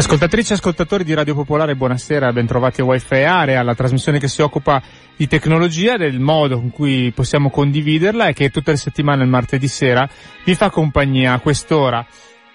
Ascoltatrici 0.00 0.52
e 0.52 0.54
ascoltatori 0.54 1.04
di 1.04 1.12
Radio 1.12 1.34
Popolare, 1.34 1.76
buonasera, 1.76 2.32
bentrovati 2.32 2.80
a 2.80 2.84
Wi-Fi 2.84 3.16
Area, 3.16 3.62
la 3.62 3.74
trasmissione 3.74 4.18
che 4.18 4.28
si 4.28 4.40
occupa 4.40 4.80
di 5.14 5.26
tecnologia, 5.26 5.98
del 5.98 6.20
modo 6.20 6.58
con 6.58 6.70
cui 6.70 7.12
possiamo 7.14 7.50
condividerla 7.50 8.28
e 8.28 8.32
che 8.32 8.48
tutte 8.48 8.70
le 8.70 8.78
settimane 8.78 9.24
il 9.24 9.28
martedì 9.28 9.68
sera 9.68 10.08
vi 10.42 10.54
fa 10.54 10.70
compagnia 10.70 11.34
a 11.34 11.40
quest'ora. 11.40 12.06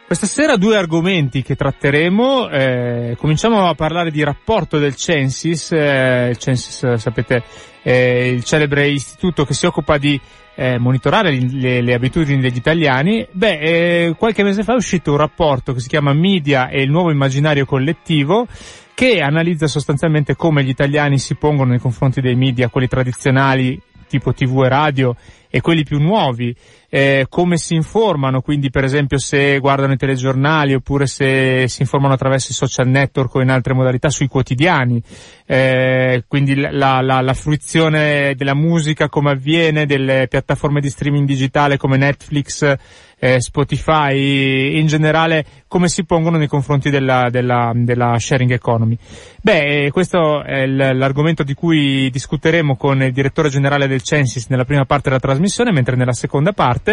Questa 0.08 0.28
sera 0.28 0.56
due 0.56 0.78
argomenti 0.78 1.42
che 1.42 1.56
tratteremo, 1.56 2.50
eh, 2.50 3.16
cominciamo 3.17 3.67
a 3.67 3.73
parlare 3.73 4.11
di 4.11 4.23
rapporto 4.23 4.78
del 4.78 4.94
Censis, 4.94 5.72
eh, 5.72 6.28
il 6.30 6.38
Censis 6.38 6.94
sapete 6.94 7.42
è 7.81 7.92
il 7.92 8.44
celebre 8.44 8.88
istituto 8.88 9.45
che 9.45 9.56
si 9.56 9.66
occupa 9.66 9.98
di 9.98 10.20
eh, 10.53 10.78
monitorare 10.78 11.31
le, 11.31 11.81
le, 11.81 11.94
abitudini 11.95 12.39
degli 12.39 12.56
italiani, 12.56 13.28
beh, 13.31 13.59
eh, 13.59 14.16
qualche 14.16 14.44
mese 14.44 14.61
fa 14.61 14.73
è 14.73 14.78
uscito 14.78 15.09
un 15.09 15.17
rapporto 15.17 15.73
che 15.73 15.80
si 15.80 15.88
chiama 15.88 16.14
Media 16.14 16.70
e 16.70 16.83
il 16.83 16.92
nuovo 16.92 17.09
immaginario 17.09 17.66
collettivo, 17.66 18.45
che 18.94 19.22
analizza 19.22 19.66
sostanzialmente 19.66 20.36
come 20.36 20.64
gli 20.64 20.70
italiani 20.70 21.17
si 21.17 21.33
pongono 21.33 21.72
nei 21.72 21.80
confronti 21.80 22.22
dei 22.22 22.36
media, 22.36 22.70
quelli 22.70 22.88
tradizionali, 22.88 23.81
tipo 24.08 24.33
TV 24.33 24.66
e 24.66 24.70
radio, 24.70 25.16
e 25.50 25.61
quelli 25.61 25.83
più 25.83 26.00
nuovi, 26.00 26.53
eh, 26.95 27.25
come 27.27 27.57
si 27.57 27.75
informano, 27.75 28.39
quindi 28.39 28.69
per 28.69 28.85
esempio 28.85 29.17
se 29.17 29.59
guardano 29.59 29.91
i 29.91 29.97
telegiornali 29.97 30.75
oppure 30.75 31.07
se 31.07 31.67
si 31.67 31.81
informano 31.81 32.13
attraverso 32.13 32.53
i 32.53 32.55
social 32.55 32.87
network 32.87 33.35
o 33.35 33.41
in 33.41 33.49
altre 33.49 33.73
modalità 33.73 34.09
sui 34.09 34.29
quotidiani, 34.29 35.03
eh, 35.45 36.23
quindi 36.25 36.55
la, 36.55 37.02
la, 37.02 37.19
la, 37.19 37.33
fruizione 37.33 38.33
della 38.35 38.55
musica 38.55 39.09
come 39.09 39.31
avviene, 39.31 39.85
delle 39.85 40.27
piattaforme 40.29 40.79
di 40.79 40.89
streaming 40.89 41.27
digitale 41.27 41.75
come 41.75 41.97
Netflix, 41.97 42.77
eh, 43.19 43.41
Spotify, 43.41 44.77
in 44.77 44.87
generale 44.87 45.45
come 45.67 45.87
si 45.87 46.05
pongono 46.05 46.37
nei 46.37 46.47
confronti 46.47 46.89
della, 46.89 47.30
della, 47.30 47.71
della 47.73 48.17
sharing 48.17 48.52
economy. 48.52 48.97
Beh, 49.41 49.89
questo 49.91 50.43
è 50.43 50.65
l'argomento 50.65 51.43
di 51.43 51.53
cui 51.53 52.09
discuteremo 52.09 52.75
con 52.75 53.02
il 53.03 53.11
direttore 53.11 53.49
generale 53.49 53.87
del 53.87 54.02
Censis 54.02 54.47
nella 54.47 54.65
prima 54.65 54.85
parte 54.85 55.09
della 55.09 55.19
trasmissione, 55.19 55.71
mentre 55.71 55.95
nella 55.95 56.13
seconda 56.13 56.52
parte, 56.52 56.84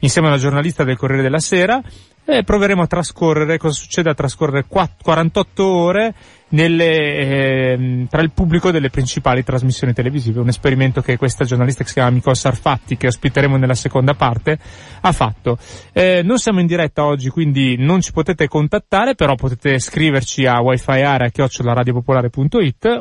insieme 0.00 0.28
alla 0.28 0.36
giornalista 0.36 0.84
del 0.84 0.96
Corriere 0.96 1.22
della 1.22 1.38
Sera, 1.38 1.82
eh, 2.30 2.44
proveremo 2.44 2.82
a 2.82 2.86
trascorrere 2.86 3.58
cosa 3.58 3.74
succede 3.74 4.10
a 4.10 4.14
trascorrere 4.14 4.64
48 4.68 5.66
ore 5.66 6.14
nelle, 6.50 6.94
eh, 6.94 8.06
tra 8.08 8.22
il 8.22 8.30
pubblico 8.32 8.70
delle 8.70 8.90
principali 8.90 9.44
trasmissioni 9.44 9.92
televisive. 9.92 10.40
Un 10.40 10.48
esperimento 10.48 11.00
che 11.00 11.16
questa 11.16 11.44
giornalista 11.44 11.82
che 11.82 11.88
si 11.88 11.94
chiama 11.94 12.10
Nicole 12.10 12.36
Sarfatti, 12.36 12.96
che 12.96 13.08
ospiteremo 13.08 13.56
nella 13.56 13.74
seconda 13.74 14.14
parte, 14.14 14.58
ha 15.00 15.12
fatto. 15.12 15.58
Eh, 15.92 16.22
non 16.22 16.38
siamo 16.38 16.60
in 16.60 16.66
diretta 16.66 17.04
oggi, 17.04 17.28
quindi 17.28 17.76
non 17.76 18.00
ci 18.00 18.12
potete 18.12 18.48
contattare, 18.48 19.14
però 19.14 19.34
potete 19.34 19.78
scriverci 19.78 20.46
a 20.46 20.60
wifi 20.60 21.02
area 21.02 21.30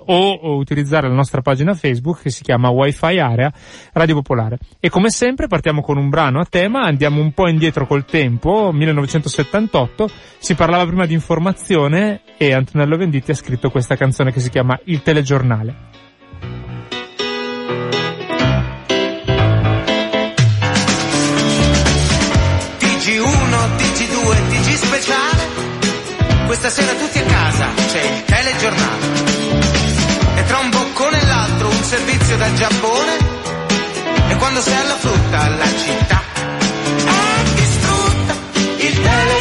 o, 0.06 0.31
o 0.31 0.56
utilizzare 0.56 1.07
la 1.07 1.13
nostra 1.13 1.41
pagina 1.41 1.73
Facebook 1.73 2.22
che 2.22 2.29
si 2.29 2.44
chiama 2.44 2.69
Wi-Fi 2.69 3.19
Area 3.19 3.51
Radio 3.94 4.16
Popolare. 4.16 4.57
E 4.79 4.90
come 4.90 5.09
sempre 5.09 5.47
partiamo 5.47 5.81
con 5.81 5.97
un 5.97 6.09
brano 6.09 6.40
a 6.40 6.46
tema, 6.46 6.81
andiamo 6.81 7.22
un 7.22 7.31
po' 7.31 7.47
indietro 7.47 7.85
col 7.85 8.06
tempo, 8.06 8.72
1978, 9.19 10.09
si 10.40 10.56
parlava 10.56 10.85
prima 10.85 11.06
di 11.06 11.13
informazione 11.13 12.22
e 12.38 12.53
Antonello 12.53 12.97
Venditti 12.97 13.31
ha 13.31 13.35
scritto 13.35 13.69
questa 13.69 13.96
canzone 13.96 14.31
che 14.31 14.40
si 14.40 14.50
chiama 14.50 14.80
Il 14.85 15.02
telegiornale. 15.02 15.88
TG1, 22.79 23.75
TG2, 23.78 24.47
TG 24.50 24.74
speciale. 24.74 25.47
Questa 26.46 26.69
sera 26.69 26.94
tutti 26.94 27.19
a 27.19 27.24
casa, 27.24 27.68
c'è 27.88 28.02
il 28.02 28.24
telegiornale. 28.24 29.06
E 30.35 30.44
tra 30.46 30.58
un 30.59 30.69
boccone 30.69 31.22
e 31.22 31.25
l'altro 31.25 31.68
un 31.68 31.84
servizio 31.84 32.38
dal 32.38 32.53
Giappone. 32.53 33.18
E 34.29 34.35
quando 34.38 34.62
sei 34.62 34.75
alla 34.75 34.96
frutta, 34.96 35.47
la 35.50 35.66
città 35.66 36.19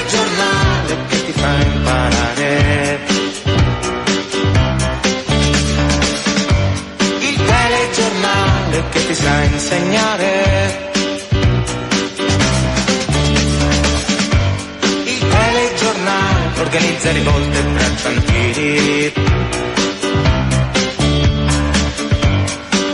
telegiornale 0.09 0.97
che 1.09 1.25
ti 1.27 1.33
fa 1.33 1.63
imparare. 1.63 3.07
che 8.91 9.07
ti 9.07 9.15
sa 9.15 9.43
insegnare. 9.43 10.91
Il 15.05 15.29
telegiornale 15.29 16.61
organizza 16.61 17.11
rivolte 17.13 17.63
bracciantili. 17.63 19.13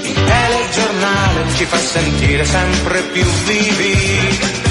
Il 0.02 0.24
telegiornale 0.24 1.44
ci 1.56 1.64
fa 1.66 1.78
sentire 1.78 2.44
sempre 2.44 3.02
più 3.12 3.24
vivi. 3.46 4.63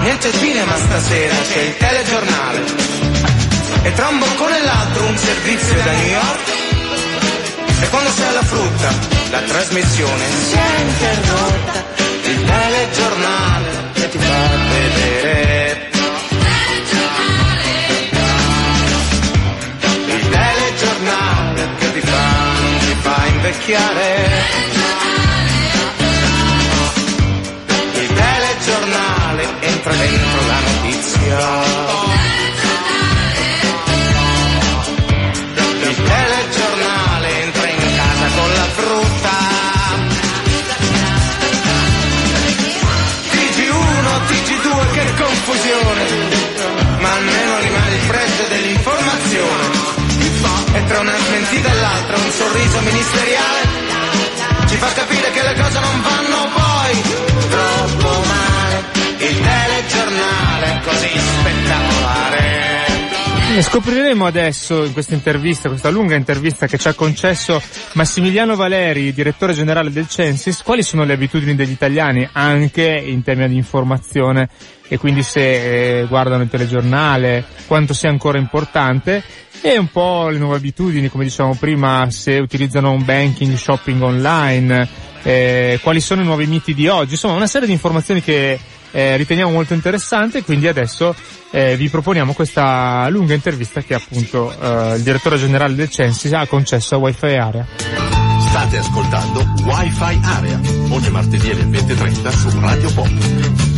Niente 0.00 0.32
cinema 0.32 0.76
stasera, 0.76 1.34
c'è 1.52 1.60
il 1.60 1.76
telegiornale 1.76 2.64
e 3.82 3.92
tra 3.92 4.08
un 4.08 4.18
boccone 4.18 4.58
e 4.58 4.64
l'altro 4.64 5.06
un 5.06 5.16
servizio 5.16 5.74
da 5.82 5.92
New 5.92 6.06
York. 6.06 6.48
E 7.82 7.88
quando 7.88 8.10
sei 8.10 8.28
alla 8.28 8.42
frutta, 8.42 8.94
la 9.30 9.40
trasmissione 9.40 10.24
si 10.48 10.54
è 10.54 10.80
interrotta, 10.80 11.84
il 12.24 12.44
telegiornale 12.44 13.90
che 13.92 14.08
ti 14.08 14.18
fa 14.18 14.48
vedere. 14.72 15.90
Il 20.06 20.28
telegiornale 20.28 21.68
che 21.78 21.92
ti 21.92 22.00
fa, 22.00 22.24
ti 22.80 22.96
fa 23.00 23.26
invecchiare. 23.26 24.79
Telegiornale 29.90 29.96
entra 29.96 29.96
dentro 29.96 30.46
la 30.46 30.58
notizia. 30.60 31.88
confusione, 45.16 46.04
ma 46.98 47.12
almeno 47.12 47.58
rimane 47.58 47.94
il 47.94 48.06
prezzo 48.06 48.42
dell'informazione. 48.48 49.98
E 50.72 50.84
tra 50.84 51.00
una 51.00 51.16
smentita 51.16 51.70
e 51.70 51.74
l'altra 51.74 52.16
un 52.16 52.30
sorriso 52.30 52.80
ministeriale 52.80 53.68
ci 54.66 54.76
fa 54.76 54.92
capire 54.92 55.30
che 55.32 55.42
le 55.42 55.54
cose 55.54 55.80
non 55.80 56.00
vanno 56.00 56.48
poi 56.54 57.02
troppo 57.48 58.22
male. 58.26 58.84
Il 59.18 59.40
telegiornale 59.40 59.69
è 59.98 60.80
così 60.84 61.08
spettacolare. 61.18 62.50
E 63.52 63.62
scopriremo 63.62 64.26
adesso 64.26 64.84
in 64.84 64.92
questa 64.92 65.14
intervista, 65.14 65.68
questa 65.68 65.90
lunga 65.90 66.14
intervista 66.14 66.68
che 66.68 66.78
ci 66.78 66.86
ha 66.86 66.94
concesso 66.94 67.60
Massimiliano 67.94 68.54
Valeri, 68.54 69.12
direttore 69.12 69.54
generale 69.54 69.90
del 69.90 70.06
Censis, 70.06 70.62
quali 70.62 70.84
sono 70.84 71.02
le 71.02 71.14
abitudini 71.14 71.56
degli 71.56 71.72
italiani 71.72 72.28
anche 72.30 72.84
in 72.84 73.24
termini 73.24 73.48
di 73.48 73.56
informazione? 73.56 74.48
E 74.86 74.98
quindi 74.98 75.24
se 75.24 76.00
eh, 76.00 76.06
guardano 76.06 76.44
il 76.44 76.48
telegiornale, 76.48 77.44
quanto 77.66 77.92
sia 77.92 78.08
ancora 78.08 78.38
importante? 78.38 79.22
E 79.60 79.76
un 79.76 79.88
po' 79.88 80.28
le 80.28 80.38
nuove 80.38 80.56
abitudini, 80.56 81.08
come 81.08 81.24
dicevamo 81.24 81.56
prima, 81.56 82.08
se 82.10 82.38
utilizzano 82.38 82.92
un 82.92 83.04
banking, 83.04 83.56
shopping 83.56 84.00
online, 84.00 84.88
eh, 85.22 85.80
quali 85.82 86.00
sono 86.00 86.22
i 86.22 86.24
nuovi 86.24 86.46
miti 86.46 86.72
di 86.72 86.86
oggi, 86.86 87.12
insomma 87.12 87.34
una 87.34 87.48
serie 87.48 87.66
di 87.66 87.72
informazioni 87.72 88.22
che 88.22 88.58
eh, 88.90 89.16
riteniamo 89.16 89.50
molto 89.50 89.74
interessante, 89.74 90.42
quindi 90.42 90.68
adesso 90.68 91.14
eh, 91.50 91.76
vi 91.76 91.88
proponiamo 91.88 92.32
questa 92.32 93.08
lunga 93.08 93.34
intervista 93.34 93.80
che 93.80 93.94
appunto 93.94 94.52
eh, 94.52 94.96
il 94.96 95.02
direttore 95.02 95.36
generale 95.36 95.74
del 95.74 95.90
Censis 95.90 96.32
ha 96.32 96.46
concesso 96.46 96.94
a 96.96 96.98
Wi-Fi 96.98 97.34
Area. 97.34 97.66
State 98.48 98.78
ascoltando 98.78 99.46
Wi-Fi 99.64 100.20
Area, 100.22 100.60
ogni 100.90 101.10
martedì 101.10 101.50
alle 101.50 101.64
20.30 101.64 102.30
su 102.30 102.60
Radio 102.60 102.92
Pop. 102.92 103.68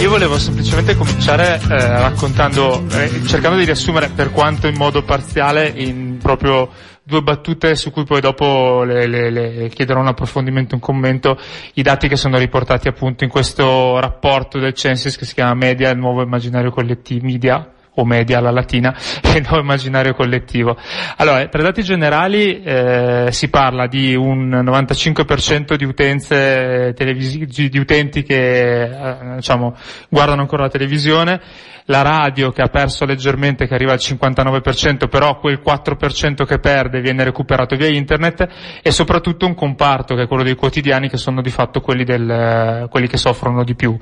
Io 0.00 0.10
volevo 0.10 0.38
semplicemente 0.38 0.96
cominciare 0.96 1.58
eh, 1.62 1.66
raccontando, 1.68 2.84
eh, 2.90 3.22
cercando 3.26 3.56
di 3.56 3.64
riassumere 3.64 4.10
per 4.10 4.32
quanto 4.32 4.66
in 4.66 4.74
modo 4.76 5.02
parziale 5.02 5.72
in 5.74 6.18
proprio 6.20 6.68
due 7.06 7.20
battute 7.20 7.76
su 7.76 7.90
cui 7.90 8.04
poi 8.04 8.22
dopo 8.22 8.82
le, 8.82 9.06
le, 9.06 9.30
le 9.30 9.68
chiederò 9.68 10.00
un 10.00 10.06
approfondimento, 10.06 10.74
un 10.74 10.80
commento, 10.80 11.38
i 11.74 11.82
dati 11.82 12.08
che 12.08 12.16
sono 12.16 12.38
riportati 12.38 12.88
appunto 12.88 13.24
in 13.24 13.30
questo 13.30 14.00
rapporto 14.00 14.58
del 14.58 14.72
Censis 14.72 15.16
che 15.16 15.26
si 15.26 15.34
chiama 15.34 15.54
Media, 15.54 15.90
il 15.90 15.98
nuovo 15.98 16.22
immaginario 16.22 16.70
collettivo, 16.70 17.26
Media, 17.26 17.70
o 17.94 18.04
media 18.04 18.38
alla 18.38 18.50
latina, 18.50 18.94
e 19.22 19.40
nuovo 19.40 19.60
immaginario 19.60 20.14
collettivo. 20.14 20.76
Allora, 21.16 21.46
tra 21.46 21.60
i 21.60 21.64
dati 21.64 21.82
generali 21.82 22.62
eh, 22.62 23.28
si 23.30 23.48
parla 23.48 23.86
di 23.86 24.14
un 24.14 24.48
95% 24.48 25.74
di 25.74 25.84
utenze 25.84 26.92
televisive, 26.94 27.46
di 27.68 27.78
utenti 27.78 28.22
che 28.22 28.82
eh, 28.82 29.16
diciamo, 29.36 29.76
guardano 30.08 30.40
ancora 30.42 30.62
la 30.62 30.70
televisione, 30.70 31.40
la 31.86 32.02
radio 32.02 32.50
che 32.50 32.62
ha 32.62 32.68
perso 32.68 33.04
leggermente, 33.04 33.66
che 33.66 33.74
arriva 33.74 33.92
al 33.92 33.98
59%, 34.00 35.08
però 35.08 35.38
quel 35.38 35.60
4% 35.64 36.44
che 36.46 36.58
perde 36.58 37.00
viene 37.00 37.24
recuperato 37.24 37.76
via 37.76 37.88
internet 37.88 38.48
e 38.82 38.90
soprattutto 38.90 39.46
un 39.46 39.54
comparto 39.54 40.14
che 40.14 40.22
è 40.22 40.26
quello 40.26 40.42
dei 40.42 40.54
quotidiani 40.54 41.08
che 41.08 41.18
sono 41.18 41.42
di 41.42 41.50
fatto 41.50 41.80
quelli, 41.80 42.04
del, 42.04 42.86
quelli 42.90 43.06
che 43.06 43.18
soffrono 43.18 43.64
di 43.64 43.74
più. 43.74 43.96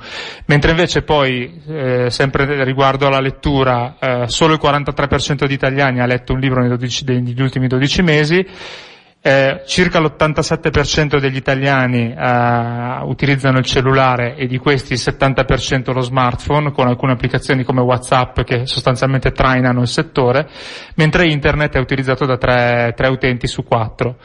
Mentre 0.46 0.70
invece 0.70 1.02
poi, 1.02 1.60
eh, 1.66 2.10
sempre 2.10 2.62
riguardo 2.62 3.06
alla 3.06 3.20
lettura, 3.20 3.81
solo 4.26 4.54
il 4.54 4.60
43% 4.62 5.46
di 5.46 5.54
italiani 5.54 6.00
ha 6.00 6.06
letto 6.06 6.32
un 6.32 6.40
libro 6.40 6.60
nei 6.60 6.68
12, 6.68 7.04
negli 7.06 7.40
ultimi 7.40 7.66
12 7.66 8.02
mesi, 8.02 8.46
eh, 9.24 9.62
circa 9.66 10.00
l'87% 10.00 11.20
degli 11.20 11.36
italiani 11.36 12.12
eh, 12.12 12.98
utilizzano 13.04 13.58
il 13.58 13.64
cellulare 13.64 14.34
e 14.34 14.48
di 14.48 14.58
questi 14.58 14.94
il 14.94 15.00
70% 15.00 15.92
lo 15.92 16.00
smartphone 16.00 16.72
con 16.72 16.88
alcune 16.88 17.12
applicazioni 17.12 17.62
come 17.62 17.82
WhatsApp 17.82 18.40
che 18.40 18.66
sostanzialmente 18.66 19.30
trainano 19.30 19.80
il 19.82 19.86
settore, 19.86 20.48
mentre 20.96 21.28
internet 21.28 21.76
è 21.76 21.78
utilizzato 21.78 22.26
da 22.26 22.36
3, 22.36 22.94
3 22.96 23.08
utenti 23.08 23.46
su 23.46 23.62
4. 23.62 24.16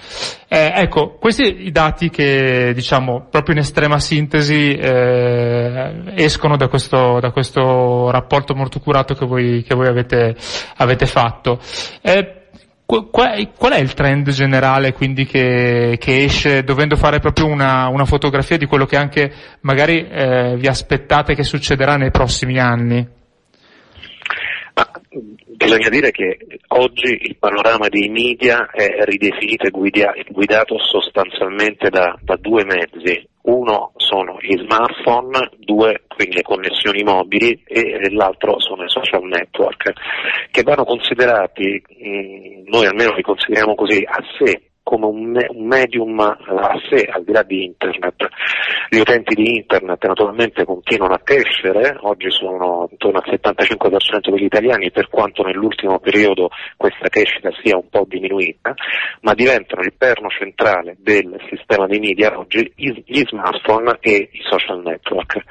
Eh, 0.48 0.72
ecco, 0.76 1.18
questi 1.20 1.66
i 1.68 1.72
dati 1.72 2.10
che 2.10 2.72
diciamo 2.74 3.28
proprio 3.30 3.54
in 3.54 3.62
estrema 3.62 4.00
sintesi 4.00 4.74
eh, 4.74 6.02
escono 6.16 6.58
da 6.58 6.68
questo, 6.70 7.20
da 7.20 7.30
questo 7.30 8.10
rapporto 8.10 8.56
molto 8.56 8.80
curato 8.80 9.14
che 9.14 9.28
voi, 9.28 9.62
che 9.62 9.76
voi 9.76 9.88
avete, 9.88 10.36
avete 10.78 11.06
fatto. 11.06 11.60
Eh, 12.02 12.37
Qual, 12.88 13.74
è 13.74 13.80
il 13.80 13.94
trend 13.94 14.30
generale 14.30 14.94
quindi 14.94 15.26
che, 15.26 15.98
che 16.00 16.24
esce 16.24 16.64
dovendo 16.64 16.96
fare 16.96 17.20
proprio 17.20 17.46
una, 17.48 17.90
una, 17.90 18.06
fotografia 18.06 18.58
di 18.58 18.66
quello 18.66 18.86
che 18.86 18.96
anche 18.96 19.30
magari 19.60 20.08
eh, 20.08 20.56
vi 20.56 20.68
aspettate 20.68 21.36
che 21.36 21.44
succederà 21.44 21.98
nei 21.98 22.12
prossimi 22.12 22.58
anni? 22.58 23.06
Bisogna 25.10 25.90
dire 25.90 26.12
che 26.12 26.38
oggi 26.68 27.18
il 27.22 27.38
panorama 27.38 27.88
dei 27.88 28.10
media 28.10 28.70
è 28.72 29.04
ridefinito 29.06 29.68
e 29.68 29.72
guidato 30.30 30.78
sostanzialmente 30.80 31.90
da, 31.90 32.18
da 32.22 32.36
due 32.36 32.66
mezzi. 32.66 33.28
Uno 33.48 33.94
sono 33.96 34.38
gli 34.42 34.58
smartphone, 34.58 35.52
due 35.58 36.04
quindi 36.08 36.36
le 36.36 36.42
connessioni 36.42 37.04
mobili 37.04 37.62
e 37.66 38.12
l'altro 38.12 38.60
sono 38.60 38.84
i 38.84 38.90
social 38.90 39.24
network 39.24 39.94
che 40.52 40.64
vanno 40.64 40.84
considerati, 40.84 41.82
mh, 41.88 42.70
noi 42.70 42.88
almeno 42.88 43.14
li 43.14 43.22
consideriamo 43.22 43.76
così, 43.76 44.04
a 44.06 44.22
sé 44.38 44.67
come 44.88 45.06
un, 45.06 45.38
un 45.50 45.68
medium 45.68 46.18
a 46.18 46.80
sé, 46.90 47.04
al 47.12 47.26
di 47.26 47.34
là 47.34 47.44
di 47.44 47.66
internet. 47.66 48.26
Gli 48.88 49.00
utenti 49.00 49.36
di 49.36 49.58
internet 49.58 50.06
naturalmente 50.06 50.64
continuano 50.64 51.16
a 51.16 51.20
crescere, 51.20 51.98
oggi 52.00 52.32
sono 52.32 52.88
intorno 52.90 53.20
al 53.20 53.30
75% 53.30 54.32
degli 54.32 54.46
italiani, 54.46 54.90
per 54.90 55.10
quanto 55.10 55.44
nell'ultimo 55.44 56.00
periodo 56.00 56.52
questa 56.78 57.10
crescita 57.10 57.50
sia 57.62 57.76
un 57.76 57.90
po' 57.90 58.06
diminuita, 58.08 58.74
ma 59.22 59.34
diventano 59.34 59.82
il 59.82 59.94
perno 59.98 60.30
centrale 60.30 60.96
del 61.00 61.38
sistema 61.50 61.86
dei 61.86 62.00
media 62.00 62.40
oggi 62.40 62.72
gli 62.74 63.24
smartphone 63.26 63.98
e 64.00 64.30
i 64.32 64.40
social 64.50 64.82
network. 64.84 65.44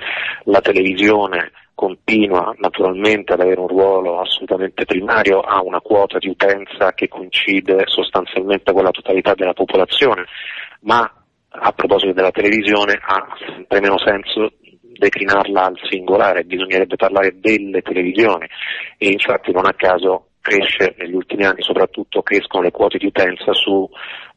La 0.45 0.63
televisione 0.63 1.51
continua 1.77 2.55
naturalmente 2.57 3.35
ad 3.35 3.41
avere 3.41 3.61
un 3.61 3.69
ruolo 3.69 4.19
assolutamente 4.19 4.87
primario, 4.87 5.41
ha 5.41 5.63
una 5.63 5.81
quota 5.81 6.17
di 6.17 6.29
utenza 6.29 6.95
che 6.95 7.07
coincide 7.07 7.83
sostanzialmente 7.85 8.73
con 8.73 8.83
la 8.83 8.91
totalità 8.91 9.35
della 9.35 9.53
popolazione, 9.53 10.25
ma 10.81 11.01
a 11.49 11.73
proposito 11.73 12.15
della 12.15 12.31
televisione 12.31 12.99
ha 13.01 13.29
sempre 13.39 13.81
meno 13.81 13.99
senso 13.99 14.53
declinarla 14.81 15.67
al 15.67 15.79
singolare, 15.91 16.45
bisognerebbe 16.45 16.97
parlare 16.97 17.39
delle 17.39 17.83
televisioni. 17.83 18.47
E 18.97 19.09
infatti 19.09 19.53
non 19.53 19.67
a 19.67 19.75
caso 19.75 20.29
cresce 20.41 20.95
negli 20.97 21.15
ultimi 21.15 21.45
anni, 21.45 21.61
soprattutto 21.63 22.23
crescono 22.23 22.63
le 22.63 22.71
quote 22.71 22.97
di 22.97 23.07
utenza 23.07 23.53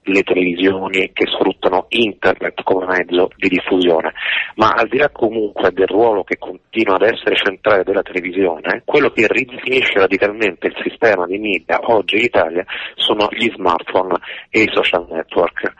sulle 0.03 0.23
televisioni 0.23 1.11
che 1.13 1.25
sfruttano 1.27 1.85
internet 1.89 2.63
come 2.63 2.85
mezzo 2.85 3.29
di 3.35 3.49
diffusione. 3.49 4.13
Ma 4.55 4.69
al 4.69 4.87
di 4.87 4.97
là 4.97 5.09
comunque 5.09 5.71
del 5.71 5.87
ruolo 5.87 6.23
che 6.23 6.37
continua 6.37 6.95
ad 6.95 7.03
essere 7.03 7.35
centrale 7.35 7.83
della 7.83 8.01
televisione, 8.01 8.81
quello 8.85 9.09
che 9.09 9.27
ridefinisce 9.27 9.99
radicalmente 9.99 10.67
il 10.67 10.75
sistema 10.83 11.25
di 11.25 11.37
media 11.37 11.79
oggi 11.81 12.17
in 12.17 12.23
Italia 12.23 12.65
sono 12.95 13.27
gli 13.31 13.49
smartphone 13.53 14.15
e 14.49 14.61
i 14.61 14.71
social 14.73 15.05
network. 15.09 15.73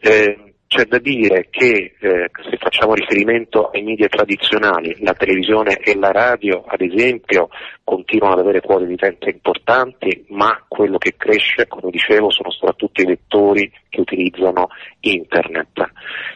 Eh, 0.00 0.50
c'è 0.70 0.84
da 0.84 0.98
dire 0.98 1.48
che 1.50 1.96
eh, 1.98 2.30
se 2.48 2.56
facciamo 2.56 2.94
riferimento 2.94 3.70
ai 3.70 3.82
media 3.82 4.06
tradizionali, 4.06 4.94
la 5.00 5.14
televisione 5.14 5.78
e 5.78 5.98
la 5.98 6.12
radio 6.12 6.62
ad 6.64 6.80
esempio 6.80 7.48
continuano 7.90 8.34
ad 8.34 8.42
avere 8.42 8.60
quote 8.60 8.86
di 8.86 8.92
utente 8.92 9.30
importanti, 9.30 10.24
ma 10.28 10.64
quello 10.68 10.96
che 10.96 11.16
cresce, 11.16 11.66
come 11.66 11.90
dicevo, 11.90 12.30
sono 12.30 12.52
soprattutto 12.52 13.02
i 13.02 13.06
lettori 13.06 13.68
che 13.88 14.00
utilizzano 14.00 14.68
internet, 15.00 15.90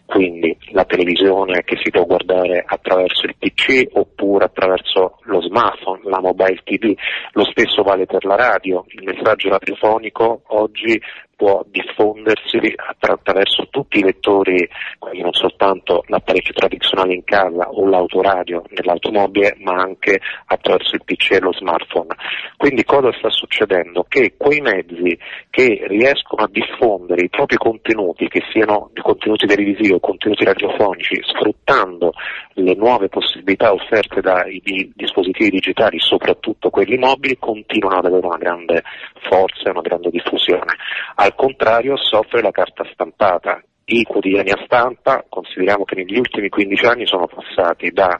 quindi 0.05 0.57
la 0.73 0.85
televisione 0.85 1.63
che 1.63 1.79
si 1.81 1.91
può 1.91 2.07
guardare 2.07 2.65
attraverso 2.67 3.27
il 3.27 3.37
PC 3.39 3.87
oppure 3.93 4.47
attraverso 4.47 5.21
lo 5.23 5.41
smartphone, 5.43 6.01
la 6.03 6.21
mobile 6.21 6.61
TV, 6.65 6.93
lo 7.35 7.45
stesso 7.45 7.85
vale 7.85 8.07
per 8.07 8.25
la 8.25 8.35
radio, 8.35 8.85
il 8.89 9.05
messaggio 9.05 9.51
radiofonico 9.51 10.43
oggi 10.47 11.01
può 11.37 11.65
diffondersi 11.69 12.59
attraverso 12.77 13.67
tutti 13.71 13.99
i 13.99 14.03
lettori, 14.03 14.69
quindi 14.99 15.23
non 15.23 15.33
soltanto 15.33 16.05
l'apparecchio 16.07 16.55
tradizionale 16.55 17.15
in 17.15 17.25
casa 17.25 17.69
o 17.71 17.87
l'autoradio 17.87 18.65
nell'automobile, 18.71 19.57
ma 19.59 19.75
anche 19.75 20.21
attraverso 20.47 20.95
il 20.95 21.03
PC 21.05 21.41
e 21.45 21.53
lo 21.53 21.53
smartphone. 21.53 22.15
Quindi 22.57 22.85
cosa 22.85 23.13
sta 23.19 23.31
succedendo? 23.31 24.05
Che 24.09 24.35
quei 24.37 24.61
mezzi 24.61 25.19
che 25.51 25.85
riescono 25.87 26.45
a 26.45 26.49
diffondere 26.51 27.25
i 27.25 27.29
propri 27.29 27.57
contenuti, 27.57 28.29
che 28.29 28.43
siano 28.51 28.91
contenuti 29.01 29.47
televisivi 29.47 29.93
o 29.93 30.01
contenuti 30.01 30.45
radiofonici, 30.45 31.21
sfruttando 31.23 32.13
le 32.55 32.75
nuove 32.75 33.09
possibilità 33.09 33.73
offerte 33.73 34.21
dai 34.21 34.61
dispositivi 34.95 35.51
digitali, 35.51 35.99
soprattutto 36.01 36.71
quelli 36.71 36.97
mobili, 36.97 37.37
continuano 37.39 37.99
ad 37.99 38.07
avere 38.07 38.27
una 38.27 38.39
grande 38.39 38.83
forza 39.29 39.69
e 39.69 39.71
una 39.71 39.83
grande 39.83 40.11
diffusione. 40.11 40.75
Al 41.17 41.35
contrario 41.35 41.97
soffre 41.97 42.41
la 42.43 42.51
carta 42.51 42.85
stampata. 42.93 43.63
I 43.87 44.03
quotidiani 44.05 44.51
a 44.51 44.63
stampa, 44.65 45.25
consideriamo 45.29 45.85
che 45.85 45.97
negli 45.97 46.17
ultimi 46.17 46.49
15 46.49 46.85
anni 46.87 47.07
sono 47.07 47.27
passati 47.27 47.91
da 47.91 48.19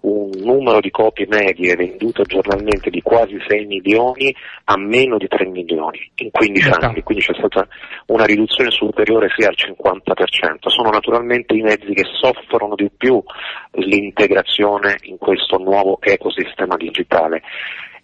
un 0.00 0.30
numero 0.42 0.80
di 0.80 0.90
copie 0.90 1.26
medie 1.28 1.76
vendute 1.76 2.24
giornalmente 2.24 2.90
di 2.90 3.00
quasi 3.00 3.36
6 3.46 3.66
milioni 3.66 4.34
a 4.64 4.76
meno 4.76 5.16
di 5.16 5.28
3 5.28 5.46
milioni 5.46 6.10
in 6.16 6.30
15 6.32 6.68
anni, 6.80 7.02
quindi 7.02 7.22
c'è 7.22 7.34
stata 7.34 7.66
una 8.06 8.24
riduzione 8.24 8.72
superiore 8.72 9.28
sia 9.36 9.48
al 9.48 9.56
50%. 9.56 10.68
Sono 10.68 10.90
naturalmente 10.90 11.54
i 11.54 11.62
mezzi 11.62 11.94
che 11.94 12.04
soffrono 12.20 12.74
di 12.74 12.90
più 12.90 13.22
l'integrazione 13.74 14.96
in 15.02 15.18
questo 15.18 15.58
nuovo 15.58 15.98
ecosistema 16.00 16.76
digitale 16.76 17.42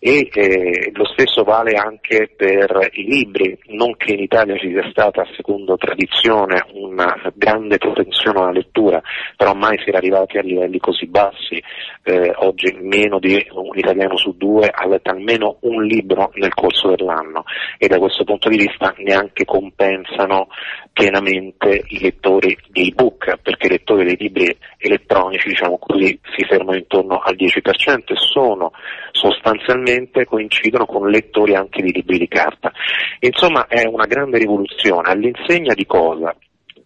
e 0.02 0.30
eh, 0.32 0.90
lo 0.94 1.04
stesso 1.04 1.44
vale 1.44 1.72
anche 1.72 2.32
per 2.34 2.88
i 2.92 3.04
libri, 3.04 3.56
non 3.66 3.94
che 3.98 4.14
in 4.14 4.20
Italia 4.20 4.56
ci 4.56 4.70
sia 4.70 4.88
stata, 4.90 5.26
secondo 5.36 5.76
tradizione, 5.76 6.64
una 6.72 7.14
grande 7.34 7.76
propensione 7.76 8.38
alla 8.40 8.52
lettura, 8.52 9.02
però 9.36 9.52
mai 9.52 9.78
si 9.82 9.90
era 9.90 9.98
arrivati 9.98 10.38
a 10.38 10.42
livelli 10.42 10.78
così 10.78 11.06
bassi, 11.06 11.62
eh, 12.04 12.32
oggi 12.36 12.74
meno 12.80 13.18
di 13.18 13.46
un 13.52 13.76
italiano 13.76 14.16
su 14.16 14.34
due 14.38 14.70
ha 14.72 14.86
letto 14.86 15.10
almeno 15.10 15.58
un 15.60 15.84
libro 15.84 16.30
nel 16.34 16.54
corso 16.54 16.88
dell'anno. 16.88 17.44
E 17.76 17.86
da 17.86 17.98
questo 17.98 18.24
punto 18.24 18.48
di 18.48 18.56
vista 18.56 18.94
neanche 18.96 19.44
compensano 19.44 20.48
pienamente 20.94 21.84
i 21.88 22.00
lettori 22.00 22.56
di 22.70 22.88
ebook, 22.88 23.36
perché 23.42 23.66
i 23.66 23.70
lettori 23.70 24.04
dei 24.04 24.16
libri 24.16 24.56
elettronici, 24.78 25.48
diciamo 25.48 25.76
così, 25.76 26.18
si 26.34 26.44
fermano 26.46 26.78
intorno 26.78 27.18
al 27.18 27.36
10% 27.36 28.12
e 28.12 28.16
sono 28.16 28.72
sostanzialmente 29.12 29.89
coincidono 30.26 30.86
con 30.86 31.08
lettori 31.08 31.54
anche 31.54 31.82
di 31.82 31.92
libri 31.92 32.18
di 32.18 32.28
carta. 32.28 32.72
Insomma 33.20 33.66
è 33.66 33.86
una 33.86 34.06
grande 34.06 34.38
rivoluzione, 34.38 35.10
all'insegna 35.10 35.74
di 35.74 35.86
cosa? 35.86 36.34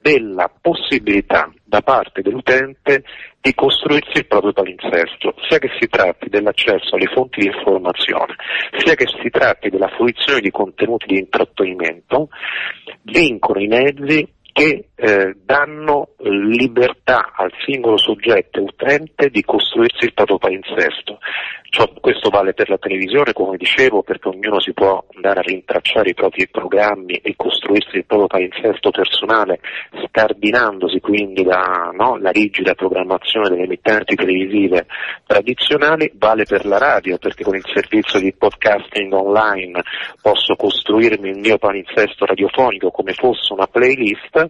Della 0.01 0.51
possibilità 0.61 1.51
da 1.65 1.81
parte 1.81 2.21
dell'utente 2.21 3.05
di 3.41 3.55
costruirsi 3.55 4.19
il 4.19 4.27
proprio 4.27 4.53
palinsesto, 4.53 5.35
sia 5.49 5.59
che 5.59 5.71
si 5.79 5.87
tratti 5.89 6.29
dell'accesso 6.29 6.95
alle 6.95 7.11
fonti 7.13 7.41
di 7.41 7.47
informazione, 7.47 8.37
sia 8.79 8.95
che 8.95 9.07
si 9.21 9.29
tratti 9.31 9.71
della 9.71 9.89
fruizione 9.89 10.41
di 10.41 10.51
contenuti 10.51 11.07
di 11.07 11.19
intrattenimento, 11.19 12.29
vincono 13.03 13.61
i 13.61 13.67
mezzi 13.67 14.27
che 14.55 14.91
eh, 14.95 15.35
danno 15.45 16.11
libertà 16.21 17.33
al 17.35 17.51
singolo 17.67 17.99
soggetto 17.99 18.63
utente 18.63 19.29
di 19.29 19.43
costruirsi 19.43 20.05
il 20.05 20.15
proprio 20.15 20.39
palinsesto. 20.39 21.19
Questo 22.01 22.31
vale 22.31 22.55
per 22.55 22.69
la 22.69 22.79
televisione, 22.79 23.33
come 23.33 23.57
dicevo, 23.57 24.03
perché 24.03 24.29
ognuno 24.29 24.61
si 24.61 24.73
può 24.73 25.05
andare 25.15 25.41
a 25.41 25.43
rintracciare 25.43 26.11
i 26.11 26.15
propri 26.15 26.47
programmi 26.49 27.15
e 27.15 27.35
costruirsi 27.37 27.97
il 27.97 28.05
proprio 28.05 28.29
palinsesto 28.29 28.91
personale, 28.91 29.59
scardinandosi 30.07 31.01
quindi 31.01 31.43
dalla 31.43 31.91
no, 31.93 32.17
rigida 32.31 32.75
programmazione 32.75 33.49
delle 33.49 33.65
emittenti 33.65 34.15
televisive 34.15 34.87
tradizionali, 35.27 36.13
vale 36.15 36.45
per 36.45 36.65
la 36.65 36.79
radio, 36.79 37.19
perché 37.19 37.43
con 37.43 37.57
il 37.57 37.65
servizio 37.73 38.21
di 38.21 38.33
podcasting 38.33 39.13
online 39.13 39.83
posso 40.23 40.55
costruirmi 40.55 41.29
il 41.29 41.39
mio 41.39 41.59
palinsesto 41.59 42.25
radiofonico 42.25 42.93
come 42.93 43.15
fosse 43.15 43.53
una 43.53 43.67
playlist 43.67 44.49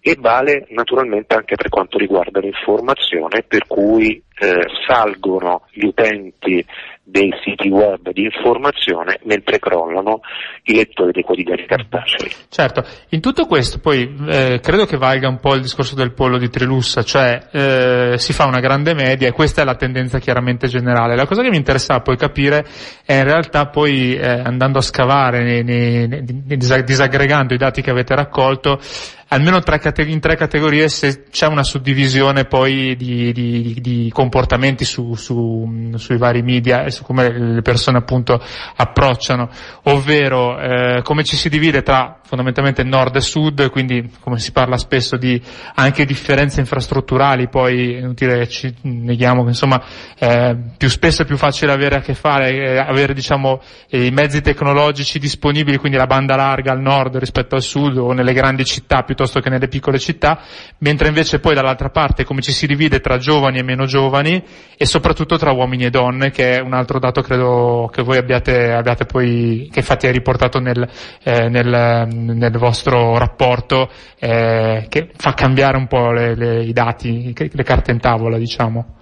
e 0.00 0.16
vale 0.18 0.66
naturalmente 0.70 1.34
anche 1.34 1.56
per 1.56 1.68
quanto 1.68 1.98
riguarda 1.98 2.40
l'informazione, 2.40 3.44
per 3.46 3.66
cui 3.66 4.22
eh, 4.38 4.64
salgono 4.86 5.62
gli 5.70 5.84
utenti 5.84 6.64
dei 7.10 7.32
siti 7.42 7.68
web 7.70 8.10
di 8.10 8.24
informazione 8.24 9.18
mentre 9.24 9.58
crollano 9.58 10.20
i 10.64 10.74
lettori 10.74 11.10
dei 11.10 11.22
quotidiani 11.22 11.64
cartacei. 11.64 12.30
Certo, 12.50 12.84
in 13.10 13.20
tutto 13.20 13.46
questo 13.46 13.78
poi 13.78 14.14
eh, 14.28 14.60
credo 14.62 14.84
che 14.84 14.98
valga 14.98 15.26
un 15.26 15.40
po' 15.40 15.54
il 15.54 15.62
discorso 15.62 15.94
del 15.94 16.12
pollo 16.12 16.36
di 16.36 16.50
Trelussa, 16.50 17.02
cioè 17.02 17.48
eh, 17.50 18.18
si 18.18 18.34
fa 18.34 18.44
una 18.44 18.60
grande 18.60 18.92
media 18.92 19.26
e 19.26 19.32
questa 19.32 19.62
è 19.62 19.64
la 19.64 19.76
tendenza 19.76 20.18
chiaramente 20.18 20.68
generale. 20.68 21.16
La 21.16 21.26
cosa 21.26 21.42
che 21.42 21.48
mi 21.48 21.56
interessa 21.56 22.00
poi 22.00 22.18
capire 22.18 22.66
è 23.06 23.14
in 23.14 23.24
realtà 23.24 23.68
poi 23.68 24.14
eh, 24.14 24.28
andando 24.28 24.78
a 24.78 24.82
scavare, 24.82 25.42
nei, 25.42 25.64
nei, 25.64 26.06
nei, 26.06 26.56
disaggregando 26.56 27.54
i 27.54 27.58
dati 27.58 27.80
che 27.80 27.90
avete 27.90 28.14
raccolto, 28.14 28.78
almeno 29.28 29.60
tre 29.60 29.80
in 30.06 30.20
tre 30.20 30.36
categorie 30.36 30.88
se 30.88 31.24
c'è 31.30 31.46
una 31.46 31.62
suddivisione 31.62 32.44
poi 32.44 32.96
di, 32.96 33.32
di, 33.32 33.76
di 33.80 34.10
comportamenti 34.12 34.84
su, 34.84 35.14
su, 35.14 35.92
sui 35.96 36.16
vari 36.16 36.42
media 36.42 36.84
e 36.84 36.90
su 36.90 37.02
come 37.02 37.30
le 37.30 37.62
persone 37.62 37.98
appunto 37.98 38.42
approcciano, 38.76 39.48
ovvero 39.84 40.58
eh, 40.58 41.02
come 41.02 41.24
ci 41.24 41.36
si 41.36 41.48
divide 41.48 41.82
tra 41.82 42.20
fondamentalmente 42.28 42.84
nord 42.84 43.16
e 43.16 43.22
sud, 43.22 43.70
quindi 43.70 44.10
come 44.20 44.38
si 44.38 44.52
parla 44.52 44.76
spesso 44.76 45.16
di 45.16 45.40
anche 45.74 46.04
differenze 46.04 46.60
infrastrutturali, 46.60 47.48
poi 47.48 47.94
è 47.94 47.98
inutile 48.00 48.46
ci 48.48 48.74
neghiamo 48.82 49.44
che 49.44 49.48
insomma 49.48 49.82
eh, 50.18 50.54
più 50.76 50.90
spesso 50.90 51.22
è 51.22 51.24
più 51.24 51.38
facile 51.38 51.72
avere 51.72 51.96
a 51.96 52.00
che 52.00 52.12
fare, 52.12 52.50
eh, 52.50 52.76
avere 52.76 53.14
diciamo 53.14 53.62
i 53.92 54.10
mezzi 54.10 54.42
tecnologici 54.42 55.18
disponibili, 55.18 55.78
quindi 55.78 55.96
la 55.96 56.06
banda 56.06 56.36
larga 56.36 56.72
al 56.72 56.82
nord 56.82 57.16
rispetto 57.16 57.54
al 57.54 57.62
sud 57.62 57.96
o 57.96 58.12
nelle 58.12 58.34
grandi 58.34 58.66
città 58.66 59.04
piuttosto 59.04 59.40
che 59.40 59.48
nelle 59.48 59.68
piccole 59.68 59.98
città, 59.98 60.42
mentre 60.80 61.08
invece 61.08 61.40
poi 61.40 61.54
dall'altra 61.54 61.88
parte 61.88 62.24
come 62.24 62.42
ci 62.42 62.52
si 62.52 62.66
divide 62.66 63.00
tra 63.00 63.16
giovani 63.16 63.58
e 63.58 63.62
meno 63.62 63.86
giovani 63.86 64.44
e 64.76 64.84
soprattutto 64.84 65.38
tra 65.38 65.52
uomini 65.52 65.86
e 65.86 65.90
donne, 65.90 66.30
che 66.30 66.58
è 66.58 66.60
un 66.60 66.74
altro 66.74 66.98
dato 66.98 67.22
credo 67.22 67.88
che 67.90 68.02
voi 68.02 68.18
abbiate, 68.18 68.70
abbiate 68.72 69.06
poi, 69.06 69.66
che 69.72 69.78
infatti 69.78 70.06
è 70.06 70.12
riportato 70.12 70.58
nel, 70.58 70.86
eh, 71.22 71.48
nel 71.48 72.16
nel 72.24 72.56
vostro 72.58 73.16
rapporto 73.18 73.90
eh, 74.18 74.86
che 74.88 75.10
fa 75.16 75.34
cambiare 75.34 75.76
un 75.76 75.86
po' 75.86 76.12
le, 76.12 76.34
le, 76.34 76.64
i 76.64 76.72
dati, 76.72 77.34
le 77.34 77.62
carte 77.62 77.90
in 77.90 78.00
tavola, 78.00 78.38
diciamo? 78.38 78.96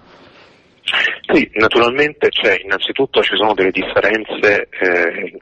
Sì, 1.31 1.49
naturalmente 1.55 2.29
c'è, 2.29 2.59
innanzitutto 2.63 3.21
ci 3.21 3.35
sono 3.35 3.53
delle 3.53 3.71
differenze 3.71 4.69
eh, 4.69 5.37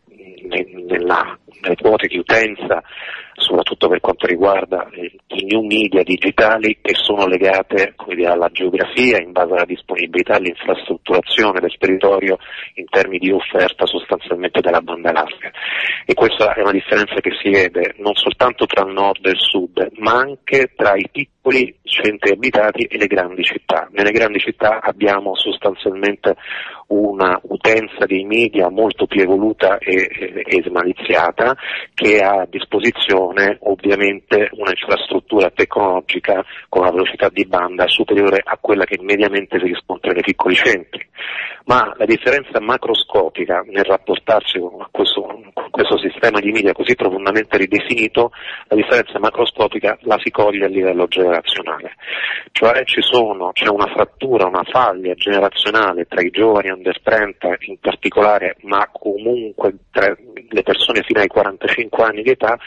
nella, 0.87 1.37
nelle 1.65 1.75
quote 1.75 2.07
di 2.07 2.17
utenza 2.17 2.81
soprattutto 3.37 3.89
per 3.89 3.99
quanto 3.99 4.27
riguarda 4.27 4.87
i 4.93 5.43
new 5.45 5.61
media 5.65 6.03
digitali 6.03 6.77
che 6.81 6.93
sono 6.95 7.27
legate 7.27 7.93
alla 8.23 8.49
geografia 8.49 9.21
in 9.21 9.31
base 9.31 9.53
alla 9.53 9.65
disponibilità 9.65 10.35
all'infrastrutturazione 10.35 11.59
del 11.59 11.75
territorio 11.77 12.37
in 12.75 12.85
termini 12.89 13.19
di 13.19 13.31
offerta 13.31 13.85
sostanzialmente 13.85 14.61
della 14.61 14.81
banda 14.81 15.11
larga. 15.11 15.51
E 16.05 16.13
questa 16.13 16.53
è 16.53 16.61
una 16.61 16.71
differenza 16.71 17.15
che 17.15 17.31
si 17.41 17.49
vede 17.49 17.95
non 17.97 18.13
soltanto 18.15 18.65
tra 18.65 18.85
il 18.85 18.93
nord 18.93 19.25
e 19.25 19.31
il 19.31 19.39
sud, 19.39 19.89
ma 19.97 20.13
anche 20.13 20.71
tra 20.75 20.95
i 20.95 21.07
piccoli 21.11 21.75
centri 21.83 22.31
abitati 22.31 22.83
e 22.83 22.97
le 22.97 23.07
grandi 23.07 23.43
città. 23.43 23.89
Nelle 23.91 24.11
grandi 24.11 24.39
città 24.39 24.79
abbiamo 24.81 25.35
sostanzialmente 25.35 26.35
una 26.87 27.39
utenza 27.43 28.05
dei 28.05 28.23
media 28.23 28.69
molto 28.69 29.07
più 29.07 29.21
evoluta 29.21 29.77
e, 29.77 30.07
e, 30.11 30.43
e 30.45 30.63
smaliziata 30.63 31.55
che 31.93 32.19
ha 32.19 32.41
a 32.41 32.47
disposizione 32.49 33.57
ovviamente 33.61 34.49
un'infrastruttura 34.51 35.49
tecnologica 35.49 36.43
con 36.69 36.81
una 36.81 36.91
velocità 36.91 37.29
di 37.29 37.45
banda 37.45 37.87
superiore 37.87 38.41
a 38.43 38.57
quella 38.59 38.85
che 38.85 38.99
mediamente 39.01 39.57
si 39.59 39.65
riscontra 39.65 40.11
nei 40.11 40.21
piccoli 40.21 40.55
centri. 40.55 41.07
Ma 41.65 41.93
la 41.97 42.05
differenza 42.05 42.59
macroscopica 42.59 43.63
nel 43.65 43.83
rapportarsi 43.83 44.59
con 44.59 44.85
questo, 44.91 45.25
questo 45.75 45.97
sistema 45.97 46.39
di 46.39 46.51
media 46.51 46.71
così 46.71 46.95
profondamente 46.95 47.57
ridefinito, 47.57 48.31
la 48.67 48.77
differenza 48.77 49.19
macroscopica 49.19 49.97
la 50.03 50.17
si 50.23 50.31
coglie 50.31 50.63
a 50.63 50.69
livello 50.69 51.05
generazionale. 51.07 51.95
Cioè 52.53 52.83
sono, 53.01 53.51
c'è 53.51 53.67
una 53.67 53.87
frattura, 53.87 54.47
una 54.47 54.63
faglia 54.63 55.13
generazionale 55.15 56.05
tra 56.05 56.21
i 56.21 56.29
giovani 56.29 56.69
under 56.69 57.01
30 57.01 57.55
in 57.67 57.77
particolare, 57.79 58.55
ma 58.61 58.89
comunque 58.89 59.75
tra 59.91 60.15
le 60.49 60.63
persone 60.63 61.03
fino 61.03 61.19
ai 61.19 61.27
45 61.27 62.03
anni 62.05 62.23
di 62.23 62.29
età 62.29 62.57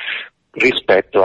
rispetto 0.52 1.24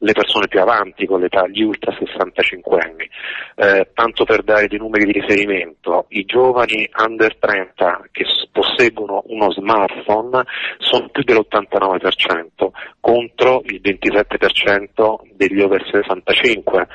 alle 0.00 0.12
persone 0.12 0.48
più 0.48 0.60
avanti 0.60 1.06
con 1.06 1.20
l'età, 1.20 1.46
gli 1.48 1.62
ultra 1.62 1.94
65 1.96 2.78
anni. 2.78 3.08
Eh, 3.56 3.90
tanto 3.94 4.24
per 4.24 4.42
dare 4.42 4.66
dei 4.66 4.78
numeri 4.78 5.06
di 5.06 5.12
riferimento, 5.12 6.06
i 6.08 6.24
giovani 6.24 6.88
under 6.98 7.36
30 7.36 8.08
che 8.12 8.24
posseggono 8.52 9.22
uno 9.26 9.50
smartphone 9.50 10.44
sono 10.78 11.08
più 11.08 11.22
dell'89% 11.22 12.68
contro 13.00 13.62
il 13.66 13.80
27% 13.82 15.16
degli 15.34 15.60
over 15.60 15.84
65. 15.90 16.86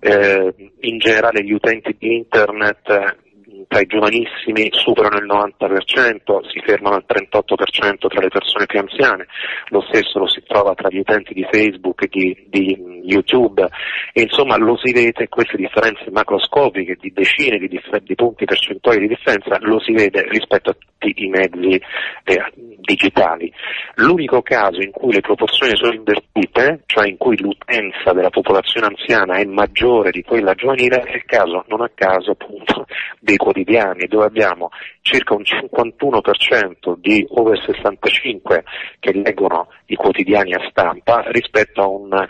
Eh, 0.00 0.54
in 0.80 0.98
generale 0.98 1.42
gli 1.42 1.52
utenti 1.52 1.96
di 1.98 2.16
internet 2.16 3.26
tra 3.68 3.80
i 3.80 3.86
giovanissimi 3.86 4.68
superano 4.72 5.18
il 5.18 5.26
90%, 5.26 6.48
si 6.50 6.60
fermano 6.64 6.96
al 6.96 7.04
38% 7.06 8.08
tra 8.08 8.20
le 8.20 8.28
persone 8.28 8.66
più 8.66 8.80
anziane, 8.80 9.26
lo 9.68 9.84
stesso 9.88 10.18
lo 10.18 10.26
si 10.26 10.42
trova 10.46 10.74
tra 10.74 10.88
gli 10.88 10.98
utenti 10.98 11.34
di 11.34 11.46
Facebook 11.50 12.02
e 12.04 12.08
di, 12.08 12.46
di 12.48 13.02
YouTube 13.04 13.68
e 14.12 14.22
insomma 14.22 14.56
lo 14.56 14.76
si 14.82 14.92
vede 14.92 15.28
queste 15.28 15.56
differenze 15.56 16.10
macroscopiche 16.10 16.96
di 16.98 17.12
decine 17.12 17.58
di, 17.58 17.68
dif- 17.68 18.02
di, 18.02 18.14
punti 18.14 18.46
percentuali 18.46 19.00
di 19.00 19.08
differenza 19.08 19.58
lo 19.60 19.78
si 19.80 19.92
vede 19.92 20.26
rispetto 20.28 20.70
a 20.70 20.76
tutti 20.98 21.24
i 21.24 21.28
mezzi 21.28 21.80
eh, 22.24 22.52
digitali. 22.80 23.52
L'unico 23.96 24.40
caso 24.42 24.80
in 24.80 24.90
cui 24.90 25.12
le 25.12 25.20
proporzioni 25.20 25.76
sono 25.76 25.92
invertite, 25.92 26.82
cioè 26.86 27.06
in 27.06 27.16
cui 27.16 27.38
l'utenza 27.38 28.12
della 28.12 28.30
popolazione 28.30 28.86
anziana 28.86 29.36
è 29.36 29.44
maggiore 29.44 30.10
di 30.10 30.22
quella 30.22 30.54
giovanile, 30.54 31.02
è 31.02 31.16
il 31.16 31.24
caso, 31.24 31.64
non 31.68 31.82
a 31.82 31.90
caso 31.94 32.32
appunto, 32.32 32.86
dei 33.20 33.36
quotidiani, 33.36 33.57
dove 33.64 34.24
abbiamo 34.24 34.70
circa 35.02 35.34
un 35.34 35.42
51% 35.42 36.96
di 36.96 37.24
over 37.30 37.58
65 37.64 38.64
che 38.98 39.12
leggono 39.12 39.68
i 39.86 39.96
quotidiani 39.96 40.54
a 40.54 40.68
stampa 40.70 41.24
rispetto 41.28 41.82
a 41.82 41.88
un 41.88 42.28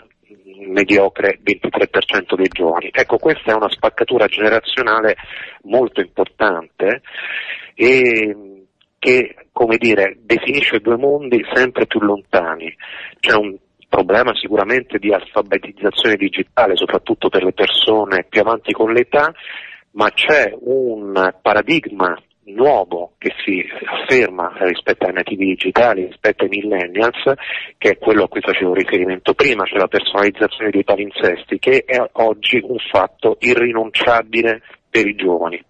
mediocre 0.67 1.39
23% 1.43 2.35
dei 2.35 2.47
giovani. 2.49 2.89
Ecco, 2.91 3.17
questa 3.17 3.51
è 3.51 3.55
una 3.55 3.69
spaccatura 3.69 4.27
generazionale 4.27 5.15
molto 5.63 6.01
importante 6.01 7.01
e 7.73 8.65
che, 8.99 9.35
come 9.53 9.77
dire, 9.77 10.17
definisce 10.19 10.79
due 10.79 10.97
mondi 10.97 11.43
sempre 11.53 11.87
più 11.87 12.01
lontani. 12.01 12.75
C'è 13.19 13.33
un 13.35 13.55
problema 13.87 14.35
sicuramente 14.35 14.99
di 14.99 15.11
alfabetizzazione 15.11 16.15
digitale, 16.15 16.75
soprattutto 16.75 17.29
per 17.29 17.43
le 17.43 17.53
persone 17.53 18.25
più 18.29 18.41
avanti 18.41 18.71
con 18.73 18.91
l'età, 18.91 19.33
ma 19.99 20.09
c'è 20.11 20.55
un 20.61 21.33
paradigma 21.41 22.17
nuovo 22.45 23.15
che 23.17 23.33
si 23.43 23.61
afferma 23.83 24.53
rispetto 24.59 25.05
ai 25.05 25.11
nativi 25.11 25.47
digitali, 25.47 26.05
rispetto 26.05 26.45
ai 26.45 26.49
millennials, 26.49 27.21
che 27.77 27.89
è 27.89 27.97
quello 27.97 28.23
a 28.23 28.27
cui 28.29 28.39
facevo 28.39 28.73
riferimento 28.73 29.33
prima, 29.33 29.65
cioè 29.65 29.77
la 29.77 29.89
personalizzazione 29.89 30.69
dei 30.69 30.85
palinsesti, 30.85 31.59
che 31.59 31.83
è 31.85 32.01
oggi 32.13 32.61
un 32.63 32.77
fatto 32.89 33.35
irrinunciabile 33.41 34.61
per 34.89 35.05
i 35.05 35.15
giovani. 35.15 35.61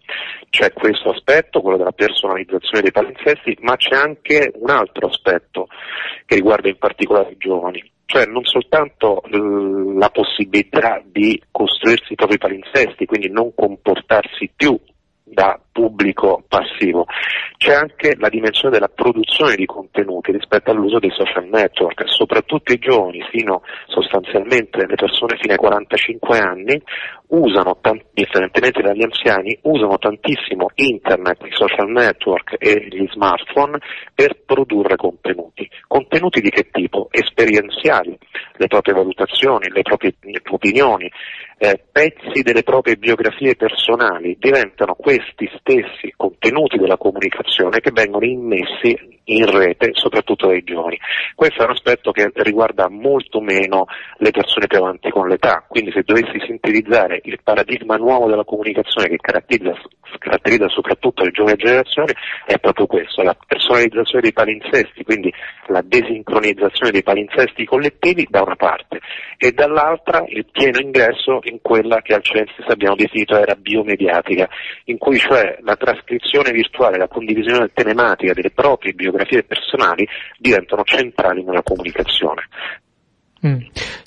C'è 0.51 0.73
questo 0.73 1.09
aspetto, 1.09 1.61
quello 1.61 1.77
della 1.77 1.91
personalizzazione 1.91 2.81
dei 2.81 2.91
palinsesti, 2.91 3.57
ma 3.61 3.77
c'è 3.77 3.95
anche 3.95 4.51
un 4.53 4.69
altro 4.69 5.07
aspetto 5.07 5.69
che 6.27 6.35
riguarda 6.35 6.69
in 6.69 6.77
particolare 6.77 7.31
i 7.31 7.37
giovani, 7.37 7.83
cioè 8.09 8.25
non 8.25 8.43
soltanto 8.43 9.21
la 9.29 10.09
possibilità 10.09 10.99
di 11.05 11.39
costruirsi 11.51 12.13
i 12.13 12.15
propri 12.15 12.39
palinsesti, 12.39 13.05
quindi 13.05 13.29
non 13.29 13.53
comportarsi 13.53 14.49
più 14.55 14.75
da 15.23 15.59
pubblico 15.71 16.43
passivo. 16.47 17.05
C'è 17.57 17.73
anche 17.73 18.15
la 18.17 18.29
dimensione 18.29 18.73
della 18.73 18.87
produzione 18.87 19.55
di 19.55 19.65
contenuti 19.65 20.31
rispetto 20.31 20.71
all'uso 20.71 20.99
dei 20.99 21.11
social 21.11 21.45
network, 21.45 22.03
soprattutto 22.07 22.71
i 22.71 22.79
giovani, 22.79 23.21
fino 23.29 23.63
sostanzialmente 23.87 24.85
le 24.85 24.95
persone 24.95 25.37
fino 25.37 25.53
ai 25.53 25.59
45 25.59 26.37
anni, 26.37 26.81
usano, 27.27 27.77
differentemente 28.13 28.81
dagli 28.81 29.03
anziani, 29.03 29.57
usano 29.63 29.97
tantissimo 29.97 30.67
internet, 30.75 31.43
i 31.43 31.51
social 31.51 31.89
network 31.89 32.55
e 32.57 32.87
gli 32.89 33.05
smartphone 33.11 33.79
per 34.13 34.41
produrre 34.45 34.95
contenuti. 34.95 35.69
Contenuti 35.87 36.41
di 36.41 36.49
che 36.49 36.69
tipo? 36.71 37.07
Esperienziali, 37.11 38.17
le 38.53 38.67
proprie 38.67 38.95
valutazioni, 38.95 39.69
le 39.69 39.81
proprie 39.81 40.15
opinioni, 40.49 41.11
eh, 41.57 41.83
pezzi 41.91 42.41
delle 42.41 42.63
proprie 42.63 42.95
biografie 42.95 43.55
personali, 43.55 44.37
diventano 44.39 44.95
questi 44.95 45.49
stessi 45.59 46.13
contenuti 46.15 46.77
della 46.77 46.97
comunicazione 46.97 47.79
che 47.79 47.91
vengono 47.91 48.25
immessi 48.25 49.17
in 49.29 49.45
rete, 49.45 49.91
soprattutto 49.93 50.47
dai 50.47 50.63
giovani. 50.63 50.97
Questo 51.35 51.61
è 51.61 51.65
un 51.65 51.71
aspetto 51.71 52.11
che 52.11 52.31
riguarda 52.33 52.89
molto 52.89 53.39
meno 53.39 53.85
le 54.17 54.31
persone 54.31 54.67
più 54.67 54.79
avanti 54.79 55.09
con 55.09 55.27
l'età, 55.27 55.63
quindi 55.67 55.91
se 55.91 56.01
dovessi 56.03 56.39
sintetizzare 56.45 57.21
il 57.23 57.39
paradigma 57.43 57.95
nuovo 57.95 58.27
della 58.27 58.43
comunicazione 58.43 59.07
che 59.07 59.17
caratterizza, 59.17 59.79
caratterizza 60.17 60.67
soprattutto 60.69 61.23
le 61.23 61.31
giovani 61.31 61.57
generazioni 61.57 62.11
è 62.45 62.57
proprio 62.57 62.87
questo, 62.87 63.21
la 63.21 63.35
personalizzazione 63.45 64.21
dei 64.21 64.33
palinsesti, 64.33 65.03
quindi 65.03 65.31
la 65.67 65.83
desincronizzazione 65.85 66.91
dei 66.91 67.03
palinsesti 67.03 67.65
collettivi 67.65 68.27
da 68.29 68.41
una 68.41 68.55
parte 68.55 68.99
e 69.37 69.51
dall'altra 69.51 70.23
il 70.27 70.45
pieno 70.51 70.79
ingresso 70.79 71.39
in 71.43 71.59
quella 71.61 72.01
che 72.01 72.13
al 72.13 72.23
Censis 72.23 72.65
abbiamo 72.67 72.95
definito 72.95 73.37
era 73.37 73.55
biomediatica, 73.55 74.49
in 74.85 74.97
cui 74.97 75.17
cioè 75.17 75.48
la 75.61 75.75
trascrizione 75.75 76.51
virtuale, 76.51 76.97
la 76.97 77.07
condivisione 77.07 77.71
telematica 77.73 78.33
delle 78.33 78.51
proprie 78.51 78.93
biografie 78.93 79.43
personali 79.43 80.07
diventano 80.37 80.83
centrali 80.83 81.43
nella 81.43 81.63
comunicazione. 81.63 82.47
Mm, 83.45 83.59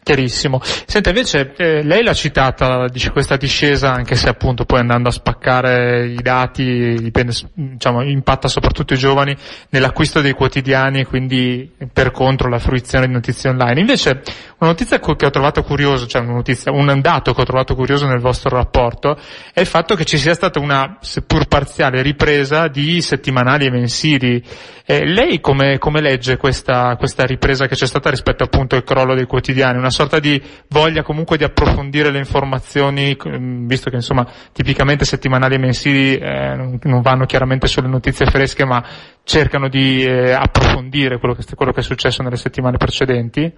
chiarissimo. 0.03 0.61
Senta, 0.63 1.09
invece 1.09 1.55
eh, 1.57 1.83
lei 1.83 2.03
l'ha 2.03 2.13
citata, 2.13 2.87
dice 2.89 3.11
questa 3.11 3.37
discesa, 3.37 3.91
anche 3.91 4.15
se 4.15 4.29
appunto 4.29 4.67
poi 4.67 4.81
andando 4.81 5.09
a 5.09 5.13
spaccare 5.13 6.09
i 6.09 6.21
dati, 6.21 6.97
dipende, 7.01 7.33
diciamo, 7.55 8.03
impatta 8.03 8.49
soprattutto 8.49 8.93
i 8.93 8.99
giovani 8.99 9.35
nell'acquisto 9.71 10.21
dei 10.21 10.35
quotidiani 10.35 11.01
e 11.01 11.07
quindi 11.07 11.71
per 11.91 12.11
contro 12.11 12.51
la 12.51 12.59
fruizione 12.59 13.07
di 13.07 13.13
notizie 13.13 13.49
online. 13.49 13.81
Invece 13.81 14.21
una 14.59 14.71
notizia 14.71 15.01
che 15.01 15.27
ho 15.27 15.31
trovato 15.31 15.63
curioso, 15.63 16.07
cioè 16.07 16.23
una 16.23 16.35
notizia, 16.35 16.71
un 16.71 17.01
dato 17.01 17.33
che 17.33 17.41
ho 17.41 17.45
trovato 17.45 17.75
curioso 17.75 18.07
nel 18.07 18.21
vostro 18.21 18.55
rapporto 18.55 19.19
è 19.53 19.61
il 19.61 19.67
fatto 19.67 19.95
che 19.95 20.05
ci 20.05 20.19
sia 20.19 20.35
stata 20.35 20.61
una, 20.61 20.99
seppur 21.01 21.47
parziale, 21.47 22.03
ripresa 22.03 22.69
di 22.69 23.01
settimanali 23.01 23.67
e 23.67 23.71
mensili. 23.71 24.45
Eh, 24.85 25.07
lei 25.07 25.41
come, 25.41 25.79
come 25.79 26.01
legge 26.01 26.37
questa, 26.37 26.95
questa 26.97 27.25
ripresa 27.25 27.67
che 27.67 27.75
c'è 27.75 27.87
stata 27.87 28.11
rispetto 28.11 28.45
appunto 28.45 28.77
al 28.77 28.85
crollo 28.85 29.15
dei 29.15 29.22
quotidiani? 29.27 29.79
Una 29.79 29.91
sorta 29.91 30.19
di 30.19 30.41
voglia 30.69 31.03
comunque 31.03 31.37
di 31.37 31.45
approfondire 31.45 32.11
le 32.11 32.19
informazioni, 32.19 33.17
mm, 33.17 33.67
visto 33.67 33.91
che 33.91 33.97
insomma 33.97 34.27
tipicamente 34.53 35.05
settimanali 35.05 35.55
e 35.55 35.59
mensili 35.59 36.17
eh, 36.17 36.79
non 36.83 37.01
vanno 37.01 37.27
chiaramente 37.27 37.67
sulle 37.67 37.89
notizie 37.89 38.27
fresche 38.27 38.65
ma 38.65 38.85
cercano 39.25 39.69
di 39.69 40.05
eh, 40.05 40.33
approfondire 40.33 41.19
quello 41.19 41.35
che, 41.35 41.45
quello 41.55 41.73
che 41.73 41.81
è 41.81 41.85
successo 41.85 42.23
nelle 42.23 42.37
settimane 42.37 42.77
precedenti? 42.77 43.53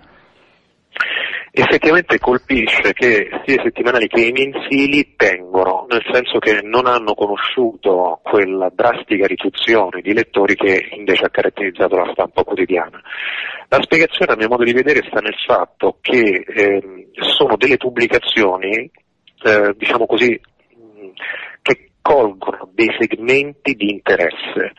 Effettivamente 1.57 2.19
colpisce 2.19 2.93
che 2.93 3.29
sia 3.45 3.55
i 3.55 3.63
settimanali 3.63 4.09
che 4.09 4.27
i 4.27 4.33
mensili 4.33 5.15
tengono, 5.15 5.87
nel 5.89 6.03
senso 6.11 6.41
che 6.41 6.61
non 6.63 6.87
hanno 6.87 7.15
conosciuto 7.15 8.21
quella 8.25 8.73
drastica 8.75 9.27
riduzione 9.27 10.01
di 10.01 10.13
lettori 10.13 10.57
che 10.57 10.89
invece 10.91 11.27
ha 11.27 11.31
caratterizzato 11.31 11.97
la 11.97 12.11
stampa 12.13 12.43
quotidiana. 12.43 13.01
La 13.69 13.81
spiegazione 13.83 14.33
a 14.33 14.37
mio 14.37 14.49
modo 14.49 14.65
di 14.65 14.73
vedere 14.73 15.07
sta 15.07 15.21
nel 15.21 15.37
fatto 15.47 15.99
che 16.01 16.45
eh, 16.45 17.09
sono 17.13 17.57
delle 17.57 17.77
pubblicazioni, 17.77 18.91
eh, 19.45 19.75
diciamo 19.77 20.07
così, 20.07 20.39
colgono 22.05 22.69
dei 22.75 22.95
segmenti 22.99 23.75
di 23.75 23.89
interesse. 23.89 24.73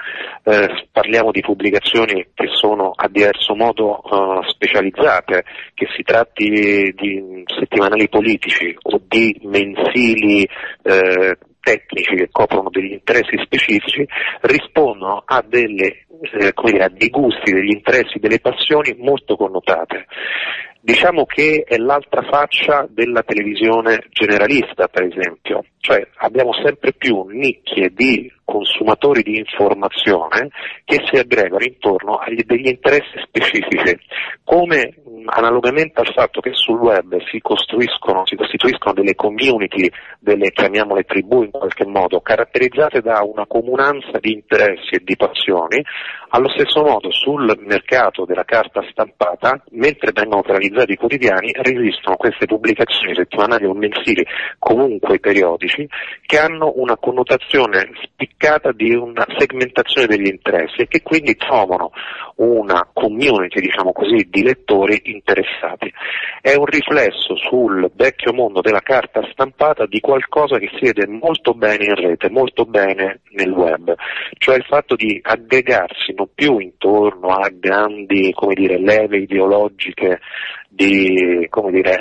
Eh, 0.43 0.88
parliamo 0.91 1.31
di 1.31 1.41
pubblicazioni 1.41 2.27
che 2.35 2.49
sono 2.53 2.91
a 2.95 3.07
diverso 3.09 3.55
modo 3.55 3.99
uh, 4.03 4.43
specializzate, 4.47 5.43
che 5.73 5.88
si 5.95 6.03
tratti 6.03 6.93
di 6.95 7.43
settimanali 7.47 8.07
politici 8.09 8.77
o 8.79 9.01
di 9.07 9.35
mensili 9.41 10.47
eh, 10.83 11.38
tecnici 11.61 12.15
che 12.15 12.29
coprono 12.31 12.69
degli 12.69 12.91
interessi 12.91 13.41
specifici, 13.43 14.07
rispondono 14.41 15.23
a, 15.25 15.43
delle, 15.43 16.05
eh, 16.21 16.53
dire, 16.63 16.83
a 16.83 16.89
dei 16.89 17.09
gusti, 17.09 17.51
degli 17.51 17.73
interessi, 17.73 18.19
delle 18.19 18.39
passioni 18.39 18.95
molto 18.99 19.35
connotate. 19.35 20.05
Diciamo 20.79 21.25
che 21.25 21.63
è 21.67 21.77
l'altra 21.77 22.21
faccia 22.21 22.85
della 22.88 23.23
televisione 23.23 24.05
generalista, 24.09 24.88
per 24.88 25.05
esempio, 25.05 25.65
cioè 25.85 26.07
abbiamo 26.15 26.51
sempre 26.63 26.93
più 26.93 27.27
nicchie 27.27 27.91
di 27.93 28.31
consumatori 28.43 29.21
di 29.21 29.37
informazione 29.37 30.49
che 30.83 31.03
si 31.11 31.17
aggregano 31.17 31.63
intorno 31.63 32.15
a 32.15 32.25
degli 32.27 32.67
interessi 32.67 33.21
specifici, 33.23 33.95
come 34.43 34.95
analogamente 35.25 35.99
al 35.99 36.11
fatto 36.13 36.41
che 36.41 36.51
sul 36.53 36.79
web 36.79 37.17
si 37.29 37.39
costruiscono, 37.39 38.25
si 38.25 38.35
costituiscono 38.35 38.93
delle 38.93 39.15
community, 39.15 39.89
delle 40.19 40.51
chiamiamole 40.51 41.03
tribù 41.03 41.43
in 41.43 41.51
qualche 41.51 41.85
modo, 41.85 42.21
caratterizzate 42.21 43.01
da 43.01 43.21
una 43.23 43.45
comunanza 43.47 44.19
di 44.19 44.33
interessi 44.33 44.95
e 44.95 45.01
di 45.03 45.15
passioni, 45.15 45.83
allo 46.29 46.49
stesso 46.49 46.83
modo 46.83 47.11
sul 47.11 47.57
mercato 47.65 48.25
della 48.25 48.43
carta 48.43 48.85
stampata, 48.91 49.61
mentre 49.71 50.11
vengono 50.13 50.43
realizzati 50.45 50.91
i 50.91 50.97
quotidiani, 50.97 51.51
esistono 51.61 52.17
queste 52.17 52.45
pubblicazioni 52.45 53.15
settimanali 53.15 53.65
o 53.65 53.73
mensili, 53.73 54.25
comunque 54.59 55.19
periodici, 55.19 55.74
che 56.25 56.39
hanno 56.39 56.73
una 56.75 56.97
connotazione 56.97 57.91
spiccata 58.01 58.71
di 58.71 58.93
una 58.93 59.25
segmentazione 59.38 60.07
degli 60.07 60.27
interessi 60.27 60.81
e 60.81 60.88
che 60.88 61.01
quindi 61.01 61.35
trovano 61.35 61.91
una 62.35 62.88
community, 62.91 63.61
diciamo 63.61 63.91
così, 63.91 64.27
di 64.29 64.43
lettori 64.43 65.01
interessati. 65.05 65.91
È 66.41 66.53
un 66.55 66.65
riflesso 66.65 67.35
sul 67.38 67.89
vecchio 67.95 68.33
mondo 68.33 68.61
della 68.61 68.81
carta 68.81 69.27
stampata 69.31 69.85
di 69.85 69.99
qualcosa 69.99 70.57
che 70.57 70.69
si 70.77 70.85
vede 70.85 71.07
molto 71.07 71.53
bene 71.53 71.85
in 71.85 71.95
rete, 71.95 72.29
molto 72.29 72.65
bene 72.65 73.21
nel 73.31 73.51
web, 73.51 73.93
cioè 74.38 74.55
il 74.57 74.65
fatto 74.65 74.95
di 74.95 75.19
aggregarsi 75.21 76.13
non 76.15 76.29
più 76.33 76.59
intorno 76.59 77.27
a 77.27 77.49
grandi 77.51 78.33
dire, 78.53 78.79
leve 78.79 79.17
ideologiche 79.17 80.19
di, 80.75 81.47
dire, 81.71 81.97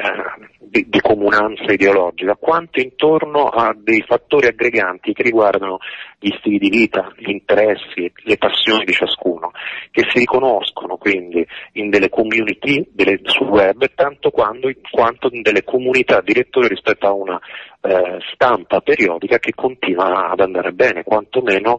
di, 0.58 0.86
di, 0.88 1.00
comunanza 1.00 1.72
ideologica, 1.72 2.34
quanto 2.34 2.80
intorno 2.80 3.44
a 3.44 3.72
dei 3.78 4.02
fattori 4.04 4.48
aggreganti 4.48 5.12
che 5.12 5.22
riguardano 5.22 5.78
gli 6.18 6.34
stili 6.38 6.58
di 6.58 6.70
vita, 6.70 7.12
gli 7.16 7.30
interessi, 7.30 8.10
le 8.24 8.36
passioni 8.36 8.84
di 8.84 8.92
ciascuno, 8.92 9.52
che 9.92 10.02
si 10.10 10.18
riconoscono 10.18 10.96
quindi 10.96 11.46
in 11.74 11.88
delle 11.88 12.08
community 12.08 12.84
delle, 12.90 13.20
sul 13.22 13.46
web 13.46 13.86
tanto 13.94 14.30
quando, 14.30 14.68
quanto 14.90 15.28
in 15.30 15.42
delle 15.42 15.62
comunità 15.62 16.20
di 16.20 16.34
lettori 16.34 16.66
rispetto 16.66 17.06
a 17.06 17.12
una 17.12 17.40
eh, 17.80 18.18
stampa 18.32 18.80
periodica 18.80 19.38
che 19.38 19.52
continua 19.54 20.30
ad 20.30 20.40
andare 20.40 20.72
bene, 20.72 21.04
quantomeno 21.04 21.78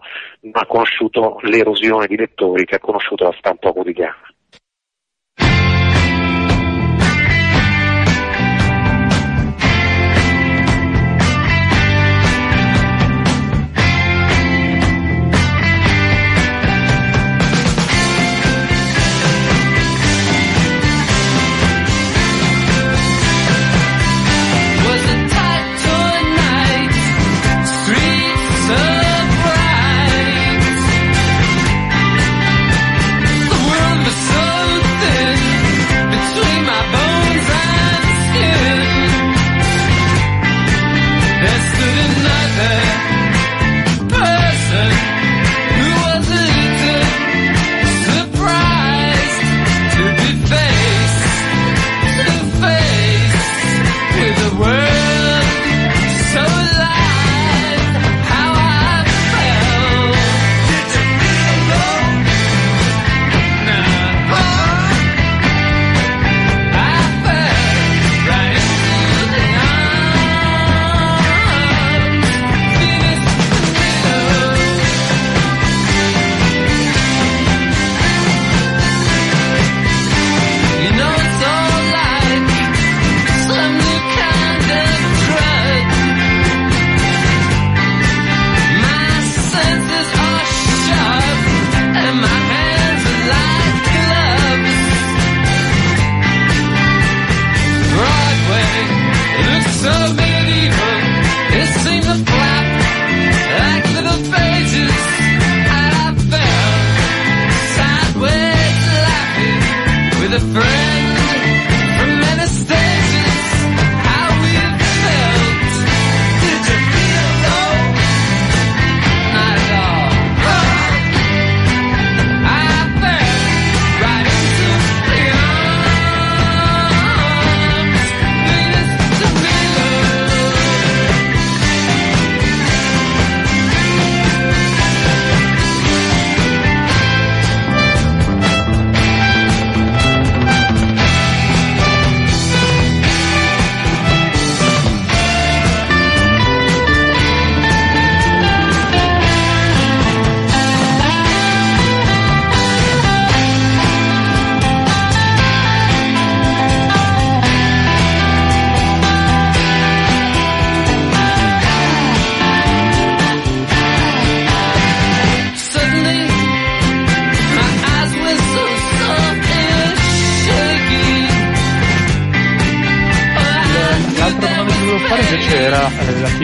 ha 0.49 0.65
conosciuto 0.65 1.39
l'erosione 1.41 2.08
di 2.08 2.15
lettori 2.15 2.63
che 2.63 2.75
ha 2.75 2.79
conosciuto 2.79 3.25
la 3.25 3.36
stampa 3.38 3.73
quotidiana. 3.73 4.35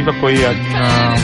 Relativa 0.01 0.13
poi 0.13 0.43
a 0.43 0.70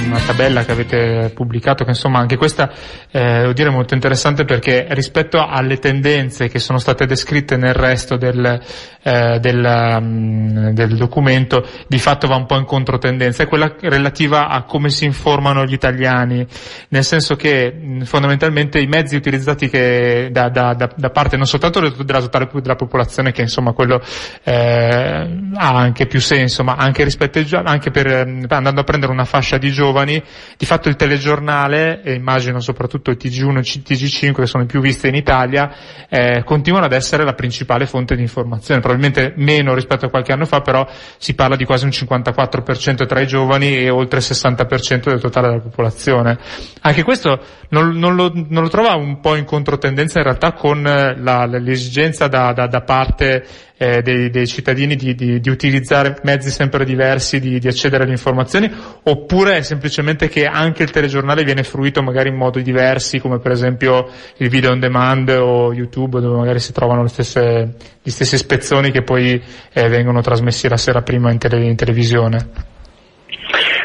una, 0.08 0.20
tabella 0.20 0.66
che 0.66 0.72
avete 0.72 1.32
pubblicato, 1.34 1.84
che 1.84 1.92
insomma 1.92 2.20
anche 2.20 2.38
questa 2.38 2.72
eh, 3.12 3.52
dire 3.54 3.70
molto 3.70 3.94
interessante 3.94 4.46
perché 4.46 4.88
rispetto 4.90 5.46
alle 5.46 5.78
tendenze 5.78 6.48
che 6.48 6.60
sono 6.60 6.80
state 6.80 7.06
descritte 7.06 7.58
nel 7.58 7.74
resto 7.74 8.18
del, 8.18 8.60
eh, 9.04 9.40
del, 9.40 9.98
um, 10.00 10.72
del 10.72 10.96
documento, 10.96 11.66
di 11.88 12.00
fatto 12.00 12.28
va 12.28 12.36
un 12.36 12.46
po' 12.46 12.58
in 12.58 12.66
controtendenza, 12.66 13.44
è 13.44 13.48
quella 13.48 13.76
relativa 13.80 14.48
a 14.48 14.64
come 14.64 14.90
si 14.90 15.06
informano 15.06 15.66
gli 15.66 15.74
italiani, 15.74 16.46
nel 16.90 17.04
senso 17.04 17.36
che 17.36 17.72
mh, 17.72 18.04
fondamentalmente 18.04 18.80
i 18.80 18.88
mezzi 18.88 19.16
utilizzati 19.16 19.70
che, 19.70 20.30
da, 20.32 20.50
da, 20.50 20.74
da, 20.74 20.90
da, 20.96 21.10
parte 21.10 21.38
non 21.38 21.46
soltanto 21.46 21.80
della 21.80 22.22
totale 22.22 22.50
della 22.54 22.76
popolazione, 22.76 23.32
che 23.32 23.42
insomma 23.42 23.72
quello 23.74 24.02
eh, 24.44 25.50
ha 25.54 25.76
anche 25.76 26.06
più 26.06 26.20
senso, 26.20 26.64
ma 26.64 26.76
anche 26.76 27.04
rispetto 27.04 27.40
ai 27.40 27.46
anche 27.64 27.92
per, 27.92 28.08
ehm, 28.08 28.46
andando 28.50 28.82
a 28.82 28.84
prendere 28.84 29.12
una 29.12 29.26
fascia 29.26 29.58
di 29.58 29.72
giovani, 29.72 30.07
di 30.16 30.66
fatto 30.66 30.90
il 30.90 30.96
telegiornale, 30.96 32.02
e 32.02 32.14
immagino 32.14 32.60
soprattutto 32.60 33.12
il 33.12 33.18
TG1 33.20 33.56
e 33.56 33.60
il 33.60 33.84
TG5 33.86 34.34
che 34.34 34.46
sono 34.46 34.64
i 34.64 34.68
più 34.68 34.80
visti 34.80 35.08
in 35.08 35.16
Italia, 35.16 35.72
eh, 36.10 36.44
continuano 36.44 36.86
ad 36.86 36.94
essere 36.94 37.24
la 37.24 37.34
principale 37.34 37.86
fonte 37.86 38.16
di 38.16 38.22
informazione, 38.22 38.80
probabilmente 38.80 39.34
meno 39.36 39.74
rispetto 39.74 40.06
a 40.06 40.10
qualche 40.10 40.32
anno 40.32 40.46
fa, 40.46 40.62
però 40.62 40.88
si 41.18 41.34
parla 41.36 41.56
di 41.56 41.66
quasi 41.66 41.86
un 41.86 41.92
54% 41.92 43.06
tra 43.06 43.20
i 43.20 43.28
giovani 43.28 43.78
e 43.78 43.90
oltre 43.90 44.20
il 44.20 44.26
60% 44.28 45.10
del 45.10 45.20
totale 45.20 45.48
della 45.50 45.62
popolazione. 45.62 46.38
Anche 46.82 47.04
questo 47.04 47.40
non, 47.70 47.98
non, 47.98 48.16
lo, 48.16 48.32
non 48.34 48.64
lo 48.64 48.70
trova 48.70 48.96
un 48.96 49.20
po' 49.20 49.36
in 49.36 49.46
controtendenza 49.46 50.20
in 50.20 50.24
realtà 50.26 50.54
con 50.54 50.82
la, 50.84 51.46
l'esigenza 51.46 52.28
da, 52.28 52.54
da, 52.54 52.68
da 52.68 52.82
parte 52.82 53.46
eh, 53.78 54.02
dei, 54.02 54.30
dei, 54.30 54.48
cittadini 54.48 54.96
di, 54.96 55.14
di, 55.14 55.40
di, 55.40 55.50
utilizzare 55.50 56.20
mezzi 56.24 56.50
sempre 56.50 56.84
diversi 56.84 57.40
di, 57.40 57.60
di, 57.60 57.68
accedere 57.68 58.04
alle 58.04 58.12
informazioni, 58.12 58.70
oppure 59.04 59.58
è 59.58 59.62
semplicemente 59.62 60.28
che 60.28 60.46
anche 60.46 60.84
il 60.84 60.92
telegiornale 60.92 61.44
viene 61.44 61.64
fruito 61.64 62.02
magari 62.02 62.30
in 62.30 62.36
modi 62.36 62.64
diversi, 62.64 63.20
come 63.20 63.40
per 63.40 63.52
esempio 63.52 64.10
il 64.38 64.50
video 64.50 64.72
on 64.72 64.80
demand 64.80 65.30
o 65.30 65.74
YouTube, 65.74 66.20
dove 66.20 66.38
magari 66.38 66.60
si 66.60 66.74
trovano 66.74 67.06
stesse, 67.08 67.76
gli 68.02 68.10
stessi 68.10 68.38
spezzoni 68.38 68.92
che 68.92 69.04
poi 69.04 69.42
eh, 69.74 69.88
vengono 69.88 70.22
trasmessi 70.22 70.68
la 70.68 70.78
sera 70.78 71.02
prima 71.02 71.32
in, 71.32 71.38
tele, 71.38 71.64
in 71.64 71.76
televisione? 71.76 72.50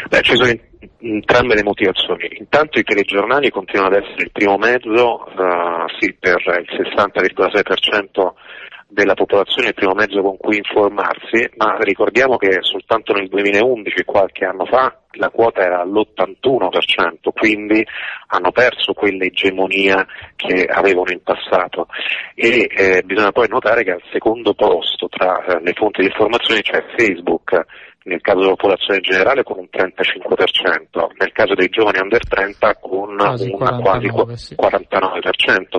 Beh, 0.08 0.22
ci 0.22 0.36
sono 0.36 0.52
entrambe 1.02 1.54
le 1.54 1.62
motivazioni. 1.62 2.28
Intanto 2.38 2.78
i 2.78 2.84
telegiornali 2.84 3.50
continuano 3.50 3.94
ad 3.94 4.02
essere 4.02 4.22
il 4.22 4.30
primo 4.30 4.56
mezzo, 4.56 5.24
uh, 5.24 5.88
sì, 5.98 6.14
per 6.18 6.40
il 6.60 6.94
60,6% 6.94 8.32
della 8.92 9.14
popolazione 9.14 9.68
il 9.68 9.74
primo 9.74 9.94
mezzo 9.94 10.20
con 10.20 10.36
cui 10.36 10.58
informarsi, 10.58 11.48
ma 11.56 11.78
ricordiamo 11.80 12.36
che 12.36 12.58
soltanto 12.60 13.14
nel 13.14 13.28
2011, 13.28 14.04
qualche 14.04 14.44
anno 14.44 14.66
fa, 14.66 14.94
la 15.12 15.30
quota 15.30 15.62
era 15.62 15.80
all'81%, 15.80 17.30
quindi 17.32 17.84
hanno 18.28 18.52
perso 18.52 18.92
quell'egemonia 18.92 20.06
che 20.36 20.66
avevano 20.66 21.10
in 21.10 21.22
passato 21.22 21.86
e 22.34 22.68
eh, 22.70 23.02
bisogna 23.02 23.32
poi 23.32 23.48
notare 23.48 23.82
che 23.82 23.92
al 23.92 24.02
secondo 24.12 24.52
posto 24.52 25.08
tra 25.08 25.42
eh, 25.44 25.60
le 25.62 25.72
fonti 25.72 26.02
di 26.02 26.08
informazione 26.08 26.60
c'è 26.60 26.84
Facebook, 26.94 27.64
nel 28.04 28.20
caso 28.20 28.40
della 28.40 28.50
popolazione 28.56 29.00
generale 29.00 29.42
con 29.42 29.58
un 29.58 29.68
35%, 29.70 31.06
nel 31.16 31.32
caso 31.32 31.54
dei 31.54 31.68
giovani 31.68 31.98
under 32.00 32.26
30 32.26 32.76
con 32.76 33.16
quasi 33.16 33.50
un 33.50 33.58
49, 33.58 34.10
quasi 34.10 34.36
sì. 34.36 34.54
49%. 34.54 35.78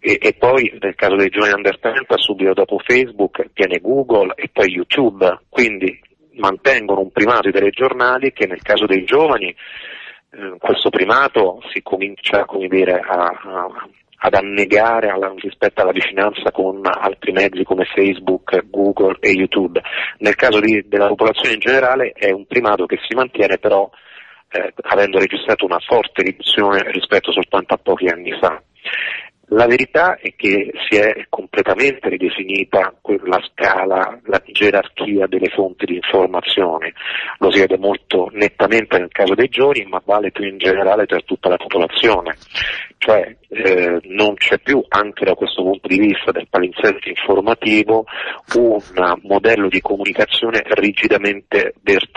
E, 0.00 0.18
e, 0.20 0.34
poi 0.34 0.76
nel 0.80 0.94
caso 0.94 1.16
dei 1.16 1.28
giovani 1.28 1.54
under 1.54 1.78
30 1.78 2.16
subito 2.18 2.52
dopo 2.52 2.78
Facebook 2.78 3.50
viene 3.52 3.78
Google 3.80 4.32
e 4.36 4.48
poi 4.52 4.70
YouTube, 4.70 5.40
quindi 5.48 6.00
mantengono 6.34 7.00
un 7.00 7.10
primato 7.10 7.48
i 7.48 7.52
telegiornali 7.52 8.32
che 8.32 8.46
nel 8.46 8.62
caso 8.62 8.86
dei 8.86 9.04
giovani 9.04 9.54
eh, 10.30 10.54
questo 10.58 10.90
primato 10.90 11.60
si 11.72 11.82
comincia 11.82 12.46
dire, 12.68 13.00
a, 13.00 13.24
a, 13.24 13.88
ad 14.18 14.34
annegare 14.34 15.08
alla, 15.08 15.32
rispetto 15.36 15.82
alla 15.82 15.92
vicinanza 15.92 16.50
con 16.50 16.80
altri 16.84 17.32
mezzi 17.32 17.62
come 17.64 17.84
Facebook, 17.84 18.66
Google 18.68 19.16
e 19.20 19.30
YouTube. 19.30 19.80
Nel 20.18 20.34
caso 20.34 20.60
di, 20.60 20.84
della 20.86 21.08
popolazione 21.08 21.54
in 21.54 21.60
generale 21.60 22.12
è 22.12 22.30
un 22.30 22.46
primato 22.46 22.86
che 22.86 22.98
si 23.06 23.14
mantiene 23.14 23.58
però 23.58 23.88
eh, 24.50 24.72
avendo 24.82 25.18
registrato 25.18 25.64
una 25.64 25.78
forte 25.80 26.22
riduzione 26.22 26.90
rispetto 26.90 27.32
soltanto 27.32 27.74
a 27.74 27.80
pochi 27.82 28.06
anni 28.06 28.32
fa. 28.38 28.60
La 29.50 29.66
verità 29.66 30.18
è 30.18 30.34
che 30.36 30.70
si 30.88 30.96
è 30.96 31.26
completamente 31.30 32.08
ridefinita 32.10 32.94
la 33.24 33.40
scala, 33.50 34.20
la 34.24 34.42
gerarchia 34.44 35.26
delle 35.26 35.48
fonti 35.48 35.86
di 35.86 35.94
informazione. 35.94 36.92
Lo 37.38 37.50
si 37.50 37.60
vede 37.60 37.78
molto 37.78 38.28
nettamente 38.32 38.98
nel 38.98 39.10
caso 39.10 39.34
dei 39.34 39.48
giovani, 39.48 39.86
ma 39.86 40.02
vale 40.04 40.32
più 40.32 40.44
in 40.44 40.58
generale 40.58 41.06
per 41.06 41.24
tutta 41.24 41.48
la 41.48 41.56
popolazione. 41.56 42.36
Cioè 42.98 43.36
eh, 43.48 44.00
non 44.02 44.34
c'è 44.34 44.58
più, 44.58 44.84
anche 44.88 45.24
da 45.24 45.34
questo 45.34 45.62
punto 45.62 45.88
di 45.88 45.98
vista 45.98 46.30
del 46.30 46.48
palinsesto 46.50 47.08
informativo, 47.08 48.04
un 48.56 48.78
modello 49.22 49.68
di 49.68 49.80
comunicazione 49.80 50.62
rigidamente 50.66 51.74
verticale, 51.80 52.07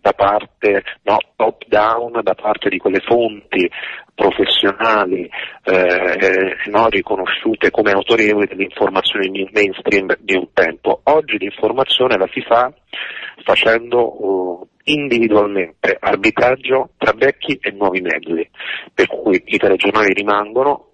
da 0.00 0.12
parte 0.12 0.82
no, 1.02 1.18
top 1.36 1.64
down, 1.66 2.20
da 2.22 2.34
parte 2.34 2.70
di 2.70 2.78
quelle 2.78 3.00
fonti 3.00 3.68
professionali 4.14 5.28
eh, 5.64 6.56
no, 6.66 6.88
riconosciute 6.88 7.70
come 7.70 7.90
autorevoli 7.90 8.46
dell'informazione 8.46 9.28
mainstream 9.52 10.16
di 10.20 10.36
un 10.36 10.48
tempo. 10.52 11.00
Oggi 11.04 11.38
l'informazione 11.38 12.16
la 12.16 12.28
si 12.32 12.40
fa 12.42 12.72
facendo 13.44 14.24
uh, 14.24 14.68
individualmente 14.84 15.96
arbitraggio 15.98 16.90
tra 16.96 17.12
vecchi 17.14 17.58
e 17.60 17.70
nuovi 17.72 18.00
mezzi, 18.00 18.48
per 18.94 19.06
cui 19.08 19.42
i 19.44 19.58
telegiornali 19.58 20.12
rimangono 20.12 20.91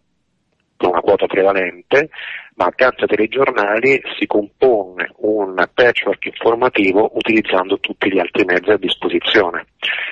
con 0.79 0.91
una 0.91 1.01
quota 1.01 1.27
prevalente, 1.27 2.09
ma 2.55 2.67
accanto 2.67 3.03
ai 3.03 3.09
telegiornali 3.09 4.01
si 4.19 4.27
compone 4.27 5.13
un 5.19 5.55
patchwork 5.75 6.25
informativo 6.27 7.11
utilizzando 7.15 7.79
tutti 7.81 8.11
gli 8.11 8.19
altri 8.19 8.45
mezzi 8.45 8.71
a 8.71 8.79
disposizione. 8.79 9.67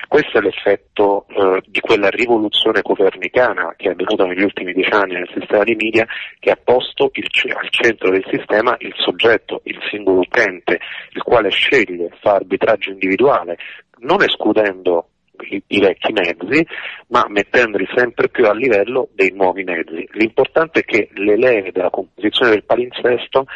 Questo 0.09 0.39
è 0.39 0.41
l'effetto 0.41 1.27
eh, 1.29 1.63
di 1.67 1.81
quella 1.81 2.09
rivoluzione 2.09 2.83
copernicana 2.83 3.75
che 3.77 3.89
è 3.89 3.93
avvenuta 3.93 4.25
negli 4.27 4.43
ultimi 4.43 4.73
dieci 4.73 4.91
anni 4.91 5.15
nel 5.15 5.31
sistema 5.33 5.65
di 5.65 5.75
media 5.75 6.07
che 6.39 6.51
ha 6.51 6.59
posto 6.63 7.11
il, 7.13 7.27
al 7.55 7.69
centro 7.71 8.11
del 8.11 8.25
sistema 8.31 8.77
il 8.81 8.93
soggetto, 8.97 9.61
il 9.65 9.79
singolo 9.89 10.21
utente, 10.21 10.81
il 11.13 11.23
quale 11.23 11.51
sceglie, 11.51 12.11
fa 12.21 12.35
arbitraggio 12.35 12.91
individuale, 12.91 13.57
non 13.99 14.23
escludendo 14.23 15.11
i, 15.51 15.63
i, 15.67 15.81
vecchi 15.81 16.13
mezzi, 16.13 16.67
ma 17.09 17.25
mettendoli 17.29 17.87
sempre 17.95 18.29
più 18.29 18.47
a 18.47 18.55
livello 18.55 19.09
dei 19.15 19.33
nuovi 19.35 19.65
mezzi. 19.65 20.09
L'importante 20.13 20.81
è 20.81 20.85
che 20.85 21.11
le 21.15 21.37
leve 21.37 21.73
della 21.73 21.91
composizione 21.91 22.51
del 22.51 22.65
palinsesto 22.65 23.47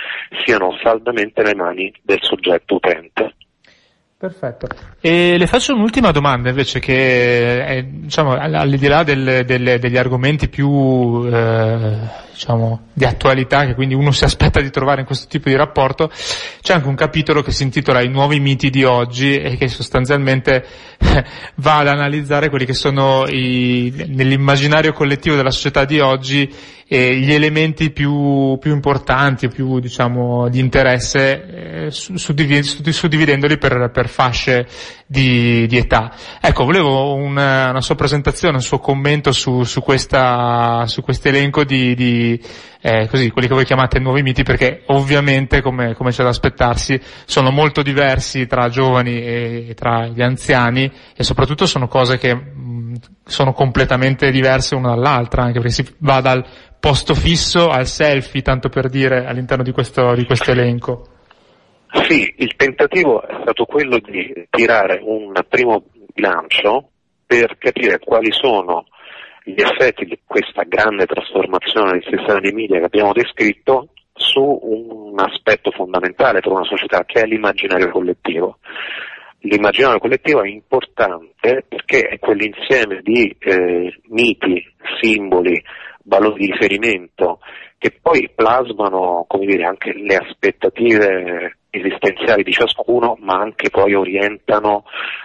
siano 0.45 0.77
saldamente 0.83 1.43
nelle 1.43 1.55
mani 1.55 1.93
del 2.03 2.19
soggetto 2.21 2.75
utente. 2.77 3.35
Perfetto. 4.21 4.67
E 5.01 5.39
le 5.39 5.47
faccio 5.47 5.75
un'ultima 5.75 6.11
domanda 6.11 6.51
invece 6.51 6.79
che 6.79 7.65
è, 7.65 7.83
diciamo, 7.83 8.33
al 8.33 8.69
di 8.69 8.87
là 8.87 9.03
del, 9.03 9.45
del, 9.47 9.79
degli 9.79 9.97
argomenti 9.97 10.51
più 10.51 11.25
eh, 11.25 11.97
diciamo, 12.41 12.87
di 12.95 13.05
attualità 13.05 13.67
che 13.67 13.75
quindi 13.75 13.93
uno 13.93 14.13
si 14.13 14.25
aspetta 14.25 14.63
di 14.63 14.71
trovare 14.71 15.01
in 15.01 15.07
questo 15.07 15.27
tipo 15.29 15.51
di 15.51 15.57
rapporto, 15.57 16.11
c'è 16.63 16.73
anche 16.73 16.89
un 16.89 16.95
capitolo 16.95 17.43
che 17.43 17.53
si 17.53 17.65
intitola 17.65 18.01
I 18.01 18.09
nuovi 18.09 18.41
miti 18.41 18.71
di 18.71 18.83
oggi 18.83 19.37
e 19.37 19.59
che 19.59 19.69
sostanzialmente 19.69 20.65
va 21.57 21.79
ad 21.79 21.89
analizzare 21.89 22.49
quelli 22.49 22.65
che 22.65 22.73
sono 22.73 23.27
i, 23.29 23.93
nell'immaginario 24.09 24.95
collettivo 24.95 25.37
della 25.37 25.51
società 25.51 25.85
di 25.85 26.01
oggi 26.01 26.51
eh, 26.93 27.15
gli 27.17 27.33
elementi 27.33 27.91
più, 27.91 28.57
più 28.59 28.73
importanti, 28.73 29.49
più 29.49 29.79
diciamo 29.79 30.49
di 30.49 30.59
interesse, 30.61 31.87
eh, 31.87 31.91
suddividendoli 31.91 33.59
per, 33.59 33.91
per 33.93 34.09
fasce 34.09 34.67
di, 35.11 35.67
di, 35.67 35.77
età. 35.77 36.13
Ecco, 36.41 36.65
volevo 36.65 37.15
una, 37.15 37.71
una, 37.71 37.81
sua 37.81 37.97
presentazione, 37.97 38.55
un 38.55 38.63
suo 38.63 38.79
commento 38.79 39.33
su, 39.33 39.65
su 39.65 39.83
questo 39.83 40.17
elenco 40.17 41.65
di, 41.65 41.97
di 41.97 42.41
eh, 42.81 43.09
così, 43.09 43.29
quelli 43.31 43.49
che 43.49 43.55
voi 43.55 43.65
chiamate 43.65 43.99
nuovi 43.99 44.23
miti, 44.23 44.45
perché 44.45 44.85
ovviamente, 44.87 45.63
come, 45.63 45.95
come 45.95 46.13
c'è 46.13 46.23
da 46.23 46.29
aspettarsi, 46.29 47.01
sono 47.25 47.51
molto 47.51 47.83
diversi 47.83 48.47
tra 48.47 48.69
giovani 48.69 49.21
e, 49.21 49.67
e 49.71 49.75
tra 49.75 50.07
gli 50.07 50.23
anziani 50.23 50.89
e 51.17 51.25
soprattutto 51.25 51.67
sono 51.67 51.89
cose 51.89 52.17
che 52.17 52.33
mh, 52.33 52.95
sono 53.25 53.53
completamente 53.53 54.31
diverse 54.31 54.77
una 54.77 54.91
dall'altra, 54.91 55.43
anche 55.43 55.59
perché 55.59 55.75
si 55.75 55.95
va 55.99 56.21
dal 56.21 56.47
posto 56.79 57.17
fisso 57.17 57.69
al 57.69 57.89
selfie, 57.89 58.43
tanto 58.43 58.69
per 58.69 58.89
dire, 58.89 59.27
all'interno 59.27 59.65
di 59.65 59.73
questo, 59.73 60.15
di 60.15 60.25
questo 60.25 60.53
elenco? 60.53 61.05
Sì, 61.93 62.33
il 62.37 62.55
tentativo 62.57 63.23
è 63.23 63.39
stato 63.43 63.65
quello 63.65 63.99
di 63.99 64.47
tirare 64.49 65.01
un 65.03 65.33
primo 65.49 65.85
bilancio 66.13 66.91
per 67.27 67.57
capire 67.59 67.99
quali 67.99 68.31
sono 68.33 68.87
gli 69.45 69.61
effetti 69.61 70.05
di 70.05 70.19
questa 70.25 70.63
grande 70.65 71.07
trasformazione 71.07 71.93
del 71.93 72.05
sistema 72.05 72.39
di 72.39 72.53
media 72.53 72.79
che 72.79 72.85
abbiamo 72.85 73.13
descritto 73.13 73.89
su 74.13 74.41
un 74.41 75.19
aspetto 75.19 75.71
fondamentale 75.71 76.41
per 76.41 76.53
una 76.53 76.65
società 76.65 77.05
che 77.05 77.23
è 77.23 77.27
l'immaginario 77.27 77.91
collettivo. 77.91 78.59
l'immaginario 79.41 79.99
collettivo 79.99 80.43
è 80.43 80.49
importante 80.49 81.65
perché 81.69 82.03
è 82.03 82.19
quell'insieme 82.19 83.01
di 83.03 83.35
eh, 83.39 83.99
miti, 84.11 84.63
simboli, 85.01 85.61
valori 86.05 86.45
di 86.45 86.53
riferimento 86.53 87.41
che 87.79 87.99
poi 88.01 88.31
plasmano 88.35 89.25
come 89.27 89.47
dire, 89.47 89.65
anche 89.65 89.95
le 89.95 90.17
aspettative 90.17 91.60
esistenziali 91.71 92.43
di 92.43 92.53
ciascuno, 92.53 93.17
ma 93.21 93.35
anche 93.35 93.71
poi 93.71 93.95
orientano 93.95 94.85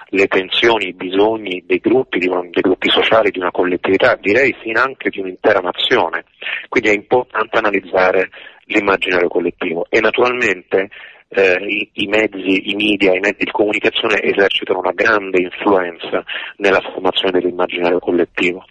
le 0.09 0.27
tensioni, 0.27 0.87
i 0.87 0.93
bisogni 0.93 1.63
dei 1.65 1.79
gruppi, 1.79 2.19
dei 2.19 2.61
gruppi 2.61 2.89
sociali, 2.89 3.31
di 3.31 3.39
una 3.39 3.51
collettività, 3.51 4.15
direi 4.19 4.55
fin 4.61 4.77
anche 4.77 5.09
di 5.09 5.19
un'intera 5.19 5.59
nazione. 5.59 6.25
Quindi 6.69 6.89
è 6.89 6.93
importante 6.93 7.57
analizzare 7.57 8.29
l'immaginario 8.65 9.27
collettivo 9.27 9.85
e 9.89 9.99
naturalmente 9.99 10.89
eh, 11.27 11.57
i, 11.67 11.89
i, 11.93 12.07
mezzi, 12.07 12.69
i 12.71 12.75
media, 12.75 13.13
i 13.13 13.19
mezzi 13.19 13.43
di 13.43 13.51
comunicazione 13.51 14.21
esercitano 14.21 14.79
una 14.79 14.93
grande 14.93 15.41
influenza 15.41 16.23
nella 16.57 16.81
formazione 16.81 17.39
dell'immaginario 17.39 17.99
collettivo. 17.99 18.65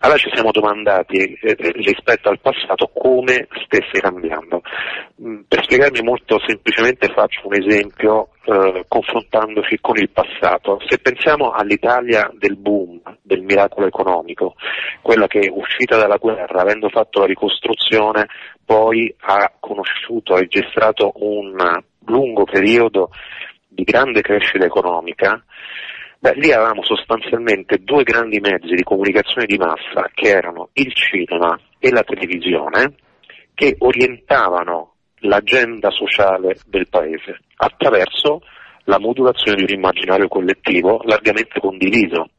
Allora 0.00 0.18
ci 0.18 0.30
siamo 0.32 0.50
domandati 0.50 1.16
eh, 1.16 1.56
eh 1.58 1.72
rispetto 1.72 2.28
al 2.28 2.40
passato 2.40 2.90
come 2.94 3.48
stesse 3.64 4.00
cambiando. 4.00 4.62
Mm, 5.22 5.40
per 5.48 5.64
spiegarmi 5.64 6.02
molto 6.02 6.38
semplicemente 6.46 7.08
faccio 7.08 7.46
un 7.48 7.54
esempio 7.54 8.28
eh, 8.44 8.84
confrontandoci 8.86 9.78
con 9.80 9.96
il 9.96 10.10
passato. 10.10 10.78
Se 10.86 10.98
pensiamo 10.98 11.50
all'Italia 11.50 12.30
del 12.34 12.56
boom, 12.56 13.00
del 13.22 13.42
miracolo 13.42 13.86
economico, 13.86 14.54
quella 15.02 15.26
che 15.26 15.50
uscita 15.52 15.96
dalla 15.96 16.16
guerra, 16.16 16.60
avendo 16.60 16.88
fatto 16.88 17.20
la 17.20 17.26
ricostruzione, 17.26 18.26
poi 18.64 19.12
ha 19.20 19.52
conosciuto, 19.58 20.34
ha 20.34 20.38
registrato 20.38 21.12
un 21.16 21.56
lungo 22.06 22.44
periodo 22.44 23.10
di 23.66 23.84
grande 23.84 24.22
crescita 24.22 24.64
economica, 24.64 25.42
Beh, 26.20 26.34
lì 26.34 26.50
avevamo 26.50 26.82
sostanzialmente 26.82 27.78
due 27.78 28.02
grandi 28.02 28.40
mezzi 28.40 28.74
di 28.74 28.82
comunicazione 28.82 29.46
di 29.46 29.56
massa 29.56 30.10
che 30.12 30.30
erano 30.30 30.70
il 30.72 30.92
cinema 30.92 31.56
e 31.78 31.90
la 31.90 32.02
televisione 32.02 32.94
che 33.54 33.76
orientavano 33.78 34.94
l'agenda 35.20 35.90
sociale 35.90 36.58
del 36.66 36.88
paese 36.88 37.38
attraverso 37.56 38.42
la 38.84 38.98
modulazione 38.98 39.64
di 39.64 39.72
un 39.72 39.78
immaginario 39.78 40.26
collettivo 40.26 41.00
largamente 41.04 41.60
condiviso 41.60 42.30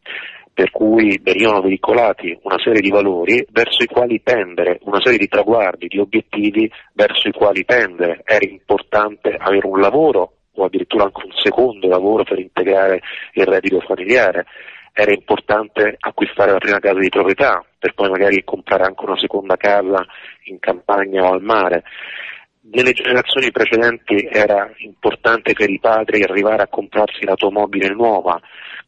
per 0.60 0.72
cui 0.72 1.18
venivano 1.24 1.62
veicolati 1.62 2.38
una 2.44 2.60
serie 2.62 2.82
di 2.82 2.89
valori 2.89 3.46
verso 3.50 3.82
i 3.82 3.88
quali 3.88 4.22
tendere, 4.22 4.80
una 4.84 5.00
serie 5.02 5.18
di 5.18 5.30
traguardi, 5.30 5.88
di 5.88 6.00
obiettivi 6.00 6.70
verso 6.92 7.30
i 7.30 7.32
quali 7.32 7.63
tendere. 7.63 8.24
Era 8.26 8.46
importante 8.46 9.38
avere 9.39 9.65
un 9.65 9.80
lavoro 9.80 10.34
o 10.60 10.65
addirittura 10.65 11.06
anche 11.06 11.26
un 11.26 11.32
secondo 11.34 11.88
lavoro 11.88 12.24
per 12.24 12.39
integrare 12.39 13.02
il 13.34 13.45
reddito 13.45 13.80
familiare. 13.82 14.45
Era 14.93 15.12
importante 15.12 15.95
acquistare 16.00 16.52
la 16.52 16.58
prima 16.58 16.80
casa 16.80 17.00
di 17.00 17.10
proprietà 17.10 17.63
per 17.78 17.93
poi 17.93 18.10
magari 18.10 18.43
comprare 18.43 18.84
anche 18.84 19.06
una 19.06 19.17
seconda 19.17 19.56
casa 19.56 20.06
in 20.43 20.60
campagna 20.60 21.24
o 21.24 21.34
al 21.34 21.41
mare. 21.41 21.84
Nelle 22.72 22.91
generazioni 22.91 23.52
precedenti 23.52 24.28
era 24.30 24.69
importante 24.78 25.54
per 25.54 25.69
i 25.69 25.80
padri 25.80 26.22
arrivare 26.22 26.63
a 26.63 26.67
comprarsi 26.67 27.24
l'automobile 27.24 27.88
nuova, 27.89 28.39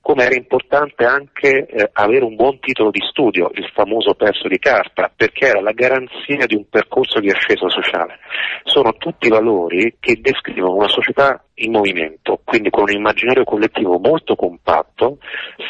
come 0.02 0.26
era 0.26 0.36
importante 0.36 1.06
anche 1.06 1.66
eh, 1.68 1.90
avere 1.94 2.26
un 2.26 2.36
buon 2.36 2.60
titolo 2.60 2.90
di 2.90 3.00
studio, 3.08 3.52
il 3.54 3.70
famoso 3.74 4.16
pezzo 4.16 4.48
di 4.48 4.58
carta, 4.58 5.12
perché 5.16 5.48
era 5.48 5.62
la 5.62 5.72
garanzia 5.72 6.46
di 6.48 6.56
un 6.56 6.68
percorso 6.68 7.20
di 7.20 7.30
ascesa 7.30 7.70
sociale. 7.70 8.18
Sono 8.64 8.94
tutti 8.94 9.30
valori 9.30 9.96
che 10.00 10.20
descrivono 10.20 10.74
una 10.74 10.88
società 10.88 11.44
in 11.56 11.72
movimento, 11.72 12.42
quindi 12.44 12.72
con 12.72 12.84
un 12.84 12.96
immaginario 12.96 13.44
collettivo 13.44 14.00
molto 14.00 14.36
compatto, 14.36 15.20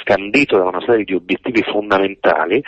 scandito 0.01 0.57
da 0.57 0.63
una 0.63 0.83
serie 0.85 1.03
di 1.03 1.13
obiettivi 1.13 1.61
fondamentali 1.63 2.63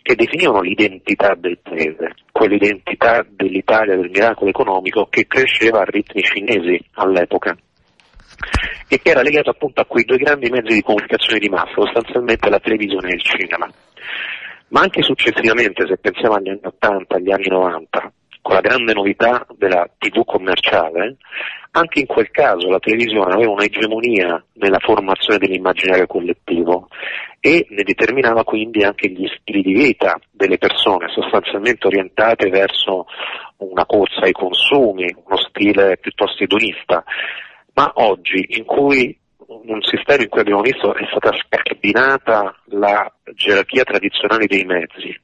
che 0.00 0.14
definivano 0.14 0.60
l'identità 0.60 1.34
del 1.34 1.58
paese, 1.58 2.14
quell'identità 2.30 3.26
dell'Italia 3.28 3.96
del 3.96 4.10
miracolo 4.10 4.50
economico 4.50 5.08
che 5.10 5.26
cresceva 5.26 5.80
a 5.80 5.84
ritmi 5.84 6.22
cinesi 6.22 6.80
all'epoca 6.92 7.56
e 8.88 9.00
che 9.00 9.10
era 9.10 9.22
legato 9.22 9.50
appunto 9.50 9.80
a 9.80 9.86
quei 9.86 10.04
due 10.04 10.16
grandi 10.16 10.48
mezzi 10.50 10.74
di 10.74 10.82
comunicazione 10.82 11.38
di 11.38 11.48
massa, 11.48 11.72
sostanzialmente 11.74 12.48
la 12.48 12.60
televisione 12.60 13.10
e 13.10 13.14
il 13.14 13.22
cinema. 13.22 13.70
Ma 14.68 14.80
anche 14.80 15.02
successivamente, 15.02 15.86
se 15.86 15.96
pensiamo 15.96 16.34
agli 16.34 16.48
anni 16.48 16.60
80, 16.62 17.16
agli 17.16 17.30
anni 17.30 17.48
90, 17.48 18.12
con 18.42 18.54
la 18.54 18.60
grande 18.60 18.92
novità 18.92 19.46
della 19.56 19.88
TV 19.98 20.24
commerciale, 20.24 21.16
anche 21.72 22.00
in 22.00 22.06
quel 22.06 22.30
caso 22.30 22.68
la 22.68 22.78
televisione 22.78 23.34
aveva 23.34 23.52
un'egemonia 23.52 24.42
nella 24.54 24.78
formazione 24.78 25.38
dell'immaginario 25.38 26.06
collettivo 26.06 26.88
e 27.40 27.66
ne 27.68 27.82
determinava 27.82 28.44
quindi 28.44 28.82
anche 28.82 29.08
gli 29.08 29.26
stili 29.38 29.62
di 29.62 29.72
vita 29.72 30.18
delle 30.30 30.58
persone, 30.58 31.08
sostanzialmente 31.08 31.86
orientate 31.86 32.48
verso 32.48 33.06
una 33.58 33.84
corsa 33.86 34.20
ai 34.20 34.32
consumi, 34.32 35.14
uno 35.24 35.36
stile 35.36 35.98
piuttosto 35.98 36.42
edonista 36.42 37.04
ma 37.78 37.92
oggi 37.94 38.44
in 38.58 38.64
cui 38.64 39.16
un 39.46 39.80
sistema 39.82 40.20
in 40.20 40.28
cui 40.28 40.40
abbiamo 40.40 40.62
visto 40.62 40.92
è 40.94 41.06
stata 41.06 41.30
scardinata 41.38 42.60
la 42.70 43.10
gerarchia 43.34 43.84
tradizionale 43.84 44.46
dei 44.46 44.64
mezzi 44.64 45.16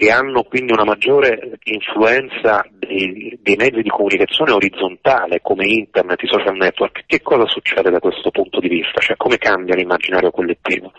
e 0.00 0.12
hanno 0.12 0.44
quindi 0.44 0.70
una 0.72 0.84
maggiore 0.84 1.58
influenza 1.64 2.64
dei, 2.70 3.36
dei, 3.42 3.56
mezzi 3.56 3.82
di 3.82 3.88
comunicazione 3.88 4.52
orizzontale 4.52 5.40
come 5.42 5.66
internet, 5.66 6.22
i 6.22 6.28
social 6.28 6.54
network, 6.54 7.02
che 7.04 7.20
cosa 7.20 7.48
succede 7.48 7.90
da 7.90 7.98
questo 7.98 8.30
punto 8.30 8.60
di 8.60 8.68
vista? 8.68 9.00
Cioè 9.00 9.16
come 9.16 9.38
cambia 9.38 9.74
l'immaginario 9.74 10.30
collettivo? 10.30 10.92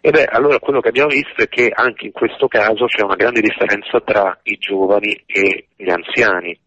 E 0.00 0.10
beh, 0.10 0.24
allora 0.24 0.58
quello 0.58 0.80
che 0.80 0.88
abbiamo 0.88 1.10
visto 1.10 1.40
è 1.40 1.48
che 1.48 1.70
anche 1.72 2.06
in 2.06 2.10
questo 2.12 2.48
caso 2.48 2.86
c'è 2.86 3.04
una 3.04 3.14
grande 3.14 3.42
differenza 3.42 4.00
tra 4.00 4.36
i 4.42 4.58
giovani 4.58 5.22
e 5.24 5.66
gli 5.76 5.90
anziani 5.90 6.58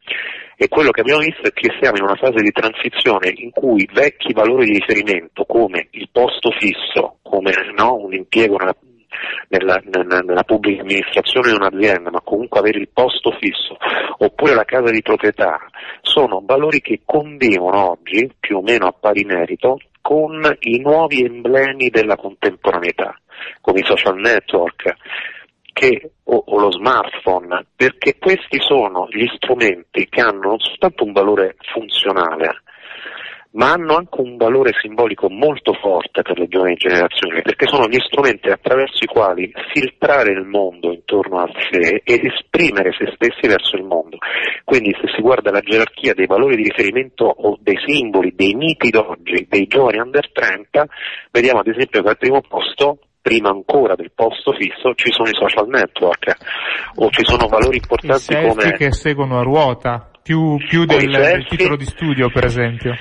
e 0.55 0.69
quello 0.69 0.91
che 0.91 1.01
abbiamo 1.01 1.19
visto 1.19 1.41
è 1.41 1.51
che 1.51 1.75
siamo 1.81 1.97
in 1.97 2.03
una 2.03 2.15
fase 2.15 2.41
di 2.41 2.51
transizione 2.51 3.33
in 3.35 3.51
cui 3.51 3.85
vecchi 3.91 4.31
valori 4.31 4.67
di 4.67 4.79
riferimento 4.79 5.43
come 5.43 5.89
il 5.91 6.07
posto 6.09 6.51
fisso, 6.51 7.17
come 7.21 7.51
no, 7.75 7.95
un 7.95 8.13
impiego 8.13 8.55
nella, 8.55 8.77
nella, 9.49 9.81
nella, 9.83 10.19
nella, 10.19 10.43
pubblica 10.43 10.81
amministrazione 10.81 11.49
di 11.49 11.55
un'azienda, 11.55 12.11
ma 12.11 12.21
comunque 12.21 12.59
avere 12.59 12.79
il 12.79 12.89
posto 12.93 13.31
fisso, 13.39 13.77
oppure 14.17 14.53
la 14.53 14.65
casa 14.65 14.91
di 14.91 15.01
proprietà, 15.01 15.59
sono 16.01 16.41
valori 16.45 16.81
che 16.81 17.01
convivono 17.05 17.91
oggi, 17.91 18.31
più 18.39 18.57
o 18.57 18.61
meno 18.61 18.88
a 18.88 18.95
pari 18.97 19.23
merito, 19.23 19.79
con 20.01 20.41
i 20.59 20.79
nuovi 20.79 21.23
emblemi 21.23 21.89
della 21.89 22.15
contemporaneità, 22.15 23.19
come 23.61 23.79
i 23.79 23.85
social 23.85 24.17
network, 24.17 24.93
che, 25.73 26.11
o, 26.23 26.43
o, 26.45 26.59
lo 26.59 26.71
smartphone, 26.71 27.65
perché 27.75 28.17
questi 28.17 28.59
sono 28.61 29.07
gli 29.09 29.25
strumenti 29.35 30.07
che 30.07 30.21
hanno 30.21 30.49
non 30.49 30.59
soltanto 30.59 31.03
un 31.03 31.11
valore 31.11 31.57
funzionale, 31.73 32.61
ma 33.56 33.72
hanno 33.72 33.96
anche 33.96 34.20
un 34.20 34.36
valore 34.36 34.72
simbolico 34.82 35.30
molto 35.30 35.74
forte 35.74 36.22
per 36.22 36.38
le 36.38 36.48
giovani 36.48 36.76
generazioni, 36.76 37.41
perché 37.41 37.68
sono 37.68 37.88
gli 37.88 38.00
strumenti 38.00 38.50
attraverso 38.50 39.04
i 39.04 39.08
quali 39.08 39.52
filtrare 39.74 40.32
il 40.32 40.44
mondo 40.44 40.91
intorno 40.91 41.39
a 41.39 41.50
sé 41.70 42.02
ed 42.04 42.26
esprimere 42.26 42.91
se 42.98 43.12
stessi 43.15 43.48
verso 43.48 43.78
il 43.78 43.84
mondo. 43.84 44.18
Quindi 44.63 44.91
se 45.00 45.08
si 45.15 45.22
guarda 45.22 45.52
la 45.52 45.62
gerarchia 45.62 46.13
dei 46.13 46.26
valori 46.26 46.58
di 46.58 46.63
riferimento 46.63 47.26
o 47.26 47.58
dei 47.62 47.78
simboli, 47.86 48.34
dei 48.36 48.56
miti 48.56 48.89
d'oggi, 48.89 49.48
dei 49.50 49.68
giovani 49.68 50.00
under 50.00 50.32
30, 50.32 50.86
vediamo 51.32 51.60
ad 51.60 51.68
esempio 51.68 52.02
che 52.02 52.10
al 52.10 52.18
primo 52.18 52.41
posto 52.41 53.00
prima 53.22 53.50
ancora 53.50 53.96
del 53.96 54.12
posto 54.13 54.52
fisso 54.52 54.94
ci 54.96 55.12
sono 55.12 55.30
i 55.30 55.34
social 55.34 55.68
network 55.68 56.36
o 56.98 57.10
ci 57.10 57.24
sono 57.24 57.48
valori 57.48 57.78
importanti 57.78 58.34
I 58.34 58.48
come 58.48 58.72
che 58.74 58.91
seguono 58.91 59.39
a 59.39 59.41
ruota 59.41 60.12
più, 60.22 60.58
più 60.58 60.86
del, 60.86 61.10
del 61.10 61.48
titolo 61.48 61.76
di 61.76 61.86
studio 61.86 62.30
per 62.30 62.46
esempio 62.46 62.96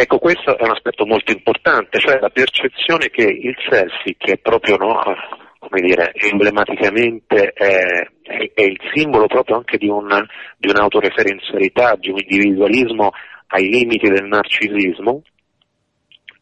Ecco, 0.00 0.18
questo 0.18 0.56
è 0.56 0.62
un 0.62 0.70
aspetto 0.70 1.04
molto 1.04 1.30
importante, 1.30 1.98
cioè 1.98 2.18
la 2.20 2.30
percezione 2.30 3.10
che 3.10 3.22
il 3.22 3.54
selfie, 3.68 4.14
che 4.16 4.32
è 4.32 4.38
proprio 4.38 4.78
no, 4.78 4.98
come 5.58 5.82
dire, 5.82 6.14
emblematicamente 6.14 7.52
è, 7.52 8.08
è, 8.22 8.62
il 8.62 8.80
simbolo 8.94 9.26
proprio 9.26 9.56
anche 9.56 9.76
di, 9.76 9.88
un, 9.88 10.08
di 10.56 10.70
un'autoreferenzialità, 10.70 11.96
di 11.96 12.08
un 12.08 12.16
individualismo 12.16 13.10
ai 13.48 13.68
limiti 13.68 14.08
del 14.08 14.24
narcisismo, 14.24 15.20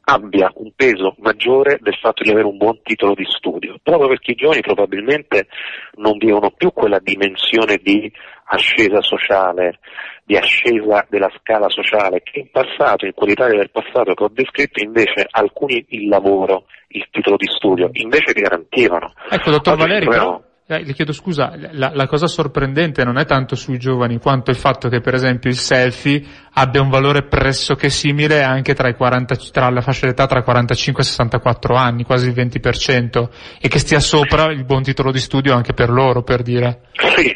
abbia 0.03 0.53
un 0.55 0.71
peso 0.77 1.17
maggiore 1.19 1.79
del 1.81 1.97
fatto 2.01 2.23
di 2.23 2.31
avere 2.31 2.47
un 2.47 2.59
buon 2.59 2.81
titolo 2.85 3.15
di 3.15 3.27
studio, 3.29 3.77
proprio 3.83 4.07
perché 4.07 4.31
i 4.31 4.37
giovani 4.37 4.61
probabilmente 4.61 5.49
non 5.97 6.17
vivono 6.17 6.53
più 6.53 6.73
quella 6.73 7.01
dimensione 7.01 7.81
di 7.83 8.09
ascesa 8.49 9.01
sociale, 9.03 9.79
di 10.25 10.37
ascesa 10.37 11.07
della 11.09 11.31
scala 11.39 11.69
sociale, 11.69 12.23
che 12.23 12.41
in 12.41 12.51
passato, 12.51 13.07
in 13.07 13.13
quell'Italia 13.15 13.59
del 13.59 13.71
passato 13.71 14.15
che 14.15 14.25
ho 14.25 14.31
descritto, 14.33 14.83
invece 14.83 15.27
alcuni 15.31 15.85
il 15.89 16.09
lavoro, 16.09 16.65
il 16.89 17.07
titolo 17.11 17.37
di 17.37 17.47
studio, 17.49 17.89
invece 17.93 18.33
li 18.35 18.43
garantivano. 18.43 19.13
Ecco, 19.31 19.51
dottor 19.51 19.75
Oggi 19.75 19.83
Valeri, 19.83 20.07
però, 20.07 20.43
eh, 20.71 20.85
le 20.85 20.93
chiedo 20.93 21.13
scusa, 21.13 21.55
la, 21.73 21.93
la, 21.95 22.07
cosa 22.07 22.27
sorprendente 22.27 23.03
non 23.03 23.17
è 23.17 23.25
tanto 23.25 23.57
sui 23.57 23.79
giovani 23.79 24.19
quanto 24.19 24.51
il 24.51 24.57
fatto 24.59 24.91
che 24.91 25.01
per 25.01 25.15
esempio 25.15 25.49
il 25.49 25.57
selfie 25.57 26.23
abbia 26.53 26.83
un 26.83 26.91
valore 26.91 27.23
pressoché 27.23 27.89
simile 27.89 28.43
anche 28.43 28.75
tra, 28.75 28.91
i 28.91 28.95
40, 28.95 29.35
tra 29.51 29.71
la 29.71 29.81
fascia 29.81 30.09
d'età 30.09 30.27
tra 30.27 30.43
45 30.43 31.03
e 31.03 31.07
64 31.07 31.75
anni, 31.75 32.05
quasi 32.05 32.29
il 32.29 32.35
20%, 32.35 33.29
e 33.59 33.69
che 33.69 33.79
stia 33.79 33.99
sopra 33.99 34.53
il 34.53 34.67
buon 34.67 34.83
titolo 34.83 35.11
di 35.11 35.21
studio 35.21 35.55
anche 35.55 35.73
per 35.73 35.89
loro, 35.89 36.23
per 36.23 36.43
dire. 36.43 36.83
Sì, 36.93 37.35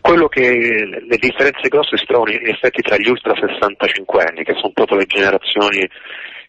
quello 0.00 0.28
che 0.28 0.48
le 0.50 1.16
differenze 1.16 1.68
grosse 1.68 1.96
si 1.96 2.06
trovano 2.06 2.30
in 2.32 2.46
effetti 2.46 2.80
tra 2.82 2.96
gli 2.96 3.08
ultra 3.08 3.34
65 3.34 4.22
anni, 4.22 4.44
che 4.44 4.54
sono 4.54 4.72
proprio 4.72 4.98
le 4.98 5.06
generazioni 5.06 5.88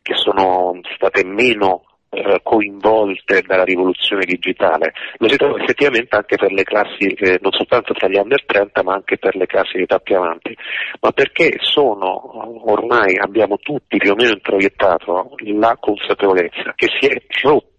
che 0.01 0.13
sono 0.15 0.79
state 0.95 1.23
meno 1.25 1.85
eh, 2.09 2.41
coinvolte 2.43 3.41
dalla 3.41 3.63
rivoluzione 3.63 4.25
digitale. 4.25 4.93
Lo 5.17 5.27
si 5.27 5.37
trova 5.37 5.59
effettivamente 5.59 6.15
anche 6.15 6.35
per 6.35 6.51
le 6.51 6.63
classi, 6.63 7.07
eh, 7.07 7.39
non 7.41 7.51
soltanto 7.51 7.93
tra 7.93 8.07
gli 8.07 8.17
under 8.17 8.45
30, 8.45 8.83
ma 8.83 8.93
anche 8.93 9.17
per 9.17 9.35
le 9.35 9.47
classi 9.47 9.77
di 9.77 9.83
età 9.83 9.97
più 9.97 10.15
avanti, 10.15 10.55
ma 11.01 11.11
perché 11.11 11.57
sono, 11.61 12.69
ormai 12.69 13.17
abbiamo 13.17 13.57
tutti 13.57 13.97
più 13.97 14.11
o 14.11 14.15
meno 14.15 14.33
introiettato 14.33 15.35
la 15.37 15.75
consapevolezza 15.79 16.73
che 16.75 16.89
si 16.99 17.07
è 17.07 17.19
rotto 17.41 17.72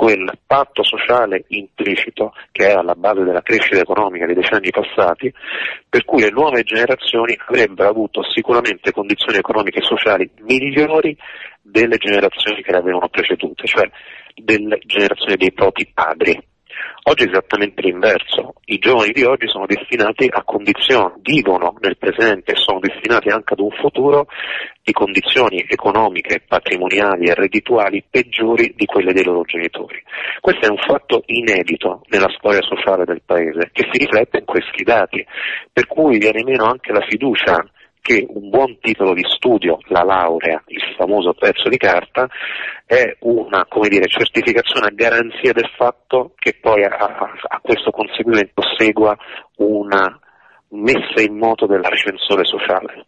quel 0.00 0.32
patto 0.46 0.82
sociale 0.82 1.44
implicito 1.48 2.32
che 2.52 2.68
è 2.68 2.72
alla 2.72 2.94
base 2.94 3.22
della 3.22 3.42
crescita 3.42 3.80
economica 3.80 4.24
dei 4.24 4.34
decenni 4.34 4.70
passati, 4.70 5.30
per 5.86 6.06
cui 6.06 6.22
le 6.22 6.30
nuove 6.30 6.62
generazioni 6.62 7.36
avrebbero 7.38 7.90
avuto 7.90 8.22
sicuramente 8.22 8.92
condizioni 8.92 9.36
economiche 9.36 9.80
e 9.80 9.82
sociali 9.82 10.30
migliori 10.38 11.14
delle 11.60 11.98
generazioni 11.98 12.62
che 12.62 12.72
le 12.72 12.78
avevano 12.78 13.10
precedute, 13.10 13.66
cioè 13.66 13.90
delle 14.36 14.78
generazioni 14.86 15.36
dei 15.36 15.52
propri 15.52 15.90
padri. 15.92 16.49
Oggi 17.02 17.24
è 17.24 17.28
esattamente 17.28 17.80
l'inverso, 17.80 18.54
i 18.66 18.78
giovani 18.78 19.12
di 19.12 19.24
oggi 19.24 19.48
sono 19.48 19.64
destinati 19.64 20.28
a 20.30 20.42
condizioni, 20.44 21.14
vivono 21.22 21.74
nel 21.80 21.96
presente 21.96 22.52
e 22.52 22.56
sono 22.56 22.78
destinati 22.78 23.30
anche 23.30 23.54
ad 23.54 23.60
un 23.60 23.70
futuro 23.70 24.26
di 24.82 24.92
condizioni 24.92 25.64
economiche, 25.66 26.42
patrimoniali 26.46 27.26
e 27.26 27.34
reddituali 27.34 28.04
peggiori 28.08 28.74
di 28.76 28.84
quelle 28.84 29.14
dei 29.14 29.24
loro 29.24 29.42
genitori. 29.44 30.02
Questo 30.40 30.66
è 30.66 30.70
un 30.70 30.76
fatto 30.76 31.22
inedito 31.26 32.02
nella 32.08 32.30
storia 32.36 32.62
sociale 32.62 33.04
del 33.06 33.22
Paese 33.24 33.70
che 33.72 33.88
si 33.90 33.98
riflette 33.98 34.40
in 34.40 34.44
questi 34.44 34.84
dati, 34.84 35.24
per 35.72 35.86
cui 35.86 36.18
viene 36.18 36.44
meno 36.44 36.64
anche 36.64 36.92
la 36.92 37.04
fiducia 37.08 37.64
che 38.00 38.26
un 38.28 38.50
buon 38.50 38.78
titolo 38.80 39.14
di 39.14 39.24
studio, 39.26 39.78
la 39.88 40.02
laurea, 40.02 40.62
il 40.66 40.82
famoso 40.96 41.32
pezzo 41.34 41.68
di 41.68 41.76
carta, 41.76 42.28
è 42.86 43.16
una 43.20 43.66
dire, 43.88 44.08
certificazione 44.08 44.86
a 44.86 44.94
garanzia 44.94 45.52
del 45.52 45.70
fatto 45.76 46.32
che 46.36 46.56
poi 46.60 46.84
a, 46.84 46.90
a 46.90 47.60
questo 47.60 47.90
conseguimento 47.90 48.62
segua 48.76 49.16
una 49.56 50.18
messa 50.70 51.22
in 51.22 51.36
moto 51.36 51.66
dell'ascensore 51.66 52.44
sociale. 52.44 53.06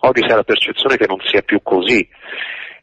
Oggi 0.00 0.22
c'è 0.22 0.34
la 0.34 0.42
percezione 0.42 0.96
che 0.96 1.06
non 1.06 1.18
sia 1.24 1.42
più 1.42 1.60
così 1.62 2.06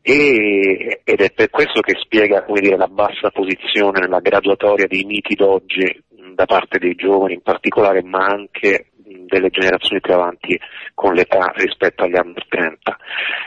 e, 0.01 1.01
ed 1.03 1.21
è 1.21 1.31
per 1.31 1.49
questo 1.49 1.81
che 1.81 1.97
spiega 1.99 2.45
dire, 2.47 2.77
la 2.77 2.87
bassa 2.87 3.29
posizione 3.31 3.99
nella 3.99 4.19
graduatoria 4.19 4.87
dei 4.87 5.03
miti 5.03 5.35
d'oggi 5.35 6.03
da 6.33 6.45
parte 6.45 6.79
dei 6.79 6.95
giovani 6.95 7.33
in 7.33 7.41
particolare, 7.41 8.01
ma 8.01 8.25
anche 8.25 8.88
delle 9.25 9.49
generazioni 9.49 10.01
più 10.01 10.13
avanti 10.13 10.59
con 10.93 11.13
l'età 11.13 11.51
rispetto 11.55 12.03
agli 12.03 12.17
anni 12.17 12.35
30. 12.47 12.97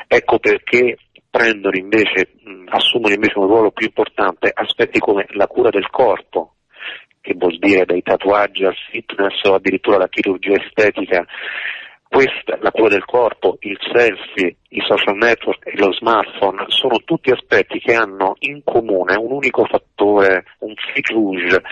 Ecco 0.07 0.39
perché 0.39 0.99
prendono 1.31 1.77
invece, 1.77 2.33
assumono 2.67 3.15
invece 3.15 3.39
un 3.39 3.47
ruolo 3.47 3.71
più 3.71 3.87
importante 3.87 4.51
aspetti 4.53 4.99
come 4.99 5.27
la 5.31 5.47
cura 5.47 5.71
del 5.71 5.89
corpo, 5.89 6.57
che 7.21 7.35
vuol 7.37 7.59
dire 7.59 7.85
dai 7.85 8.03
tatuaggi 8.03 8.65
al 8.65 8.77
fitness 8.91 9.43
o 9.45 9.55
addirittura 9.55 9.97
la 9.97 10.09
chirurgia 10.09 10.61
estetica, 10.61 11.25
questa, 12.13 12.59
la 12.61 12.71
cura 12.71 12.91
del 12.91 13.07
corpo, 13.07 13.57
il 13.61 13.79
selfie, 13.91 14.57
i 14.69 14.83
social 14.87 15.17
network 15.17 15.67
e 15.67 15.79
lo 15.79 15.95
smartphone 15.95 16.67
sono 16.69 16.99
tutti 17.07 17.31
aspetti 17.31 17.79
che 17.79 17.95
hanno 17.95 18.35
in 18.41 18.61
comune 18.63 19.17
un 19.17 19.33
unico 19.33 19.65
fattore, 19.65 20.45
un 20.59 20.75
fil 20.75 21.05
rouge, 21.07 21.63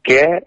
che 0.00 0.20
è 0.20 0.46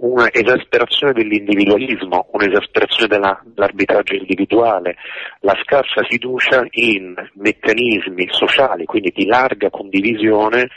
una 0.00 0.30
esasperazione 0.32 1.12
dell'individualismo, 1.12 2.28
un'esasperazione 2.32 3.08
della, 3.08 3.40
dell'arbitraggio 3.44 4.14
individuale, 4.14 4.96
la 5.40 5.56
scarsa 5.62 6.02
fiducia 6.08 6.66
in 6.70 7.14
meccanismi 7.34 8.26
sociali, 8.30 8.84
quindi 8.84 9.12
di 9.14 9.26
larga 9.26 9.70
condivisione 9.70 10.68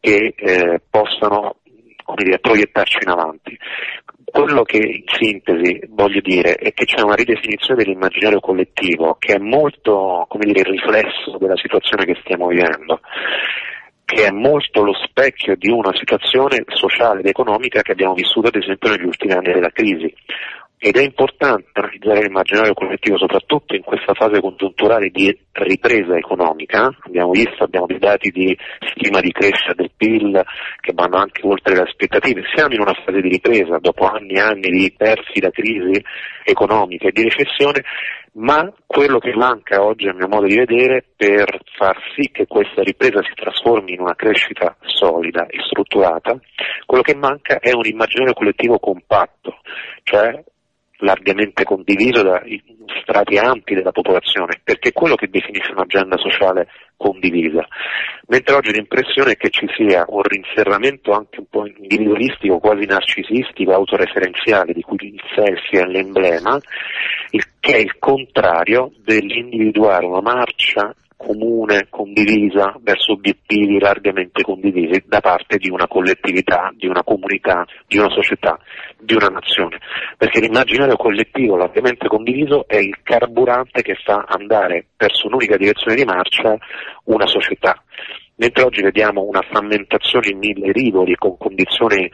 che 0.00 0.34
eh, 0.36 0.80
possano 0.88 1.56
dire, 2.14 2.38
proiettarci 2.38 2.98
in 3.02 3.10
avanti. 3.10 3.58
Quello 4.24 4.62
che 4.62 4.76
in 4.76 5.04
sintesi 5.06 5.80
voglio 5.88 6.20
dire 6.20 6.54
è 6.56 6.72
che 6.74 6.84
c'è 6.84 7.00
una 7.00 7.14
ridefinizione 7.14 7.82
dell'immaginario 7.82 8.40
collettivo 8.40 9.16
che 9.18 9.34
è 9.34 9.38
molto 9.38 10.26
dire, 10.38 10.60
il 10.60 10.66
riflesso 10.66 11.38
della 11.38 11.56
situazione 11.56 12.04
che 12.04 12.18
stiamo 12.20 12.48
vivendo 12.48 13.00
che 14.08 14.24
è 14.24 14.30
molto 14.30 14.82
lo 14.82 14.94
specchio 15.04 15.54
di 15.54 15.68
una 15.68 15.94
situazione 15.94 16.64
sociale 16.68 17.20
ed 17.20 17.26
economica 17.26 17.82
che 17.82 17.92
abbiamo 17.92 18.14
vissuto 18.14 18.48
ad 18.48 18.56
esempio 18.56 18.88
negli 18.88 19.04
ultimi 19.04 19.34
anni 19.34 19.52
della 19.52 19.68
crisi. 19.68 20.10
Ed 20.78 20.96
è 20.96 21.02
importante 21.02 21.68
analizzare 21.74 22.22
l'immaginario 22.22 22.72
collettivo 22.72 23.18
soprattutto 23.18 23.74
in 23.74 23.82
questa 23.82 24.14
fase 24.14 24.40
congiunturale 24.40 25.10
di 25.10 25.36
ripresa 25.52 26.16
economica. 26.16 26.88
Abbiamo 27.00 27.32
visto, 27.32 27.64
abbiamo 27.64 27.84
dei 27.84 27.98
dati 27.98 28.30
di 28.30 28.56
stima 28.94 29.20
di 29.20 29.30
crescita 29.30 29.74
del 29.74 29.90
PIL 29.94 30.42
che 30.80 30.92
vanno 30.94 31.18
anche 31.18 31.46
oltre 31.46 31.74
le 31.74 31.82
aspettative. 31.82 32.44
Siamo 32.54 32.72
in 32.72 32.80
una 32.80 32.94
fase 32.94 33.20
di 33.20 33.28
ripresa 33.28 33.76
dopo 33.78 34.06
anni 34.06 34.36
e 34.36 34.40
anni 34.40 34.70
di 34.70 34.94
persi 34.96 35.38
da 35.38 35.50
crisi 35.50 36.02
economica 36.44 37.08
e 37.08 37.12
di 37.12 37.24
recessione 37.24 37.82
ma 38.38 38.72
quello 38.86 39.18
che 39.18 39.34
manca 39.34 39.82
oggi 39.82 40.06
a 40.06 40.14
mio 40.14 40.28
modo 40.28 40.46
di 40.46 40.56
vedere 40.56 41.04
per 41.16 41.60
far 41.76 41.96
sì 42.14 42.30
che 42.30 42.46
questa 42.46 42.82
ripresa 42.82 43.22
si 43.22 43.32
trasformi 43.34 43.92
in 43.92 44.00
una 44.00 44.14
crescita 44.14 44.76
solida 44.82 45.46
e 45.46 45.58
strutturata, 45.66 46.38
quello 46.86 47.02
che 47.02 47.16
manca 47.16 47.58
è 47.58 47.72
un 47.72 47.84
immaginario 47.84 48.34
collettivo 48.34 48.78
compatto, 48.78 49.58
cioè 50.04 50.42
largamente 50.98 51.64
condiviso 51.64 52.22
dai 52.22 52.62
strati 53.02 53.36
ampi 53.36 53.74
della 53.74 53.92
popolazione, 53.92 54.60
perché 54.62 54.90
è 54.90 54.92
quello 54.92 55.14
che 55.14 55.28
definisce 55.28 55.72
un'agenda 55.72 56.16
sociale 56.16 56.68
condivisa. 56.96 57.66
Mentre 58.26 58.54
oggi 58.54 58.72
l'impressione 58.72 59.32
è 59.32 59.36
che 59.36 59.50
ci 59.50 59.66
sia 59.76 60.04
un 60.08 60.22
rinserramento 60.22 61.12
anche 61.12 61.40
un 61.40 61.46
po' 61.48 61.66
individualistico, 61.66 62.58
quasi 62.58 62.84
narcisistico, 62.84 63.72
autoreferenziale, 63.72 64.72
di 64.72 64.82
cui 64.82 64.98
il 65.00 65.22
selfie 65.34 65.82
è 65.82 65.86
l'emblema, 65.86 66.58
che 67.60 67.74
è 67.74 67.78
il 67.78 67.98
contrario 67.98 68.92
dell'individuare 69.02 70.06
una 70.06 70.20
marcia 70.20 70.94
comune, 71.18 71.88
condivisa, 71.90 72.74
verso 72.80 73.12
obiettivi 73.12 73.78
largamente 73.80 74.42
condivisi 74.42 75.02
da 75.06 75.20
parte 75.20 75.58
di 75.58 75.68
una 75.68 75.88
collettività, 75.88 76.72
di 76.74 76.86
una 76.86 77.02
comunità, 77.02 77.66
di 77.86 77.98
una 77.98 78.08
società, 78.08 78.58
di 78.98 79.14
una 79.14 79.26
nazione. 79.26 79.78
Perché 80.16 80.40
l'immaginario 80.40 80.96
collettivo 80.96 81.56
largamente 81.56 82.06
condiviso 82.06 82.66
è 82.68 82.76
il 82.76 82.96
carburante 83.02 83.82
che 83.82 83.96
fa 84.02 84.24
andare 84.28 84.86
verso 84.96 85.26
un'unica 85.26 85.56
direzione 85.56 85.96
di 85.96 86.04
marcia 86.04 86.56
una 87.04 87.26
società. 87.26 87.82
Mentre 88.36 88.62
oggi 88.62 88.82
vediamo 88.82 89.24
una 89.24 89.42
frammentazione 89.42 90.28
in 90.30 90.38
mille 90.38 90.70
rivoli 90.70 91.16
con 91.16 91.36
condizioni 91.36 92.08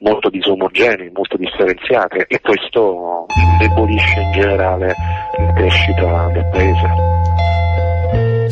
molto 0.00 0.28
disomogenee, 0.28 1.10
molto 1.10 1.38
differenziate 1.38 2.26
e 2.28 2.40
questo 2.40 3.24
indebolisce 3.34 4.20
in 4.20 4.32
generale 4.32 4.94
la 5.38 5.52
crescita 5.54 6.26
del 6.32 6.48
paese. 6.52 7.09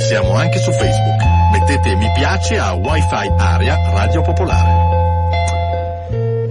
Siamo 0.09 0.33
anche 0.33 0.59
su 0.59 0.73
Facebook. 0.73 1.23
Mettete 1.53 1.95
mi 1.95 2.11
piace 2.15 2.57
a 2.57 2.73
Wi-Fi 2.73 3.31
Area 3.37 3.77
Radio 3.93 4.23
Popolare. 4.23 4.71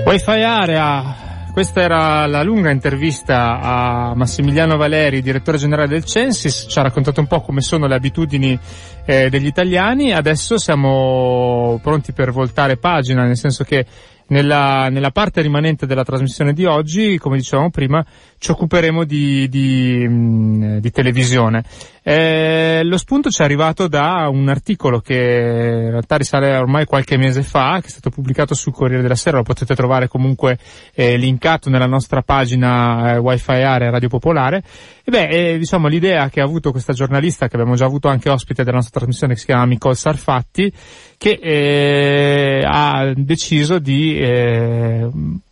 Wi-Fi 0.05 0.43
Area, 0.43 1.49
questa 1.51 1.81
era 1.81 2.27
la 2.27 2.43
lunga 2.43 2.69
intervista 2.69 3.59
a 3.59 4.13
Massimiliano 4.13 4.77
Valeri, 4.77 5.23
direttore 5.23 5.57
generale 5.57 5.87
del 5.87 6.05
Censis, 6.05 6.67
ci 6.69 6.77
ha 6.77 6.83
raccontato 6.83 7.19
un 7.19 7.25
po' 7.25 7.41
come 7.41 7.61
sono 7.61 7.87
le 7.87 7.95
abitudini 7.95 8.59
eh, 9.05 9.31
degli 9.31 9.47
italiani, 9.47 10.13
adesso 10.13 10.59
siamo 10.59 11.79
pronti 11.81 12.11
per 12.11 12.31
voltare 12.31 12.77
pagina, 12.77 13.23
nel 13.23 13.37
senso 13.37 13.63
che 13.63 13.87
nella, 14.27 14.89
nella 14.89 15.11
parte 15.11 15.41
rimanente 15.41 15.85
della 15.85 16.03
trasmissione 16.03 16.53
di 16.53 16.65
oggi, 16.65 17.17
come 17.17 17.37
dicevamo 17.37 17.69
prima, 17.69 18.05
ci 18.39 18.51
occuperemo 18.51 19.03
di, 19.03 19.47
di, 19.49 20.07
mh, 20.07 20.79
di 20.79 20.91
televisione. 20.91 21.63
Eh, 22.03 22.83
lo 22.85 22.97
spunto 22.97 23.29
ci 23.29 23.41
è 23.41 23.43
arrivato 23.43 23.87
da 23.87 24.29
un 24.29 24.47
articolo 24.47 25.01
che 25.01 25.13
in 25.13 25.89
realtà 25.89 26.15
risale 26.15 26.55
ormai 26.55 26.85
qualche 26.85 27.17
mese 27.17 27.43
fa, 27.43 27.79
che 27.81 27.87
è 27.87 27.89
stato 27.89 28.09
pubblicato 28.09 28.53
sul 28.53 28.71
Corriere 28.71 29.01
della 29.01 29.15
Sera, 29.15 29.37
lo 29.37 29.43
potete 29.43 29.75
trovare 29.75 30.07
comunque 30.07 30.57
eh, 30.93 31.17
linkato 31.17 31.69
nella 31.69 31.85
nostra 31.85 32.21
pagina 32.21 33.13
eh, 33.13 33.17
Wi-Fi 33.17 33.51
Area 33.51 33.89
Radio 33.89 34.07
Popolare. 34.07 34.63
E 35.03 35.11
beh, 35.11 35.27
eh, 35.27 35.57
diciamo 35.57 35.87
l'idea 35.87 36.29
che 36.29 36.39
ha 36.39 36.45
avuto 36.45 36.71
questa 36.71 36.93
giornalista, 36.93 37.47
che 37.47 37.55
abbiamo 37.55 37.75
già 37.75 37.85
avuto 37.85 38.07
anche 38.07 38.29
ospite 38.29 38.63
della 38.63 38.77
nostra 38.77 38.99
trasmissione, 38.99 39.33
che 39.33 39.39
si 39.39 39.45
chiama 39.45 39.65
Nicole 39.65 39.95
Sarfatti, 39.95 40.71
che 41.17 41.39
eh, 41.41 42.63
ha 42.65 43.11
deciso 43.15 43.79
di 43.79 44.17
eh, 44.17 45.09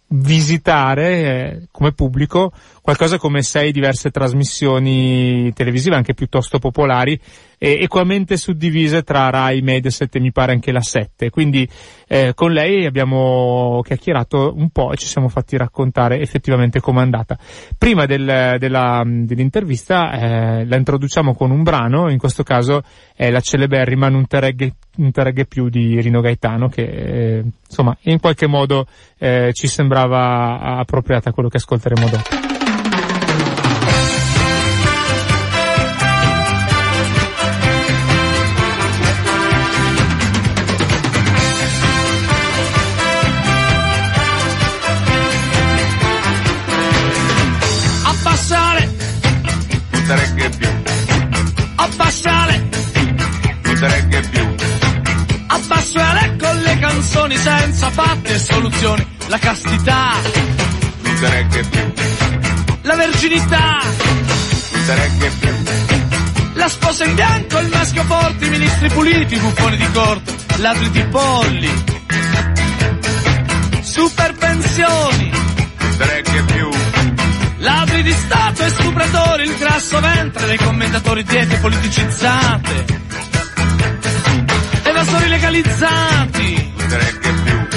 visitare 0.08 1.08
eh, 1.10 1.62
come 1.72 1.92
pubblico 1.92 2.52
qualcosa 2.86 3.18
come 3.18 3.42
sei 3.42 3.72
diverse 3.72 4.12
trasmissioni 4.12 5.52
televisive 5.54 5.96
anche 5.96 6.14
piuttosto 6.14 6.60
popolari 6.60 7.20
e 7.58 7.80
equamente 7.82 8.38
suddivise 8.38 9.02
tra 9.02 9.32
Rai, 9.32 9.62
Mediaset 9.62 10.16
e 10.16 10.20
mi 10.20 10.32
pare 10.32 10.52
anche 10.52 10.72
la 10.72 10.82
7 10.82 11.32
quindi 11.32 11.68
eh, 12.08 12.34
con 12.36 12.52
lei 12.52 12.86
abbiamo 12.86 13.82
chiacchierato 13.84 14.54
un 14.56 14.70
po' 14.70 14.92
e 14.92 14.98
ci 14.98 15.08
siamo 15.08 15.30
fatti 15.30 15.58
raccontare 15.58 16.20
effettivamente 16.20 16.80
com'è 16.80 17.02
andata 17.02 17.40
prima 17.76 18.06
del, 18.06 18.58
della, 18.60 19.02
dell'intervista 19.04 20.12
eh, 20.12 20.66
la 20.68 20.76
introduciamo 20.76 21.34
con 21.34 21.50
un 21.50 21.64
brano 21.64 22.12
in 22.12 22.20
questo 22.20 22.44
caso 22.44 22.84
è 23.16 23.32
la 23.32 23.40
celeberrima 23.40 24.10
Non 24.10 24.28
te 24.28 25.46
più 25.48 25.70
di 25.70 26.00
Rino 26.02 26.22
Gaetano 26.22 26.68
che 26.68 26.84
eh, 26.84 27.44
insomma 27.68 27.98
in 28.02 28.20
qualche 28.20 28.46
modo 28.46 28.86
eh, 29.18 29.50
ci 29.54 29.66
sembrava 29.66 30.78
appropriata 30.78 31.32
a 31.32 31.34
quello 31.34 31.50
che 31.50 31.58
ascolteremo 31.58 32.10
dopo 32.10 32.45
canzoni 57.16 57.38
senza 57.38 57.90
fatti 57.92 58.32
e 58.32 58.40
soluzioni. 58.40 59.08
La 59.28 59.38
castità 59.38 60.12
non 61.02 61.20
te 61.20 61.30
regge 61.30 61.64
più. 61.64 61.94
La 62.82 62.96
verginità 62.96 63.80
non 64.72 64.86
te 64.86 64.96
regge 64.96 65.32
più. 65.40 65.50
La 66.54 66.68
sposa 66.68 67.06
in 67.06 67.16
bianco, 67.16 67.60
il 67.60 67.68
maschio 67.70 68.04
forte, 68.04 68.46
i 68.46 68.50
ministri 68.50 68.90
puliti, 68.90 69.36
i 69.36 69.40
buffoni 69.40 69.78
di 69.78 69.92
corte, 69.92 70.36
ladri 70.58 70.90
di 70.92 71.04
polli. 71.06 71.84
Super 73.82 74.34
pensioni 74.34 75.55
Stato 78.96 79.02
e 79.02 79.08
stupratori, 79.08 79.44
il 79.44 79.58
grasso 79.58 80.00
ventre 80.00 80.48
dei 80.48 80.58
commentatori 80.58 81.24
diete 81.24 81.58
politicizzate. 81.58 82.86
Evasori 84.84 85.28
legalizzati 85.28 86.74
reggae 86.90 87.34
più. 87.44 87.68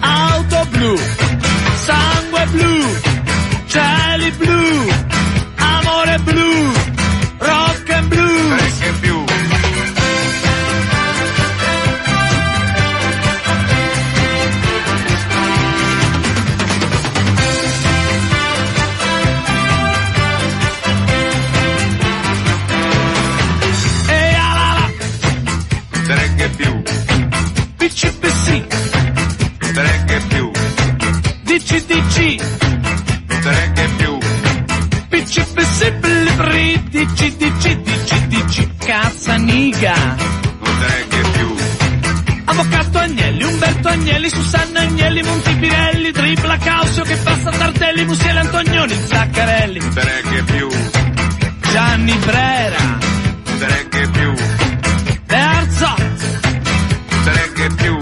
Auto 0.00 0.66
blu, 0.70 1.00
sangue 1.84 2.46
blu, 2.50 2.96
cieli 3.66 4.30
blu, 4.32 4.95
Agnelli, 43.96 44.28
Susanna 44.28 44.80
Agnelli, 44.80 45.22
Montipirelli, 45.22 46.12
Tripla 46.12 46.58
Causio 46.58 47.02
che 47.02 47.16
passa 47.16 47.50
Tartelli, 47.50 48.04
Musiele 48.04 48.40
Antonioni, 48.40 48.94
Zaccarelli, 49.06 49.80
regge 49.94 50.42
più. 50.42 50.68
Gianni 51.72 52.18
te 52.20 53.66
regge 53.66 54.08
più. 54.10 54.34
De 55.26 55.36
Arzot, 55.36 56.00
regge 57.24 57.74
più. 57.74 57.98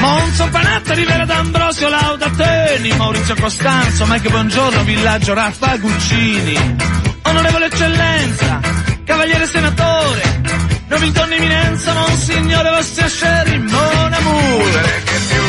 Monzo 0.00 0.48
Panatta, 0.48 0.94
Rivera 0.94 1.24
D'Ambrosio, 1.26 1.88
Laudateni, 1.88 2.96
Maurizio 2.96 3.34
Costanzo, 3.34 4.06
Mike 4.06 4.30
Buongiorno, 4.30 4.82
Villaggio 4.84 5.34
Raffa 5.34 5.76
Guccini, 5.76 6.76
Onorevole 7.22 7.66
Eccellenza, 7.66 8.60
Cavaliere 9.04 9.46
Senatore, 9.46 10.42
Nobiltà 10.88 11.28
Eminenza, 11.30 11.92
Monsignore 11.92 12.70
Vostia 12.70 13.08
Sherry, 13.08 13.58
Mon 13.58 13.95
Non 14.26 14.34
te 14.34 14.42
Amour. 14.42 14.80
regge 14.82 15.18
più. 15.28 15.44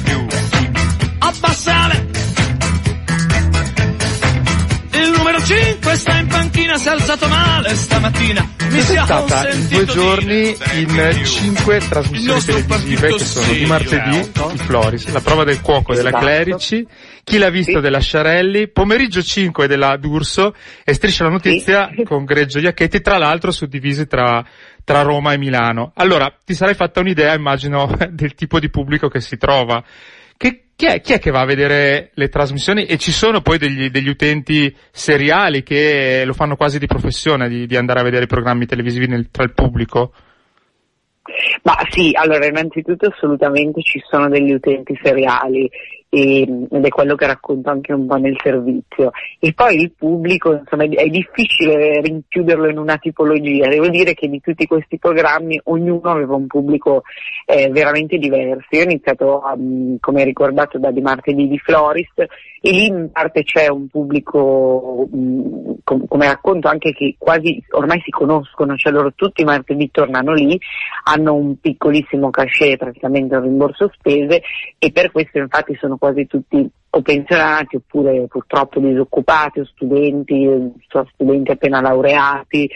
in 6.73 6.79
panchina, 6.79 6.79
si 6.79 6.89
è 6.89 6.91
alzato 6.91 7.29
male 7.29 7.75
stamattina. 7.75 8.49
Mi 8.63 8.71
Sei 8.71 8.83
sia 8.83 9.05
stata 9.05 9.49
due 9.69 9.85
giorni 9.85 10.57
in 10.75 11.25
cinque 11.25 11.79
trasmissioni 11.79 12.41
televisive 12.43 13.15
che 13.15 13.25
sono 13.25 13.53
di 13.53 13.67
martedì, 13.67 14.19
esatto. 14.19 14.51
il 14.53 14.59
Floris, 14.61 15.13
la 15.13 15.21
prova 15.21 15.45
del 15.45 15.61
cuoco 15.61 15.95
della 15.95 16.09
Esatto. 16.09 16.25
Clerici, 16.25 16.87
chi 17.23 17.39
l'ha 17.39 17.51
visto 17.51 17.73
Sì. 17.75 17.81
della 17.81 18.01
Sciarelli, 18.01 18.69
pomeriggio 18.69 19.23
5 19.23 19.67
della 19.67 19.97
D'Urso 19.99 20.55
e 20.85 20.95
striscia 20.95 21.25
la 21.25 21.31
notizia 21.31 21.91
Sì. 21.95 22.03
con 22.05 22.25
Greggio 22.25 22.59
Iacchetti, 22.61 23.01
tra 23.01 23.19
l'altro 23.19 23.51
suddivisi 23.51 24.07
tra, 24.07 24.43
tra 24.85 25.03
Roma 25.03 25.33
e 25.35 25.39
Milano. 25.39 25.93
Allora, 25.97 26.35
ti 26.45 26.55
sarai 26.55 26.75
fatta 26.75 27.01
un'idea, 27.01 27.35
immagino, 27.35 27.95
del 28.11 28.35
tipo 28.35 28.59
di 28.59 28.71
pubblico 28.71 29.09
che 29.09 29.21
si 29.21 29.37
trova. 29.37 29.83
Che, 30.43 30.71
chi, 30.75 30.87
è, 30.87 31.01
chi 31.01 31.13
è 31.13 31.21
che 31.21 31.31
va 31.31 31.43
a 31.43 31.45
vedere 31.45 32.11
le 32.15 32.29
trasmissioni? 32.29 32.85
E 32.87 32.99
ci 32.99 33.13
sono 33.13 33.43
poi 33.43 33.59
degli, 33.59 33.91
degli 33.91 34.09
utenti 34.09 34.75
seriali 34.91 35.63
che 35.63 36.25
lo 36.27 36.33
fanno 36.33 36.57
quasi 36.57 36.81
di 36.81 36.89
professione 36.89 37.49
di, 37.49 37.65
di 37.65 37.77
andare 37.77 38.01
a 38.01 38.03
vedere 38.03 38.25
i 38.25 38.27
programmi 38.27 38.67
televisivi 38.67 39.07
nel- 39.07 39.31
tra 39.31 39.45
il 39.45 39.53
pubblico? 39.53 40.13
Ma 41.63 41.77
sì, 41.91 42.11
allora 42.15 42.45
innanzitutto 42.45 43.07
assolutamente 43.07 43.83
ci 43.83 44.03
sono 44.05 44.29
degli 44.29 44.53
utenti 44.53 44.99
seriali 45.01 45.71
ed 46.15 46.85
è 46.85 46.89
quello 46.91 47.15
che 47.15 47.27
racconto 47.27 47.71
anche 47.71 47.95
un 47.95 48.07
po' 48.07 48.17
nel 48.17 48.37
servizio. 48.43 49.13
E 49.39 49.55
poi 49.55 49.81
il 49.81 49.93
pubblico, 49.93 50.53
insomma, 50.53 50.85
è, 50.85 51.09
difficile 51.09 52.03
rinchiuderlo 52.03 52.69
in 52.69 52.77
una 52.77 52.99
tipologia. 52.99 53.67
Devo 53.69 53.89
dire 53.89 54.13
che 54.13 54.29
di 54.29 54.39
tutti 54.39 54.67
questi 54.67 54.99
programmi 54.99 55.59
ognuno 55.65 56.11
aveva 56.11 56.35
un 56.35 56.47
pubblico 56.47 57.05
eh, 57.47 57.71
veramente 57.71 58.19
diverso. 58.19 58.67
Io 58.73 58.81
ho 58.81 58.85
iniziato, 58.85 59.43
um, 59.55 59.97
come 60.01 60.25
ricordato, 60.25 60.79
da 60.79 60.91
Di 60.91 61.01
Martedì 61.01 61.49
di 61.49 61.59
Floris 61.59 62.11
e 62.65 62.71
lì 62.71 62.87
in 62.87 63.11
parte 63.11 63.43
c'è 63.43 63.67
un 63.69 63.89
pubblico, 63.89 65.09
mh, 65.11 65.81
com- 65.83 66.07
come 66.07 66.27
racconto 66.27 66.69
anche 66.69 66.93
che 66.93 67.17
quasi 67.19 67.61
ormai 67.71 68.01
si 68.05 68.11
conoscono, 68.11 68.77
cioè 68.77 68.93
loro 68.93 69.13
tutti 69.17 69.43
i 69.43 69.45
martedì 69.45 69.91
tornano 69.91 70.33
lì, 70.33 70.61
hanno 71.05 71.35
un 71.35 71.59
piccolissimo 71.59 72.31
cachet, 72.31 72.77
praticamente 72.77 73.35
un 73.35 73.43
rimborso 73.43 73.91
spese 73.93 74.43
e 74.79 74.93
per 74.93 75.11
questo 75.11 75.39
infatti 75.39 75.75
sono 75.81 75.97
quasi 76.03 76.27
tutti 76.27 76.69
o 76.95 77.01
pensionati 77.01 77.77
oppure 77.77 78.27
purtroppo 78.27 78.81
disoccupati 78.81 79.61
o 79.61 79.65
studenti, 79.65 80.45
studenti 81.13 81.53
appena 81.53 81.81
laureati. 81.81 82.69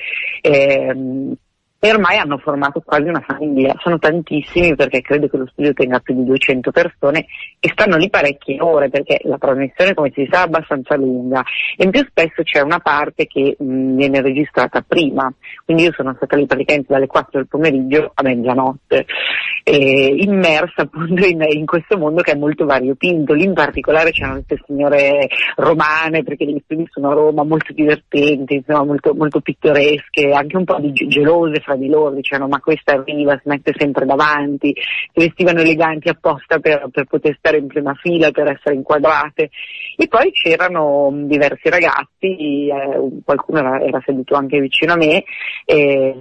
ehm, 0.43 1.35
e 1.87 1.91
ormai 1.93 2.19
hanno 2.19 2.39
formato 2.39 2.83
quasi 2.85 3.09
una 3.09 3.23
famiglia, 3.25 3.73
sono 3.79 3.99
tantissimi 3.99 4.75
perché 4.75 5.03
credo 5.03 5.29
che 5.29 5.37
lo 5.37 5.47
studio 5.47 5.73
tenga 5.73 6.01
più 6.01 6.15
di 6.15 6.25
200 6.25 6.73
persone 6.73 7.27
e 7.61 7.69
stanno 7.71 7.97
lì 7.97 8.11
parecchie 8.11 8.61
ore 8.61 8.89
perché 8.89 9.21
la 9.23 9.39
trasmissione 9.39 9.95
come 9.95 10.11
si 10.13 10.27
sa 10.29 10.41
è 10.41 10.45
abbastanza 10.47 10.97
lunga. 10.97 11.45
E 11.77 11.89
più 11.89 12.05
spesso 12.09 12.43
c'è 12.43 12.61
una 12.61 12.81
parte 12.81 13.27
che 13.27 13.55
mh, 13.57 13.95
viene 13.95 14.21
registrata 14.21 14.85
prima, 14.87 15.33
quindi 15.65 15.85
io 15.85 15.93
sono 15.93 16.13
stata 16.17 16.35
lì 16.35 16.47
praticamente 16.47 16.93
dalle 16.93 17.07
4 17.07 17.31
del 17.39 17.47
pomeriggio 17.47 18.11
a 18.13 18.23
mezzanotte, 18.23 19.07
eh, 19.63 20.17
immersa 20.19 20.83
appunto 20.83 21.25
in, 21.25 21.45
in, 21.49 21.67
questo 21.67 21.97
mondo 21.97 22.23
che 22.23 22.33
è 22.33 22.37
molto 22.37 22.65
variopinto, 22.65 23.33
lì 23.33 23.45
in 23.45 23.55
particolare 23.55 24.11
c'erano 24.11 24.43
queste 24.45 24.65
signore 24.67 25.29
romane 25.55 26.25
perché 26.25 26.47
gli 26.47 26.61
studi 26.65 26.87
sono 26.91 27.11
a 27.11 27.15
Roma, 27.15 27.45
molto 27.45 27.73
divertenti, 27.73 28.55
insomma 28.57 28.85
molto, 28.85 29.15
molto 29.15 29.41
pittoresche, 29.41 30.33
anche 30.33 30.57
un 30.57 30.65
po' 30.65 30.81
di 30.81 30.93
gelose 30.93 31.61
fra 31.61 31.75
di 31.77 31.89
loro, 31.89 32.15
dicevano 32.15 32.49
ma 32.49 32.61
questa 32.61 32.93
arriva, 32.93 33.39
si 33.43 33.49
mette 33.49 33.73
sempre 33.77 34.07
davanti, 34.07 34.75
si 34.75 35.27
vestivano 35.27 35.61
eleganti 35.61 36.09
apposta 36.09 36.59
per, 36.59 36.89
per 36.91 37.05
poter 37.05 37.37
stare 37.39 37.59
in 37.59 37.67
prima 37.67 37.95
fila, 37.95 38.31
per 38.31 38.49
essere 38.49 38.75
inquadrate. 38.75 39.51
E 39.97 40.09
poi 40.09 40.31
c'erano 40.33 41.11
diversi 41.25 41.69
ragazzi, 41.71 42.69
eh, 42.69 43.21
qualcuno 43.25 43.59
era, 43.59 43.81
era, 43.81 44.03
seduto 44.05 44.35
anche 44.35 44.61
vicino 44.61 44.93
a 44.93 44.97
me, 44.97 45.25
eh, 45.65 46.15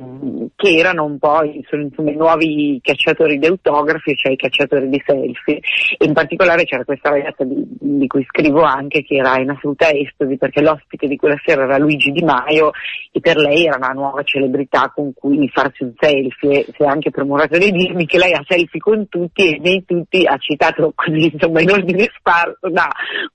che 0.56 0.78
erano 0.78 1.04
un 1.04 1.18
po' 1.20 1.44
insomma, 1.44 2.12
i 2.12 2.16
nuovi 2.16 2.80
cacciatori 2.82 3.38
di 3.38 3.48
autografi, 3.48 4.16
cioè 4.16 4.34
i 4.34 4.38
cacciatori 4.38 4.90
di 4.90 5.02
selfie. 5.06 5.60
E 5.98 6.06
in 6.06 6.14
particolare 6.14 6.64
c'era 6.64 6.86
questa 6.86 7.10
ragazza 7.10 7.44
di, 7.44 7.66
di 7.68 8.08
cui 8.08 8.24
scrivo 8.28 8.62
anche 8.62 9.04
che 9.04 9.16
era 9.16 9.40
in 9.40 9.50
assoluta 9.50 9.90
estasi 9.92 10.38
perché 10.38 10.62
l'ospite 10.62 11.08
di 11.08 11.16
quella 11.16 11.40
sera 11.44 11.64
era 11.64 11.78
Luigi 11.78 12.12
Di 12.12 12.24
Maio 12.24 12.72
e 13.12 13.20
per 13.20 13.38
lei 13.38 13.66
era 13.66 13.78
una 13.78 13.90
nuova 13.90 14.24
celebrità 14.24 14.92
con 14.94 15.14
cui 15.14 15.45
di 15.46 15.50
farsi 15.54 15.84
un 15.84 15.94
selfie 15.98 16.66
si 16.76 16.84
è 16.84 16.86
anche 16.86 17.12
premorato 17.12 17.58
di 17.58 17.72
dirmi 17.72 18.06
che 18.06 18.18
lei 18.18 18.34
ha 18.34 18.44
selfie 18.48 18.80
con 18.80 19.08
tutti 19.08 19.56
e 19.56 19.60
nei 19.60 19.84
tutti 19.86 20.26
ha 20.26 20.38
citato 20.38 20.92
così 20.96 21.32
insomma 21.32 21.62
in 21.62 21.70
ordine 21.70 22.10
sparso 22.18 22.70
da 22.70 22.88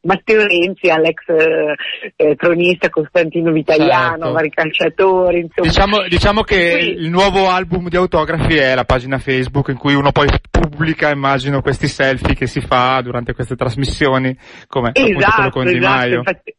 Matteo 0.03 0.47
Renzi 0.47 0.89
all'ex 0.91 1.29
eh, 1.29 1.75
eh 2.17 2.35
tronista 2.35 2.89
Costantino 2.89 3.53
Vitagliano, 3.53 4.17
certo. 4.17 4.33
vari 4.33 4.51
calciatori 4.51 5.41
insomma. 5.41 5.69
Diciamo, 5.69 6.09
diciamo 6.09 6.43
che 6.43 6.71
Quindi, 6.71 7.03
il 7.03 7.11
nuovo 7.11 7.49
album 7.49 7.89
di 7.89 7.97
autografi 7.97 8.57
è 8.57 8.75
la 8.75 8.85
pagina 8.85 9.19
Facebook 9.19 9.69
in 9.69 9.77
cui 9.77 9.95
uno 9.95 10.13
poi 10.13 10.29
pubblica 10.51 11.11
immagino 11.11 11.63
questi 11.63 11.89
selfie 11.89 12.35
che 12.35 12.47
si 12.47 12.61
fa 12.61 13.01
durante 13.03 13.35
queste 13.35 13.55
trasmissioni 13.57 14.37
come 14.67 14.91
esatto, 14.93 15.11
appunto 15.11 15.33
quello 15.35 15.51
con 15.51 15.63
esatto, 15.63 15.79
Di 15.79 15.85
Maio. 15.85 16.19
Infatti, 16.19 16.55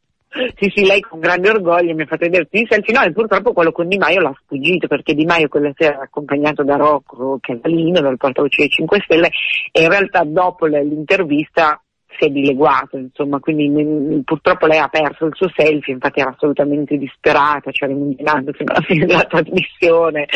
sì, 0.55 0.71
sì, 0.73 0.85
lei 0.85 1.01
con 1.01 1.19
grande 1.19 1.49
orgoglio 1.49 1.93
mi 1.93 2.03
ha 2.03 2.05
fatto 2.05 2.25
vedere 2.25 2.43
tutti 2.45 2.61
i 2.61 2.67
selfie, 2.69 2.93
no, 2.93 3.03
e 3.03 3.11
purtroppo 3.11 3.51
quello 3.51 3.71
con 3.71 3.87
Di 3.87 3.97
Maio 3.97 4.21
l'ha 4.21 4.33
sfuggito, 4.43 4.87
perché 4.87 5.13
Di 5.13 5.25
Maio 5.25 5.49
quella 5.49 5.71
sera 5.75 5.95
era 5.95 6.03
accompagnato 6.03 6.63
da 6.63 6.75
Rocco 6.77 7.37
Cavalino, 7.41 7.99
dal 7.99 8.17
portavoce 8.17 8.61
dei 8.61 8.69
5 8.69 9.01
Stelle, 9.03 9.29
e 9.71 9.81
in 9.81 9.89
realtà 9.89 10.23
dopo 10.23 10.65
l'intervista 10.65 11.81
si 12.17 12.27
è 12.27 12.29
dileguato, 12.29 12.97
insomma, 12.97 13.39
quindi 13.39 14.21
purtroppo 14.23 14.67
lei 14.67 14.79
ha 14.79 14.87
perso 14.87 15.25
il 15.25 15.35
suo 15.35 15.49
selfie, 15.53 15.93
infatti 15.93 16.19
era 16.19 16.29
assolutamente 16.29 16.97
disperata, 16.97 17.71
cioè 17.71 17.89
rimuginando 17.89 18.51
fino 18.53 18.71
alla 18.71 18.85
fine 18.85 19.05
della 19.05 19.23
trasmissione. 19.23 20.27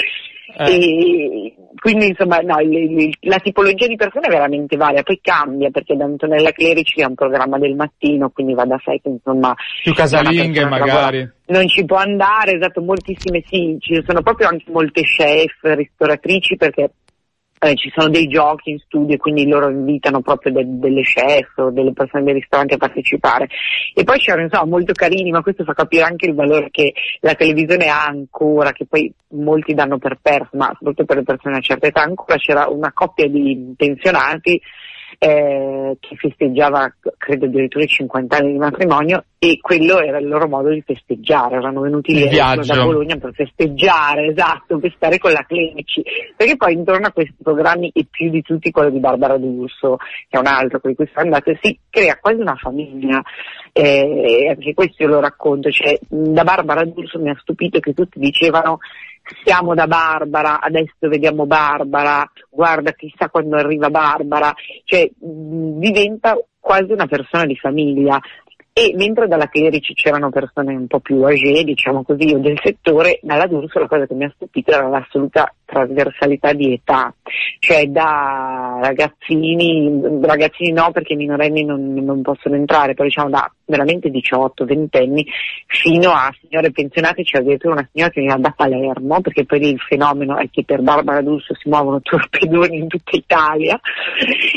Eh. 0.58 1.54
quindi 1.80 2.08
insomma 2.08 2.38
no, 2.40 2.60
il, 2.60 2.72
il, 2.74 3.18
la 3.22 3.40
tipologia 3.40 3.88
di 3.88 3.96
persone 3.96 4.28
è 4.28 4.30
veramente 4.30 4.78
varia, 4.78 5.04
poi 5.04 5.20
cambia 5.22 5.70
perché 5.72 5.96
da 5.96 6.06
Antonella 6.06 6.52
Clerici 6.52 7.02
è 7.02 7.06
un 7.06 7.16
programma 7.16 7.58
del 7.58 7.76
mattino, 7.76 8.30
quindi 8.30 8.54
va 8.54 8.66
da 8.66 8.80
sé 8.84 9.00
che 9.02 9.10
insomma... 9.10 9.56
Più 9.84 9.94
casalinghe 9.94 10.66
magari. 10.66 11.30
Non 11.48 11.68
ci 11.68 11.86
può 11.86 11.98
andare, 11.98 12.54
esatto, 12.54 12.82
moltissime 12.82 13.44
sì, 13.46 13.78
ci 13.80 14.04
sono 14.06 14.22
proprio 14.22 14.48
anche 14.48 14.66
molte 14.72 15.02
chef, 15.02 15.54
ristoratrici 15.62 16.56
perché 16.56 16.92
eh, 17.66 17.76
ci 17.76 17.92
sono 17.96 18.10
dei 18.10 18.28
giochi 18.28 18.72
in 18.72 18.80
studio 18.80 19.16
e 19.16 19.18
quindi 19.18 19.48
loro 19.48 19.70
invitano 19.70 20.22
proprio 20.22 20.54
de- 20.54 20.66
delle 20.68 21.02
chef 21.02 21.58
o 21.58 21.72
delle 21.72 21.94
persone 21.94 22.24
dei 22.24 22.34
ristoranti 22.34 22.74
a 22.76 22.78
partecipare. 22.78 23.48
E 23.94 24.04
poi 24.04 24.20
c'erano 24.20 24.44
insomma 24.44 24.66
molto 24.66 24.94
carini, 24.94 25.32
ma 25.32 25.42
questo 25.42 25.64
fa 25.64 25.74
capire 25.74 26.04
anche 26.04 26.28
il 26.28 26.36
valore 26.36 26.70
che 26.70 26.94
la 27.22 27.34
televisione 27.34 27.88
ha 27.88 28.06
ancora, 28.06 28.72
che 28.72 28.86
poi 28.86 29.12
molti 29.30 29.74
danno 29.74 29.98
per 29.98 30.20
perso, 30.22 30.50
ma 30.54 30.68
soprattutto 30.78 31.06
per 31.06 31.18
le 31.18 31.24
persone 31.24 31.54
a 31.54 31.58
una 31.58 31.66
certa 31.66 31.88
età 31.88 32.02
ancora 32.02 32.38
c'era 32.38 32.68
una 32.68 32.92
coppia 32.94 33.28
di 33.28 33.74
pensionati 33.76 34.62
eh, 35.18 35.98
che 36.00 36.16
festeggiava 36.16 36.94
credo 37.18 37.46
addirittura 37.46 37.84
i 37.84 37.88
50 37.88 38.38
anni 38.38 38.52
di 38.54 38.58
matrimonio 38.58 39.24
e 39.38 39.60
quello 39.62 40.00
era 40.00 40.18
il 40.18 40.28
loro 40.28 40.48
modo 40.48 40.70
di 40.70 40.82
festeggiare, 40.82 41.58
erano 41.58 41.82
venuti 41.82 42.14
lì 42.14 42.28
da 42.30 42.56
Bologna 42.84 43.16
per 43.18 43.34
festeggiare, 43.34 44.28
esatto, 44.28 44.80
per 44.80 44.92
stare 44.96 45.18
con 45.18 45.32
la 45.32 45.46
Clerici, 45.48 46.04
perché 46.36 46.56
poi 46.58 46.74
intorno 46.74 47.08
a 47.08 47.12
questi 47.12 47.36
programmi 47.44 47.92
e 47.94 48.08
più 48.10 48.30
di 48.30 48.42
tutti 48.42 48.72
quello 48.72 48.90
di 48.90 49.00
Barbara 49.00 49.38
D'Urso, 49.38 49.98
che 49.98 50.38
è 50.38 50.40
un 50.40 50.48
altro 50.48 50.80
con 50.80 50.96
cui 50.96 51.08
sono 51.14 51.26
andate, 51.26 51.60
si 51.62 51.78
crea 51.90 52.18
quasi 52.20 52.42
una 52.42 52.56
famiglia, 52.56 53.22
eh, 53.72 54.48
anche 54.50 54.74
questo 54.74 55.04
io 55.04 55.10
lo 55.10 55.20
racconto, 55.20 55.70
cioè, 55.70 55.98
da 56.08 56.44
Barbara 56.44 56.84
D'Urso 56.84 57.20
mi 57.20 57.30
ha 57.30 57.38
stupito 57.40 57.80
che 57.80 57.94
tutti 57.94 58.18
dicevano 58.18 58.80
siamo 59.44 59.74
da 59.74 59.88
Barbara, 59.88 60.60
adesso 60.60 61.08
vediamo 61.08 61.46
Barbara, 61.46 62.30
guarda 62.50 62.92
chissà 62.92 63.30
quando 63.30 63.56
arriva 63.56 63.90
Barbara, 63.90 64.54
cioè 64.84 65.10
mh, 65.20 65.80
diventa 65.80 66.38
quasi 66.60 66.92
una 66.92 67.08
persona 67.08 67.46
di 67.46 67.56
famiglia. 67.56 68.20
E 68.78 68.94
mentre 68.94 69.30
dalla 69.30 69.48
Clerici 69.48 69.94
c'erano 69.94 70.30
persone 70.30 70.76
un 70.76 70.88
po' 70.88 71.00
più 71.00 71.24
age, 71.24 71.64
diciamo 71.64 72.04
così, 72.04 72.34
o 72.34 72.40
del 72.40 72.60
settore, 72.62 73.20
dalla 73.22 73.48
D'Urso 73.48 73.80
la 73.80 73.88
cosa 73.88 74.06
che 74.06 74.14
mi 74.16 74.26
ha 74.26 74.32
stupito 74.36 74.72
era 74.72 74.90
l'assoluta 74.90 75.50
trasversalità 75.66 76.54
di 76.54 76.74
età, 76.74 77.14
cioè 77.60 77.86
da 77.88 78.80
ragazzini, 78.82 80.00
ragazzini 80.22 80.72
no 80.72 80.92
perché 80.92 81.14
i 81.14 81.18
minorenni 81.18 81.66
non, 81.66 81.94
non 81.94 82.22
possono 82.22 82.56
entrare, 82.56 82.94
però 82.94 83.08
diciamo 83.08 83.30
da 83.30 83.52
veramente 83.66 84.10
18-20 84.10 84.88
anni 84.98 85.26
fino 85.68 86.12
a 86.12 86.34
signore 86.40 86.72
pensionate, 86.72 87.24
c'è 87.24 87.40
addirittura 87.40 87.74
una 87.74 87.90
signora 87.92 88.12
che 88.12 88.22
veniva 88.22 88.40
da 88.40 88.54
Palermo, 88.56 89.22
perché 89.22 89.46
poi 89.46 89.70
il 89.70 89.80
fenomeno 89.80 90.38
è 90.38 90.48
che 90.52 90.64
per 90.64 90.82
Barbara 90.82 91.22
D'Urso 91.22 91.56
si 91.56 91.70
muovono 91.70 92.00
torpedoni 92.04 92.78
in 92.78 92.88
tutta 92.88 93.18
Italia, 93.18 93.80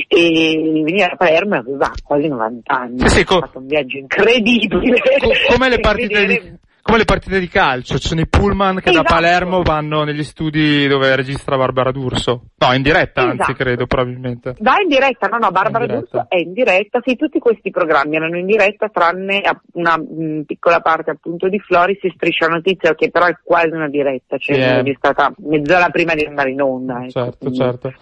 e 0.07 0.83
veniva 0.85 1.09
da 1.09 1.17
Palermo 1.17 1.55
e 1.55 1.59
aveva 1.59 1.91
quasi 2.05 2.29
90 2.29 2.75
anni, 2.75 2.99
sì, 3.01 3.09
sì, 3.09 3.21
ha 3.21 3.25
fatto 3.25 3.59
un 3.59 3.67
viaggio 3.67 3.97
incredibile. 3.97 5.01
Co- 5.19 5.55
come 5.55 5.69
le 5.69 5.81
partite 5.81 6.27
di 6.27 6.58
come 6.89 7.01
le 7.01 7.05
partite 7.05 7.39
di 7.39 7.49
calcio, 7.49 7.99
ci 7.99 8.09
sono 8.09 8.22
i 8.22 8.26
pullman 8.26 8.76
che 8.76 8.89
esatto. 8.89 9.03
da 9.03 9.14
Palermo 9.14 9.61
vanno 9.62 10.05
negli 10.05 10.24
studi 10.24 10.86
dove 10.86 11.14
registra 11.14 11.59
Barbara 11.59 11.93
D'Urso. 11.93 12.45
No, 12.57 12.72
in 12.72 12.80
diretta 12.80 13.20
esatto. 13.20 13.43
anzi 13.43 13.53
credo 13.53 13.86
probabilmente. 13.86 14.55
Va 14.61 14.76
in 14.80 14.89
diretta, 14.89 15.26
no 15.26 15.36
no, 15.36 15.51
Barbara 15.51 15.84
D'Urso 15.84 16.24
è 16.28 16.39
in 16.39 16.55
diretta, 16.55 17.01
sì, 17.05 17.14
tutti 17.14 17.39
questi 17.41 17.70
programmi 17.70 18.16
erano 18.16 18.39
in 18.39 18.47
diretta 18.47 18.89
tranne 18.89 19.43
una 19.72 19.99
mh, 19.99 20.45
piccola 20.47 20.80
parte 20.80 21.11
appunto 21.11 21.51
di 21.51 21.59
Floris 21.59 22.03
e 22.05 22.12
Striscia 22.14 22.47
Notizia 22.47 22.95
che 22.95 23.11
però 23.11 23.26
è 23.26 23.36
quasi 23.45 23.68
una 23.68 23.91
diretta, 23.91 24.39
cioè 24.39 24.57
yeah. 24.57 24.82
è 24.82 24.95
stata 24.97 25.30
mezz'ora 25.36 25.91
prima 25.91 26.14
di 26.14 26.24
andare 26.24 26.53
in 26.53 26.62
onda. 26.62 27.03
Ecco, 27.03 27.11
certo, 27.11 27.36
quindi. 27.39 27.59
certo. 27.59 27.93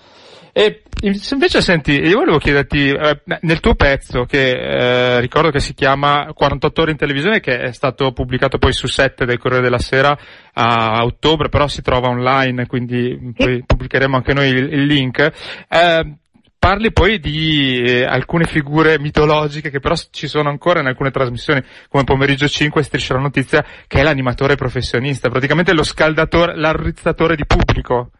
E 0.58 0.84
invece 1.02 1.60
senti, 1.60 1.92
io 1.92 2.16
volevo 2.16 2.38
chiederti, 2.38 2.88
eh, 2.88 3.20
nel 3.42 3.60
tuo 3.60 3.74
pezzo, 3.74 4.24
che 4.24 4.52
eh, 4.52 5.20
ricordo 5.20 5.50
che 5.50 5.60
si 5.60 5.74
chiama 5.74 6.32
48 6.32 6.80
ore 6.80 6.92
in 6.92 6.96
televisione, 6.96 7.40
che 7.40 7.58
è 7.58 7.72
stato 7.72 8.10
pubblicato 8.12 8.56
poi 8.56 8.72
su 8.72 8.86
7 8.86 9.26
del 9.26 9.36
Corriere 9.36 9.64
della 9.64 9.78
Sera 9.78 10.16
a 10.54 11.04
ottobre, 11.04 11.50
però 11.50 11.68
si 11.68 11.82
trova 11.82 12.08
online, 12.08 12.66
quindi 12.66 13.34
poi 13.36 13.64
pubblicheremo 13.66 14.16
anche 14.16 14.32
noi 14.32 14.48
il, 14.48 14.72
il 14.72 14.86
link. 14.86 15.30
Eh, 15.68 16.16
parli 16.58 16.90
poi 16.90 17.18
di 17.18 17.82
eh, 17.82 18.04
alcune 18.04 18.46
figure 18.46 18.98
mitologiche 18.98 19.68
che 19.68 19.80
però 19.80 19.94
ci 20.10 20.26
sono 20.26 20.48
ancora 20.48 20.80
in 20.80 20.86
alcune 20.86 21.10
trasmissioni 21.10 21.62
come 21.90 22.04
Pomeriggio 22.04 22.48
5 22.48 22.82
Striscia 22.82 23.12
la 23.12 23.20
Notizia 23.20 23.62
che 23.86 24.00
è 24.00 24.02
l'animatore 24.02 24.54
professionista, 24.54 25.28
praticamente 25.28 25.74
lo 25.74 25.82
scaldatore, 25.82 26.56
l'arrizzatore 26.56 27.36
di 27.36 27.44
pubblico. 27.44 28.12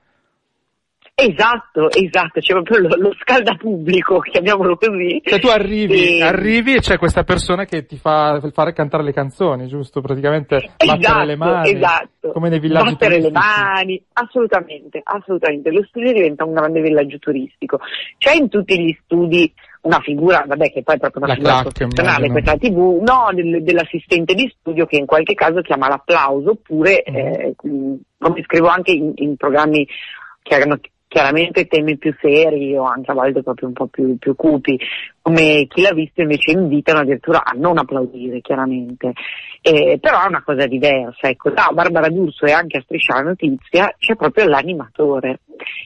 Esatto, 1.19 1.91
esatto, 1.91 2.41
c'è 2.41 2.53
proprio 2.53 2.89
lo, 2.89 2.95
lo 2.97 3.15
scaldapubblico, 3.19 4.19
chiamiamolo 4.31 4.77
così. 4.77 5.23
Cioè 5.25 5.39
tu 5.39 5.47
arrivi, 5.47 6.19
e... 6.19 6.23
arrivi 6.23 6.75
e 6.75 6.81
c'è 6.81 6.99
questa 6.99 7.25
persona 7.25 7.65
che 7.65 7.87
ti 7.87 7.97
fa 7.97 8.39
fare 8.53 8.75
cantare 8.75 9.03
le 9.03 9.15
canzoni, 9.15 9.67
giusto? 9.67 10.03
Praticamente 10.03 10.57
esatto, 10.77 10.99
battere 10.99 11.25
le 11.25 11.37
mani. 11.37 11.73
Esatto. 11.73 12.33
Come 12.33 12.51
nei 12.51 12.59
villaggi 12.59 12.91
battere 12.91 13.17
turistici. 13.17 13.33
le 13.33 13.39
mani, 13.41 14.03
assolutamente, 14.13 15.01
assolutamente. 15.03 15.71
Lo 15.71 15.85
studio 15.89 16.13
diventa 16.13 16.45
un 16.45 16.53
grande 16.53 16.83
villaggio 16.83 17.19
turistico. 17.19 17.79
C'è 18.19 18.35
in 18.35 18.51
tutti 18.51 18.79
gli 18.79 18.95
studi 19.03 19.51
una 19.81 20.01
figura, 20.01 20.45
vabbè 20.47 20.71
che 20.71 20.83
poi 20.83 20.97
è 20.97 20.99
proprio 20.99 21.25
una 21.25 21.33
la 21.33 21.39
figura 21.39 21.63
professionale, 21.63 22.31
questa 22.31 22.57
tv, 22.59 23.03
no, 23.03 23.31
del, 23.33 23.63
dell'assistente 23.63 24.35
di 24.35 24.55
studio 24.59 24.85
che 24.85 24.99
in 24.99 25.07
qualche 25.07 25.33
caso 25.33 25.63
chiama 25.63 25.89
l'applauso, 25.89 26.51
oppure, 26.51 27.03
mm. 27.11 27.15
eh, 27.15 27.55
come 27.57 28.43
scrivo 28.45 28.67
anche 28.67 28.91
in, 28.91 29.13
in 29.15 29.37
programmi 29.37 29.89
che 30.43 30.55
erano 30.55 30.79
chiaramente 31.17 31.67
temi 31.67 31.97
più 31.97 32.15
seri 32.21 32.77
o 32.77 32.83
anche 32.83 33.11
a 33.11 33.15
volte 33.15 33.43
proprio 33.43 33.69
un 33.69 33.73
po' 33.73 33.87
più, 33.87 34.19
più 34.19 34.37
cupi, 34.37 34.79
come 35.23 35.67
chi 35.67 35.81
l'ha 35.81 35.95
visto 35.95 36.21
invece 36.21 36.51
invitano 36.51 36.99
addirittura 36.99 37.43
a 37.43 37.53
non 37.57 37.79
applaudire 37.79 38.43
chiaramente. 38.43 39.15
eh, 39.63 39.97
però 39.99 40.23
è 40.23 40.29
una 40.29 40.43
cosa 40.43 40.67
diversa, 40.67 41.29
ecco, 41.29 41.49
da 41.49 41.71
Barbara 41.73 42.11
D'Urso 42.11 42.45
e 42.45 42.53
anche 42.53 42.77
a 42.77 42.83
Striscia 42.83 43.15
la 43.15 43.23
Notizia 43.23 43.95
c'è 43.97 44.15
proprio 44.15 44.45
l'animatore. 44.45 45.41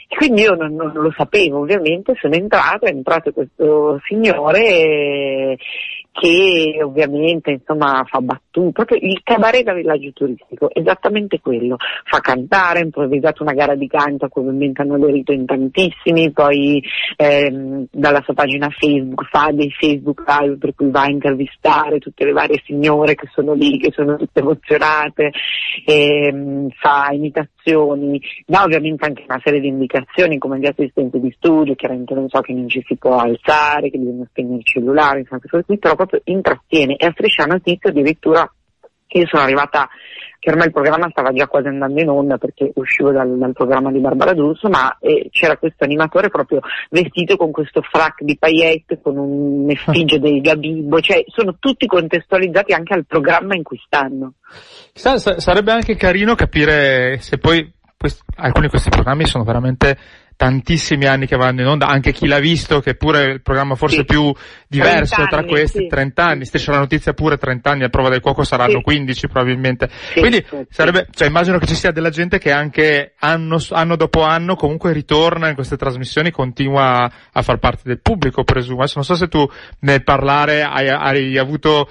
E 0.08 0.16
quindi 0.16 0.42
io 0.42 0.56
non, 0.56 0.74
non, 0.74 0.90
lo 0.94 1.14
sapevo, 1.16 1.60
ovviamente 1.60 2.14
sono 2.20 2.34
entrata, 2.34 2.88
è 2.88 2.90
entrato 2.90 3.30
questo 3.30 4.00
signore 4.08 4.66
eh, 4.66 5.58
che 6.20 6.78
ovviamente 6.82 7.50
insomma 7.50 8.04
fa 8.06 8.20
battute, 8.20 8.72
proprio 8.72 8.98
il 9.00 9.22
cabaret 9.24 9.62
da 9.62 9.72
villaggio 9.72 10.12
turistico, 10.12 10.68
esattamente 10.70 11.40
quello, 11.40 11.76
fa 12.04 12.18
cantare, 12.18 12.80
ha 12.80 12.84
improvvisato 12.84 13.42
una 13.42 13.54
gara 13.54 13.74
di 13.74 13.86
canto 13.86 14.26
a 14.26 14.28
cui 14.28 14.42
ovviamente 14.42 14.82
hanno 14.82 14.96
aderito 14.96 15.32
in 15.32 15.46
tantissimi, 15.46 16.30
poi 16.30 16.82
ehm, 17.16 17.86
dalla 17.90 18.20
sua 18.22 18.34
pagina 18.34 18.68
Facebook 18.68 19.28
fa 19.30 19.48
dei 19.50 19.70
Facebook 19.70 20.22
live 20.26 20.58
per 20.58 20.74
cui 20.74 20.90
va 20.90 21.04
a 21.04 21.10
intervistare 21.10 21.98
tutte 21.98 22.26
le 22.26 22.32
varie 22.32 22.60
signore 22.66 23.14
che 23.14 23.26
sono 23.32 23.54
lì, 23.54 23.78
che 23.78 23.90
sono 23.90 24.16
tutte 24.16 24.40
emozionate, 24.40 25.32
ehm, 25.86 26.68
fa 26.78 27.08
imitazioni, 27.12 28.20
dà 28.44 28.64
ovviamente 28.64 29.06
anche 29.06 29.24
una 29.26 29.40
serie 29.42 29.60
di 29.60 29.68
indicazioni 29.68 30.36
come 30.36 30.58
gli 30.58 30.66
assistenti 30.66 31.18
di 31.18 31.32
studio, 31.34 31.74
chiaramente 31.74 32.12
non 32.12 32.28
so 32.28 32.40
che 32.40 32.52
non 32.52 32.68
ci 32.68 32.82
si 32.86 32.96
può 32.96 33.16
alzare, 33.16 33.88
che 33.88 33.96
bisogna 33.96 34.26
spegnere 34.28 34.58
il 34.58 34.64
cellulare, 34.64 35.20
insomma, 35.20 35.40
però 35.40 35.94
proprio 35.94 36.09
intrattiene 36.24 36.96
e 36.96 37.06
a 37.06 37.12
Striscia 37.12 37.44
Notizia 37.44 37.90
addirittura 37.90 38.50
io 39.12 39.26
sono 39.26 39.42
arrivata 39.42 39.88
che 40.40 40.50
ormai 40.50 40.66
il 40.68 40.72
programma 40.72 41.08
stava 41.10 41.32
già 41.32 41.46
quasi 41.46 41.68
andando 41.68 42.00
in 42.00 42.08
onda 42.08 42.38
perché 42.38 42.70
uscivo 42.74 43.12
dal, 43.12 43.36
dal 43.36 43.52
programma 43.52 43.92
di 43.92 43.98
Barbara 43.98 44.32
D'Urso, 44.32 44.70
ma 44.70 44.96
eh, 44.98 45.28
c'era 45.30 45.58
questo 45.58 45.84
animatore 45.84 46.30
proprio 46.30 46.60
vestito 46.88 47.36
con 47.36 47.50
questo 47.50 47.82
frac 47.82 48.22
di 48.22 48.38
paillette, 48.38 49.00
con 49.02 49.18
un'effigie 49.18 50.18
del 50.18 50.40
Gabibbo, 50.40 51.00
cioè 51.00 51.22
sono 51.26 51.56
tutti 51.58 51.86
contestualizzati 51.86 52.72
anche 52.72 52.94
al 52.94 53.04
programma 53.04 53.54
in 53.54 53.62
cui 53.62 53.78
stanno. 53.84 54.34
Sa, 54.94 55.18
sarebbe 55.18 55.72
anche 55.72 55.94
carino 55.96 56.34
capire 56.34 57.18
se 57.18 57.36
poi 57.36 57.70
questi, 57.98 58.22
alcuni 58.36 58.64
di 58.64 58.70
questi 58.70 58.88
programmi 58.88 59.26
sono 59.26 59.44
veramente 59.44 59.98
tantissimi 60.40 61.04
anni 61.04 61.26
che 61.26 61.36
vanno 61.36 61.60
in 61.60 61.66
onda, 61.66 61.86
anche 61.86 62.12
chi 62.12 62.26
l'ha 62.26 62.38
visto, 62.38 62.80
che 62.80 62.94
pure 62.94 63.24
è 63.24 63.28
il 63.28 63.42
programma 63.42 63.74
forse 63.74 63.96
sì. 63.96 64.04
più 64.04 64.32
diverso 64.66 65.26
tra 65.28 65.44
questi, 65.44 65.80
sì. 65.80 65.86
30 65.86 66.24
anni, 66.24 66.46
stessa 66.46 66.72
la 66.72 66.78
notizia 66.78 67.12
pure 67.12 67.36
30 67.36 67.70
anni, 67.70 67.84
a 67.84 67.90
prova 67.90 68.08
del 68.08 68.22
cuoco 68.22 68.42
saranno 68.42 68.78
sì. 68.78 68.82
15 68.82 69.28
probabilmente. 69.28 69.90
Quindi 70.14 70.42
sarebbe, 70.70 71.08
cioè 71.12 71.28
immagino 71.28 71.58
che 71.58 71.66
ci 71.66 71.74
sia 71.74 71.90
della 71.90 72.08
gente 72.08 72.38
che 72.38 72.52
anche 72.52 73.12
anno, 73.18 73.58
anno 73.68 73.96
dopo 73.96 74.22
anno 74.22 74.54
comunque 74.54 74.94
ritorna 74.94 75.48
in 75.50 75.54
queste 75.54 75.76
trasmissioni, 75.76 76.30
continua 76.30 77.12
a 77.30 77.42
far 77.42 77.58
parte 77.58 77.82
del 77.84 78.00
pubblico, 78.00 78.42
presumo. 78.42 78.78
Adesso 78.78 78.94
non 78.96 79.04
so 79.04 79.16
se 79.16 79.28
tu 79.28 79.46
nel 79.80 80.02
parlare 80.02 80.62
hai, 80.62 80.88
hai 80.88 81.36
avuto 81.36 81.86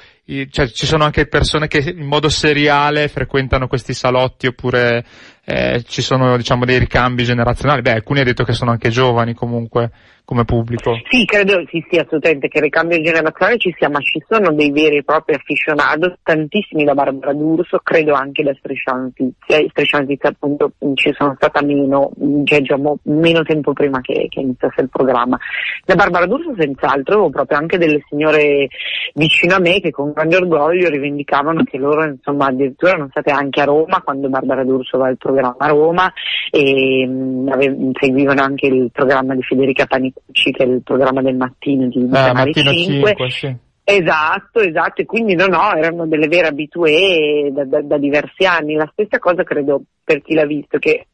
cioè, 0.49 0.67
ci 0.67 0.85
sono 0.85 1.05
anche 1.05 1.25
persone 1.27 1.67
che 1.67 1.79
in 1.79 2.05
modo 2.05 2.29
seriale 2.29 3.07
frequentano 3.07 3.67
questi 3.67 3.95
salotti 3.95 4.45
oppure 4.45 5.03
eh, 5.49 5.83
ci 5.87 6.03
sono 6.03 6.37
diciamo 6.37 6.63
dei 6.63 6.77
ricambi 6.77 7.23
generazionali. 7.23 7.81
Beh, 7.81 7.93
alcuni 7.93 8.19
hanno 8.19 8.29
detto 8.29 8.43
che 8.43 8.53
sono 8.53 8.69
anche 8.69 8.89
giovani 8.89 9.33
comunque 9.33 9.89
come 10.29 10.45
pubblico. 10.45 10.95
Sì, 11.09 11.25
credo 11.25 11.63
sì, 11.71 11.83
sì, 11.89 11.97
assolutamente 11.97 12.49
che 12.49 12.59
il 12.59 12.65
ricambio 12.65 13.01
generazionale 13.01 13.57
ci 13.57 13.73
sia, 13.75 13.89
ma 13.89 13.99
ci 13.99 14.23
sono 14.29 14.53
dei 14.53 14.69
veri 14.69 14.97
e 14.97 15.03
propri 15.03 15.33
afficionados, 15.33 16.19
tantissimi 16.21 16.83
da 16.83 16.93
Barbara 16.93 17.33
D'Urso, 17.33 17.79
credo 17.81 18.13
anche 18.13 18.43
da 18.43 18.53
Striscia 18.59 18.91
Notizia, 18.91 19.57
Striscia 19.69 19.97
Notizia 19.97 20.29
appunto 20.29 20.73
ci 20.93 21.11
sono 21.17 21.33
stata 21.35 21.63
meno, 21.63 22.11
cioè, 22.43 22.59
diciamo, 22.59 22.99
meno 23.05 23.41
tempo 23.41 23.73
prima 23.73 24.01
che, 24.01 24.27
che, 24.29 24.41
iniziasse 24.41 24.81
il 24.81 24.89
programma. 24.89 25.35
Da 25.83 25.95
Barbara 25.95 26.27
D'Urso 26.27 26.53
senz'altro, 26.55 27.31
proprio 27.31 27.57
anche 27.57 27.79
delle 27.79 28.03
signore 28.07 28.67
vicino 29.15 29.55
a 29.55 29.59
me 29.59 29.79
che 29.79 29.89
con 29.89 30.11
grande 30.11 30.35
orgoglio 30.35 30.89
rivendicavano 30.89 31.63
che 31.63 31.79
loro 31.79 32.03
insomma 32.03 32.45
addirittura 32.45 32.91
erano 32.91 33.07
state 33.09 33.31
anche 33.31 33.61
a 33.61 33.65
Roma 33.65 34.03
quando 34.03 34.29
Barbara 34.29 34.63
D'Urso 34.63 34.99
va 34.99 35.07
al 35.07 35.17
programma 35.17 35.55
a 35.57 35.69
Roma 35.69 36.13
e 36.51 37.07
mh, 37.07 37.49
mm, 37.49 37.91
seguivano 37.99 38.43
anche 38.43 38.67
il 38.67 38.91
programma 38.91 39.33
di 39.33 39.41
Federica 39.41 39.87
Panic 39.87 40.18
è 40.31 40.63
il 40.63 40.81
programma 40.83 41.21
del 41.21 41.35
mattino 41.35 41.87
di 41.87 42.05
eh, 42.05 42.09
Canale 42.09 42.53
5. 42.53 42.73
5 42.73 43.29
sì. 43.29 43.55
Esatto, 43.83 44.59
esatto, 44.59 45.01
e 45.01 45.05
quindi 45.05 45.33
no, 45.33 45.47
no, 45.47 45.73
erano 45.73 46.05
delle 46.05 46.27
vere 46.27 46.49
abitué 46.49 47.49
da, 47.51 47.65
da, 47.65 47.81
da, 47.81 47.97
diversi 47.97 48.45
anni. 48.45 48.75
La 48.75 48.87
stessa 48.91 49.17
cosa 49.17 49.43
credo 49.43 49.81
per 50.03 50.21
chi 50.21 50.35
l'ha 50.35 50.45
visto, 50.45 50.77
che 50.77 51.07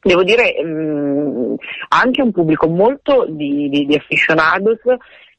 devo 0.00 0.22
dire 0.22 0.62
mh, 0.64 0.68
mm, 0.68 1.54
anche 1.88 2.22
un 2.22 2.32
pubblico 2.32 2.68
molto 2.68 3.26
di, 3.28 3.68
di, 3.68 3.84
di 3.84 3.94
aficionados, 3.94 4.78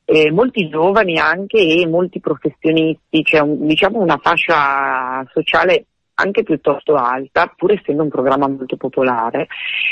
eh, 0.06 0.32
molti 0.32 0.70
giovani 0.70 1.18
anche 1.18 1.58
e 1.58 1.88
molti 1.88 2.20
professionisti, 2.20 3.24
cioè 3.24 3.42
un, 3.42 3.66
diciamo 3.66 4.00
una 4.00 4.20
fascia 4.22 5.26
sociale 5.34 5.86
anche 6.20 6.42
piuttosto 6.44 6.96
alta, 6.96 7.54
pur 7.56 7.74
essendo 7.74 8.02
un 8.02 8.10
programma 8.10 8.48
molto 8.48 8.76
popolare, 8.76 9.48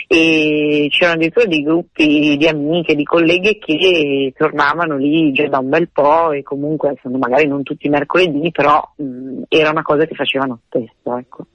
e 0.08 0.88
c'erano 0.90 1.18
addirittura 1.18 1.46
dei 1.46 1.62
gruppi 1.62 2.36
di 2.36 2.48
amiche, 2.48 2.96
di 2.96 3.04
colleghe 3.04 3.58
che 3.60 4.34
tornavano 4.36 4.98
lì 4.98 5.32
già 5.32 5.48
da 5.48 5.60
un 5.60 5.70
bel 5.70 5.90
po' 5.92 6.32
e 6.32 6.42
comunque, 6.42 6.96
magari 7.04 7.48
non 7.48 7.62
tutti 7.62 7.86
i 7.86 7.92
mercoledì, 7.92 8.50
però 8.52 8.82
mh, 8.96 9.44
era 9.50 9.70
una 9.70 9.84
cosa 9.84 10.06
che 10.06 10.16
facevano 10.16 10.62
spesso, 10.66 11.18
ecco. 11.18 11.46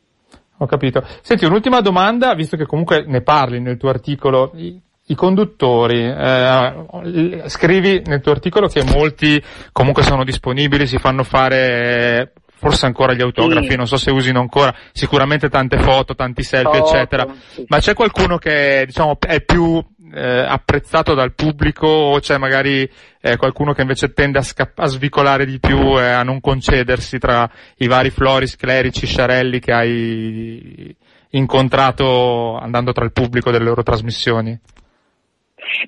Ho 0.59 0.67
capito. 0.67 1.03
Senti, 1.23 1.47
un'ultima 1.47 1.81
domanda, 1.81 2.35
visto 2.35 2.57
che 2.57 2.67
comunque 2.67 3.05
ne 3.07 3.23
parli 3.23 3.61
nel 3.61 3.79
tuo 3.79 3.89
articolo. 3.89 4.53
I 4.55 5.15
conduttori, 5.17 6.05
eh, 6.05 7.43
scrivi 7.47 8.03
nel 8.05 8.21
tuo 8.21 8.31
articolo 8.31 8.69
che 8.69 8.85
molti 8.85 9.43
comunque 9.73 10.05
sono 10.05 10.23
disponibili, 10.23 10.87
si 10.87 10.99
fanno 10.99 11.25
fare 11.25 12.35
forse 12.61 12.85
ancora 12.85 13.15
gli 13.15 13.23
autografi, 13.23 13.71
sì. 13.71 13.77
non 13.77 13.87
so 13.87 13.97
se 13.97 14.11
usino 14.11 14.39
ancora, 14.39 14.75
sicuramente 14.93 15.49
tante 15.49 15.79
foto, 15.79 16.15
tanti 16.15 16.43
selfie, 16.43 16.81
foto, 16.81 16.91
eccetera. 16.91 17.27
Sì. 17.49 17.65
Ma 17.69 17.79
c'è 17.79 17.95
qualcuno 17.95 18.37
che 18.37 18.85
diciamo 18.85 19.17
è 19.19 19.41
più 19.41 19.83
eh, 20.13 20.45
apprezzato 20.47 21.15
dal 21.15 21.33
pubblico 21.33 21.87
o 21.87 22.19
c'è 22.21 22.37
magari 22.37 22.89
eh, 23.23 23.37
qualcuno 23.39 23.73
che 23.73 23.81
invece 23.81 24.13
tende 24.13 24.39
a, 24.39 24.43
sca- 24.43 24.73
a 24.75 24.87
svicolare 24.87 25.47
di 25.47 25.59
più 25.59 25.99
e 25.99 26.11
a 26.11 26.23
non 26.23 26.41
concedersi 26.41 27.19
tra 27.19 27.51
i 27.79 27.87
vari 27.87 28.11
Floris, 28.11 28.57
Clerici, 28.57 29.07
Sciarelli 29.07 29.59
che 29.59 29.73
hai 29.73 30.95
incontrato 31.31 32.59
andando 32.59 32.93
tra 32.93 33.07
il 33.07 33.13
pubblico 33.13 33.51
delle 33.51 33.65
loro 33.65 33.83
trasmissioni? 33.83 34.59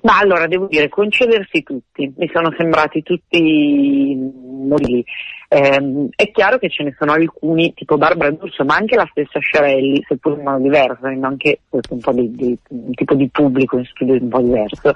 Ma 0.01 0.17
allora 0.17 0.47
devo 0.47 0.67
dire, 0.67 0.89
concedersi 0.89 1.61
tutti, 1.63 2.11
mi 2.15 2.29
sono 2.33 2.53
sembrati 2.57 3.03
tutti 3.03 4.15
morili. 4.15 5.03
Eh, 5.53 6.09
è 6.15 6.31
chiaro 6.31 6.57
che 6.57 6.67
ce 6.67 6.81
ne 6.81 6.95
sono 6.97 7.11
alcuni, 7.11 7.75
tipo 7.75 7.95
Barbara 7.95 8.31
D'Urso, 8.31 8.65
ma 8.65 8.75
anche 8.75 8.95
la 8.95 9.07
stessa 9.11 9.39
Sciarelli, 9.39 10.03
seppur 10.07 10.35
in 10.35 10.43
modo 10.43 10.63
diverso, 10.63 11.05
avendo 11.05 11.27
anche 11.27 11.59
un 11.69 11.99
di, 12.13 12.31
di, 12.31 12.57
un 12.69 12.93
tipo 12.93 13.13
di 13.13 13.29
pubblico 13.29 13.77
in 13.77 13.85
studio 13.85 14.15
un 14.15 14.29
po' 14.29 14.41
diverso, 14.41 14.93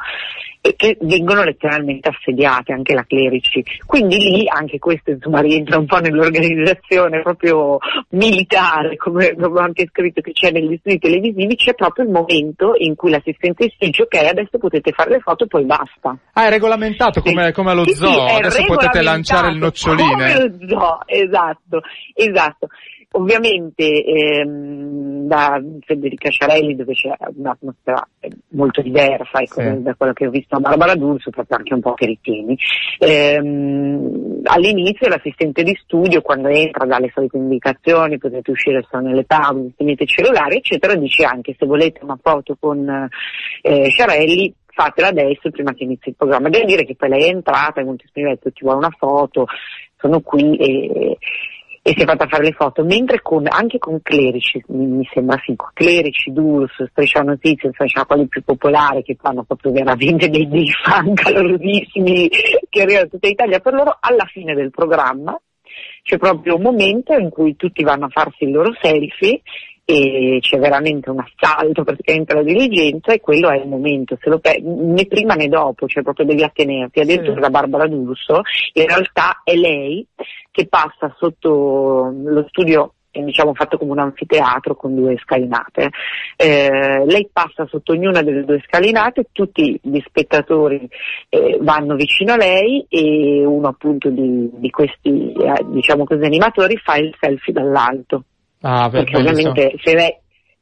e 0.62 0.76
che 0.76 0.98
vengono 1.02 1.44
letteralmente 1.44 2.10
assediate, 2.10 2.74
anche 2.74 2.94
la 2.94 3.06
Clerici. 3.06 3.64
Quindi 3.86 4.18
lì 4.18 4.44
anche 4.48 4.80
questo 4.80 5.12
insomma 5.12 5.40
rientra 5.40 5.78
un 5.78 5.86
po' 5.86 6.00
nell'organizzazione 6.00 7.22
proprio 7.22 7.78
militare, 8.10 8.96
come 8.98 9.36
ho 9.40 9.56
anche 9.56 9.88
scritto 9.90 10.22
che 10.22 10.32
c'è 10.32 10.52
negli 10.52 10.78
studi 10.80 11.00
televisivi, 11.00 11.56
c'è 11.56 11.74
proprio 11.74 12.06
il 12.06 12.12
momento 12.12 12.74
in 12.78 12.96
cui 12.96 13.12
l'assistente 13.12 13.72
dice 13.78 14.04
ok 14.04 14.16
adesso 14.16 14.58
potete 14.58 14.92
fare 14.92 15.12
le 15.12 15.20
foto 15.20 15.46
e 15.46 15.48
poi 15.48 15.66
basta. 15.66 16.18
Ah, 16.34 16.48
è 16.48 16.50
regolamentato 16.50 17.22
come, 17.22 17.46
sì. 17.46 17.52
come 17.54 17.72
allo 17.72 17.86
sì, 17.86 17.94
zoo, 17.94 18.28
sì, 18.28 18.36
adesso 18.36 18.64
potete 18.66 19.02
lanciare 19.02 19.52
il 19.52 19.58
noccioline. 19.58 20.34
Come 20.34 20.40
lo 20.40 20.68
zoo, 20.68 21.00
esatto, 21.06 21.82
esatto. 22.14 22.68
Ovviamente 23.12 24.04
ehm, 24.04 25.28
da 25.28 25.62
Federica 25.86 26.30
Sciarelli 26.30 26.76
dove 26.76 26.94
c'è 26.94 27.10
un'atmosfera 27.36 28.08
molto 28.50 28.82
diversa 28.82 29.40
ecco, 29.40 29.62
sì. 29.62 29.82
da 29.82 29.96
quello 29.96 30.14
che 30.14 30.28
ho 30.28 30.30
visto 30.30 30.56
a 30.56 30.60
Barbara 30.60 30.94
D'Urso, 30.96 31.30
proprio 31.30 31.58
anche 31.58 31.74
un 31.74 31.80
po' 31.80 31.94
che 31.94 32.06
ritieni. 32.06 32.58
Ehm, 33.00 34.42
all'inizio 34.44 35.08
l'assistente 35.08 35.64
di 35.64 35.78
studio 35.82 36.22
quando 36.22 36.50
entra 36.50 36.86
dà 36.86 37.00
le 37.00 37.12
solite 37.14 37.38
indicazioni, 37.38 38.18
potete 38.18 38.52
uscire 38.52 38.86
solo 38.90 39.08
nelle 39.08 39.26
tavole, 39.26 39.72
tenete 39.76 40.04
il 40.04 40.10
cellulare 40.10 40.56
eccetera, 40.58 40.96
dice 40.96 41.24
anche 41.24 41.56
se 41.58 41.66
volete 41.66 42.04
una 42.04 42.20
foto 42.22 42.58
con 42.60 43.10
eh, 43.62 43.90
Sciarelli 43.90 44.54
fatela 44.78 45.08
adesso 45.08 45.50
prima 45.50 45.74
che 45.74 45.86
inizi 45.86 46.10
il 46.10 46.16
programma. 46.16 46.50
Devo 46.50 46.66
dire 46.66 46.86
che 46.86 46.96
poi 46.96 47.10
lei 47.10 47.24
è 47.24 47.34
entrata 47.34 47.82
e 47.82 47.84
molti 47.84 48.06
scrivete 48.10 48.52
ti 48.52 48.64
vuole 48.64 48.78
una 48.78 48.94
foto, 48.96 49.46
sono 49.98 50.22
qui 50.22 50.56
e, 50.58 51.18
e 51.88 51.94
si 51.96 52.02
è 52.02 52.06
fatta 52.06 52.28
fare 52.28 52.44
le 52.44 52.52
foto, 52.52 52.84
mentre 52.84 53.22
con, 53.22 53.48
anche 53.48 53.78
con 53.78 54.02
Clerici, 54.02 54.62
mi 54.68 55.08
sembra 55.14 55.40
sì, 55.46 55.56
con 55.56 55.70
Clerici, 55.72 56.34
Durs, 56.34 56.84
Striscia 56.90 57.22
Notizie, 57.22 57.72
insomma, 57.80 58.06
quelli 58.06 58.28
più 58.28 58.44
popolari 58.44 59.04
che 59.04 59.16
fanno 59.18 59.46
proprio 59.46 59.72
veramente 59.72 60.28
dei, 60.28 60.50
dei 60.50 60.70
fan 60.84 61.14
calorosissimi 61.14 62.28
che 62.68 62.82
arrivano 62.82 63.06
da 63.06 63.10
tutta 63.12 63.28
Italia, 63.30 63.60
per 63.62 63.72
loro 63.72 63.96
alla 64.02 64.26
fine 64.26 64.54
del 64.54 64.70
programma 64.70 65.40
c'è 66.04 66.18
proprio 66.18 66.56
un 66.56 66.64
momento 66.64 67.14
in 67.14 67.30
cui 67.30 67.56
tutti 67.56 67.84
vanno 67.84 68.08
a 68.08 68.10
farsi 68.10 68.44
il 68.44 68.52
loro 68.52 68.74
selfie 68.82 69.42
e 69.90 70.40
c'è 70.42 70.60
veramente 70.60 71.10
un 71.10 71.20
assalto 71.20 71.86
praticamente 71.86 72.34
alla 72.34 72.44
diligenza 72.44 73.14
e 73.14 73.22
quello 73.22 73.50
è 73.50 73.56
il 73.56 73.70
momento, 73.70 74.18
se 74.20 74.30
lo 74.30 74.40
pe- 74.40 74.60
né 74.62 75.06
prima 75.06 75.34
né 75.36 75.48
dopo, 75.48 75.88
cioè 75.88 76.04
proprio 76.04 76.26
devi 76.26 76.44
attenerti. 76.44 77.00
Addirittura 77.00 77.46
sì. 77.46 77.50
Barbara 77.52 77.88
D'Urso, 77.88 78.42
in 78.74 78.86
realtà 78.86 79.42
è 79.46 79.56
lei 79.56 80.06
che 80.52 80.68
passa 80.68 81.16
sotto 81.18 82.12
lo 82.14 82.46
studio 82.50 82.96
diciamo 83.12 83.54
fatto 83.54 83.78
come 83.78 83.92
un 83.92 84.00
anfiteatro 84.00 84.76
con 84.76 84.94
due 84.94 85.18
scalinate. 85.24 85.90
Eh, 86.36 87.06
lei 87.06 87.30
passa 87.32 87.66
sotto 87.66 87.94
ognuna 87.94 88.22
delle 88.22 88.44
due 88.44 88.62
scalinate, 88.68 89.30
tutti 89.32 89.80
gli 89.82 90.00
spettatori 90.06 90.86
eh, 91.30 91.58
vanno 91.62 91.96
vicino 91.96 92.34
a 92.34 92.38
lei 92.38 92.86
e 92.90 93.46
uno 93.46 93.70
appunto 93.70 94.10
di, 94.10 94.50
di 94.54 94.70
questi 94.70 95.32
eh, 95.32 95.66
diciamo 95.66 96.04
così, 96.04 96.26
animatori 96.26 96.76
fa 96.76 96.98
il 96.98 97.16
selfie 97.18 97.54
dall'alto. 97.54 98.24
Ah, 98.70 98.90
perché 98.90 99.16
ovviamente 99.16 99.76
se 99.82 99.94
lei, 99.94 100.14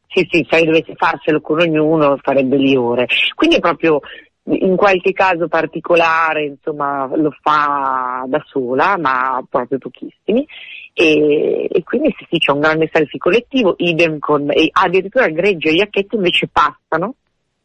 sì, 0.07 0.27
sì, 0.29 0.45
se 0.47 0.57
lei 0.57 0.65
dovesse 0.65 0.93
farselo 0.93 1.41
con 1.41 1.59
ognuno 1.59 2.19
farebbe 2.21 2.55
lì 2.55 2.75
ore. 2.75 3.07
Quindi 3.33 3.55
è 3.55 3.59
proprio 3.59 3.99
in 4.43 4.75
qualche 4.75 5.11
caso 5.11 5.47
particolare 5.47 6.45
insomma, 6.45 7.09
lo 7.15 7.31
fa 7.41 8.23
da 8.27 8.43
sola, 8.45 8.95
ma 8.99 9.43
proprio 9.49 9.79
pochissimi. 9.79 10.45
E, 10.93 11.67
e 11.71 11.83
quindi 11.83 12.13
sì, 12.15 12.27
sì, 12.29 12.37
c'è 12.37 12.51
un 12.51 12.59
grande 12.59 12.91
selfie 12.93 13.17
collettivo, 13.17 13.73
idem 13.77 14.19
con, 14.19 14.51
e 14.51 14.69
addirittura 14.71 15.27
Greggio 15.27 15.69
e 15.69 15.73
Iacchetti 15.73 16.15
invece 16.15 16.47
passano 16.47 17.15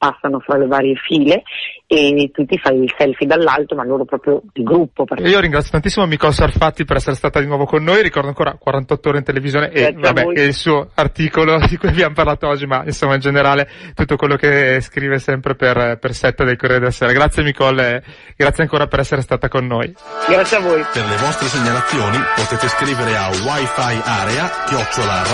passano 0.00 0.40
fra 0.40 0.56
le 0.56 0.66
varie 0.66 0.94
file 0.94 1.42
e 1.86 2.30
tu 2.32 2.46
ti 2.46 2.56
fai 2.56 2.82
il 2.82 2.94
selfie 2.96 3.26
dall'alto, 3.26 3.74
ma 3.74 3.84
loro 3.84 4.06
proprio 4.06 4.40
di 4.50 4.62
gruppo. 4.62 5.04
Io 5.18 5.40
ringrazio 5.40 5.72
tantissimo 5.72 6.06
Nicole 6.06 6.32
Sarfatti 6.32 6.86
per 6.86 6.96
essere 6.96 7.16
stata 7.16 7.38
di 7.38 7.46
nuovo 7.46 7.66
con 7.66 7.82
noi, 7.82 8.00
ricordo 8.00 8.28
ancora 8.28 8.56
48 8.58 9.08
ore 9.10 9.18
in 9.18 9.24
televisione 9.24 9.70
e, 9.70 9.92
vabbè, 9.92 10.28
e 10.34 10.44
il 10.44 10.54
suo 10.54 10.88
articolo 10.94 11.58
di 11.68 11.76
cui 11.76 11.90
abbiamo 11.90 12.14
parlato 12.14 12.48
oggi, 12.48 12.64
ma 12.64 12.82
insomma 12.86 13.14
in 13.14 13.20
generale 13.20 13.68
tutto 13.94 14.16
quello 14.16 14.36
che 14.36 14.80
scrive 14.80 15.18
sempre 15.18 15.54
per, 15.54 15.98
per 16.00 16.14
Setta 16.14 16.44
del 16.44 16.56
Corriere 16.56 16.80
della 16.80 16.92
Sera. 16.92 17.12
Grazie 17.12 17.42
Nicole 17.42 18.02
grazie 18.36 18.62
ancora 18.62 18.86
per 18.86 19.00
essere 19.00 19.20
stata 19.20 19.48
con 19.48 19.66
noi. 19.66 19.94
Grazie 20.26 20.56
a 20.56 20.60
voi. 20.60 20.82
Per 20.94 21.04
le 21.04 21.16
vostre 21.16 21.48
segnalazioni 21.48 22.16
potete 22.36 22.68
scrivere 22.68 23.16
a 23.16 23.28
wifi 23.28 24.00
area 24.04 24.48
chiocciola 24.66 25.24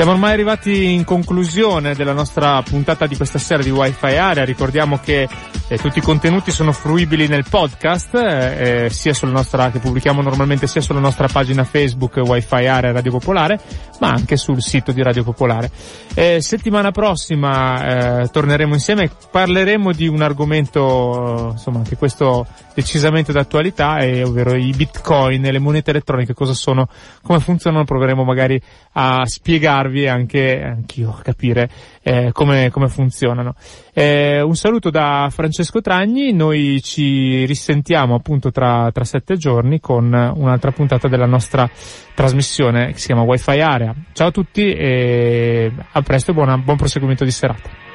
siamo 0.00 0.14
ormai 0.14 0.32
arrivati 0.32 0.94
in 0.94 1.04
conclusione 1.04 1.94
della 1.94 2.14
nostra 2.14 2.62
puntata 2.62 3.06
di 3.06 3.16
questa 3.16 3.38
sera 3.38 3.62
di 3.62 3.68
Wi-Fi 3.68 4.16
Area. 4.16 4.46
Ricordiamo 4.46 4.98
che 4.98 5.28
eh, 5.70 5.78
tutti 5.78 6.00
i 6.00 6.02
contenuti 6.02 6.50
sono 6.50 6.72
fruibili 6.72 7.28
nel 7.28 7.44
podcast, 7.48 8.14
eh, 8.14 8.88
sia 8.90 9.14
sulla 9.14 9.30
nostra, 9.30 9.70
che 9.70 9.78
pubblichiamo 9.78 10.20
normalmente 10.20 10.66
sia 10.66 10.80
sulla 10.80 10.98
nostra 10.98 11.28
pagina 11.28 11.62
Facebook 11.62 12.16
Wi-Fi 12.16 12.66
Area 12.66 12.90
Radio 12.90 13.12
Popolare, 13.12 13.60
ma 14.00 14.08
anche 14.08 14.36
sul 14.36 14.60
sito 14.60 14.90
di 14.90 15.00
Radio 15.00 15.22
Popolare. 15.22 15.70
Eh, 16.14 16.42
settimana 16.42 16.90
prossima 16.90 18.22
eh, 18.22 18.28
torneremo 18.30 18.74
insieme 18.74 19.04
e 19.04 19.10
parleremo 19.30 19.92
di 19.92 20.08
un 20.08 20.22
argomento, 20.22 21.50
insomma, 21.52 21.78
anche 21.78 21.96
questo 21.96 22.48
decisamente 22.74 23.32
d'attualità, 23.32 23.98
eh, 23.98 24.24
ovvero 24.24 24.56
i 24.56 24.72
bitcoin 24.74 25.44
e 25.44 25.52
le 25.52 25.60
monete 25.60 25.90
elettroniche, 25.90 26.34
cosa 26.34 26.52
sono, 26.52 26.88
come 27.22 27.38
funzionano, 27.38 27.84
proveremo 27.84 28.24
magari 28.24 28.60
a 28.94 29.24
spiegarvi 29.24 30.02
e 30.02 30.08
anche 30.08 30.62
anch'io 30.62 31.14
a 31.16 31.22
capire 31.22 31.70
eh, 32.02 32.30
come, 32.32 32.70
come, 32.70 32.88
funzionano. 32.88 33.54
Eh, 33.92 34.40
un 34.40 34.54
saluto 34.54 34.90
da 34.90 35.28
Francesco 35.30 35.80
Tragni, 35.80 36.32
noi 36.32 36.80
ci 36.82 37.44
risentiamo 37.44 38.14
appunto 38.14 38.50
tra, 38.50 38.90
tra 38.92 39.04
sette 39.04 39.36
giorni 39.36 39.80
con 39.80 40.04
un'altra 40.06 40.72
puntata 40.72 41.08
della 41.08 41.26
nostra 41.26 41.68
trasmissione 42.14 42.92
che 42.92 42.98
si 42.98 43.06
chiama 43.06 43.22
Wi-Fi 43.22 43.60
Area. 43.60 43.94
Ciao 44.12 44.28
a 44.28 44.32
tutti 44.32 44.72
e 44.72 45.72
a 45.92 46.02
presto 46.02 46.30
e 46.30 46.34
buona, 46.34 46.56
buon 46.56 46.76
proseguimento 46.76 47.24
di 47.24 47.30
serata. 47.30 47.89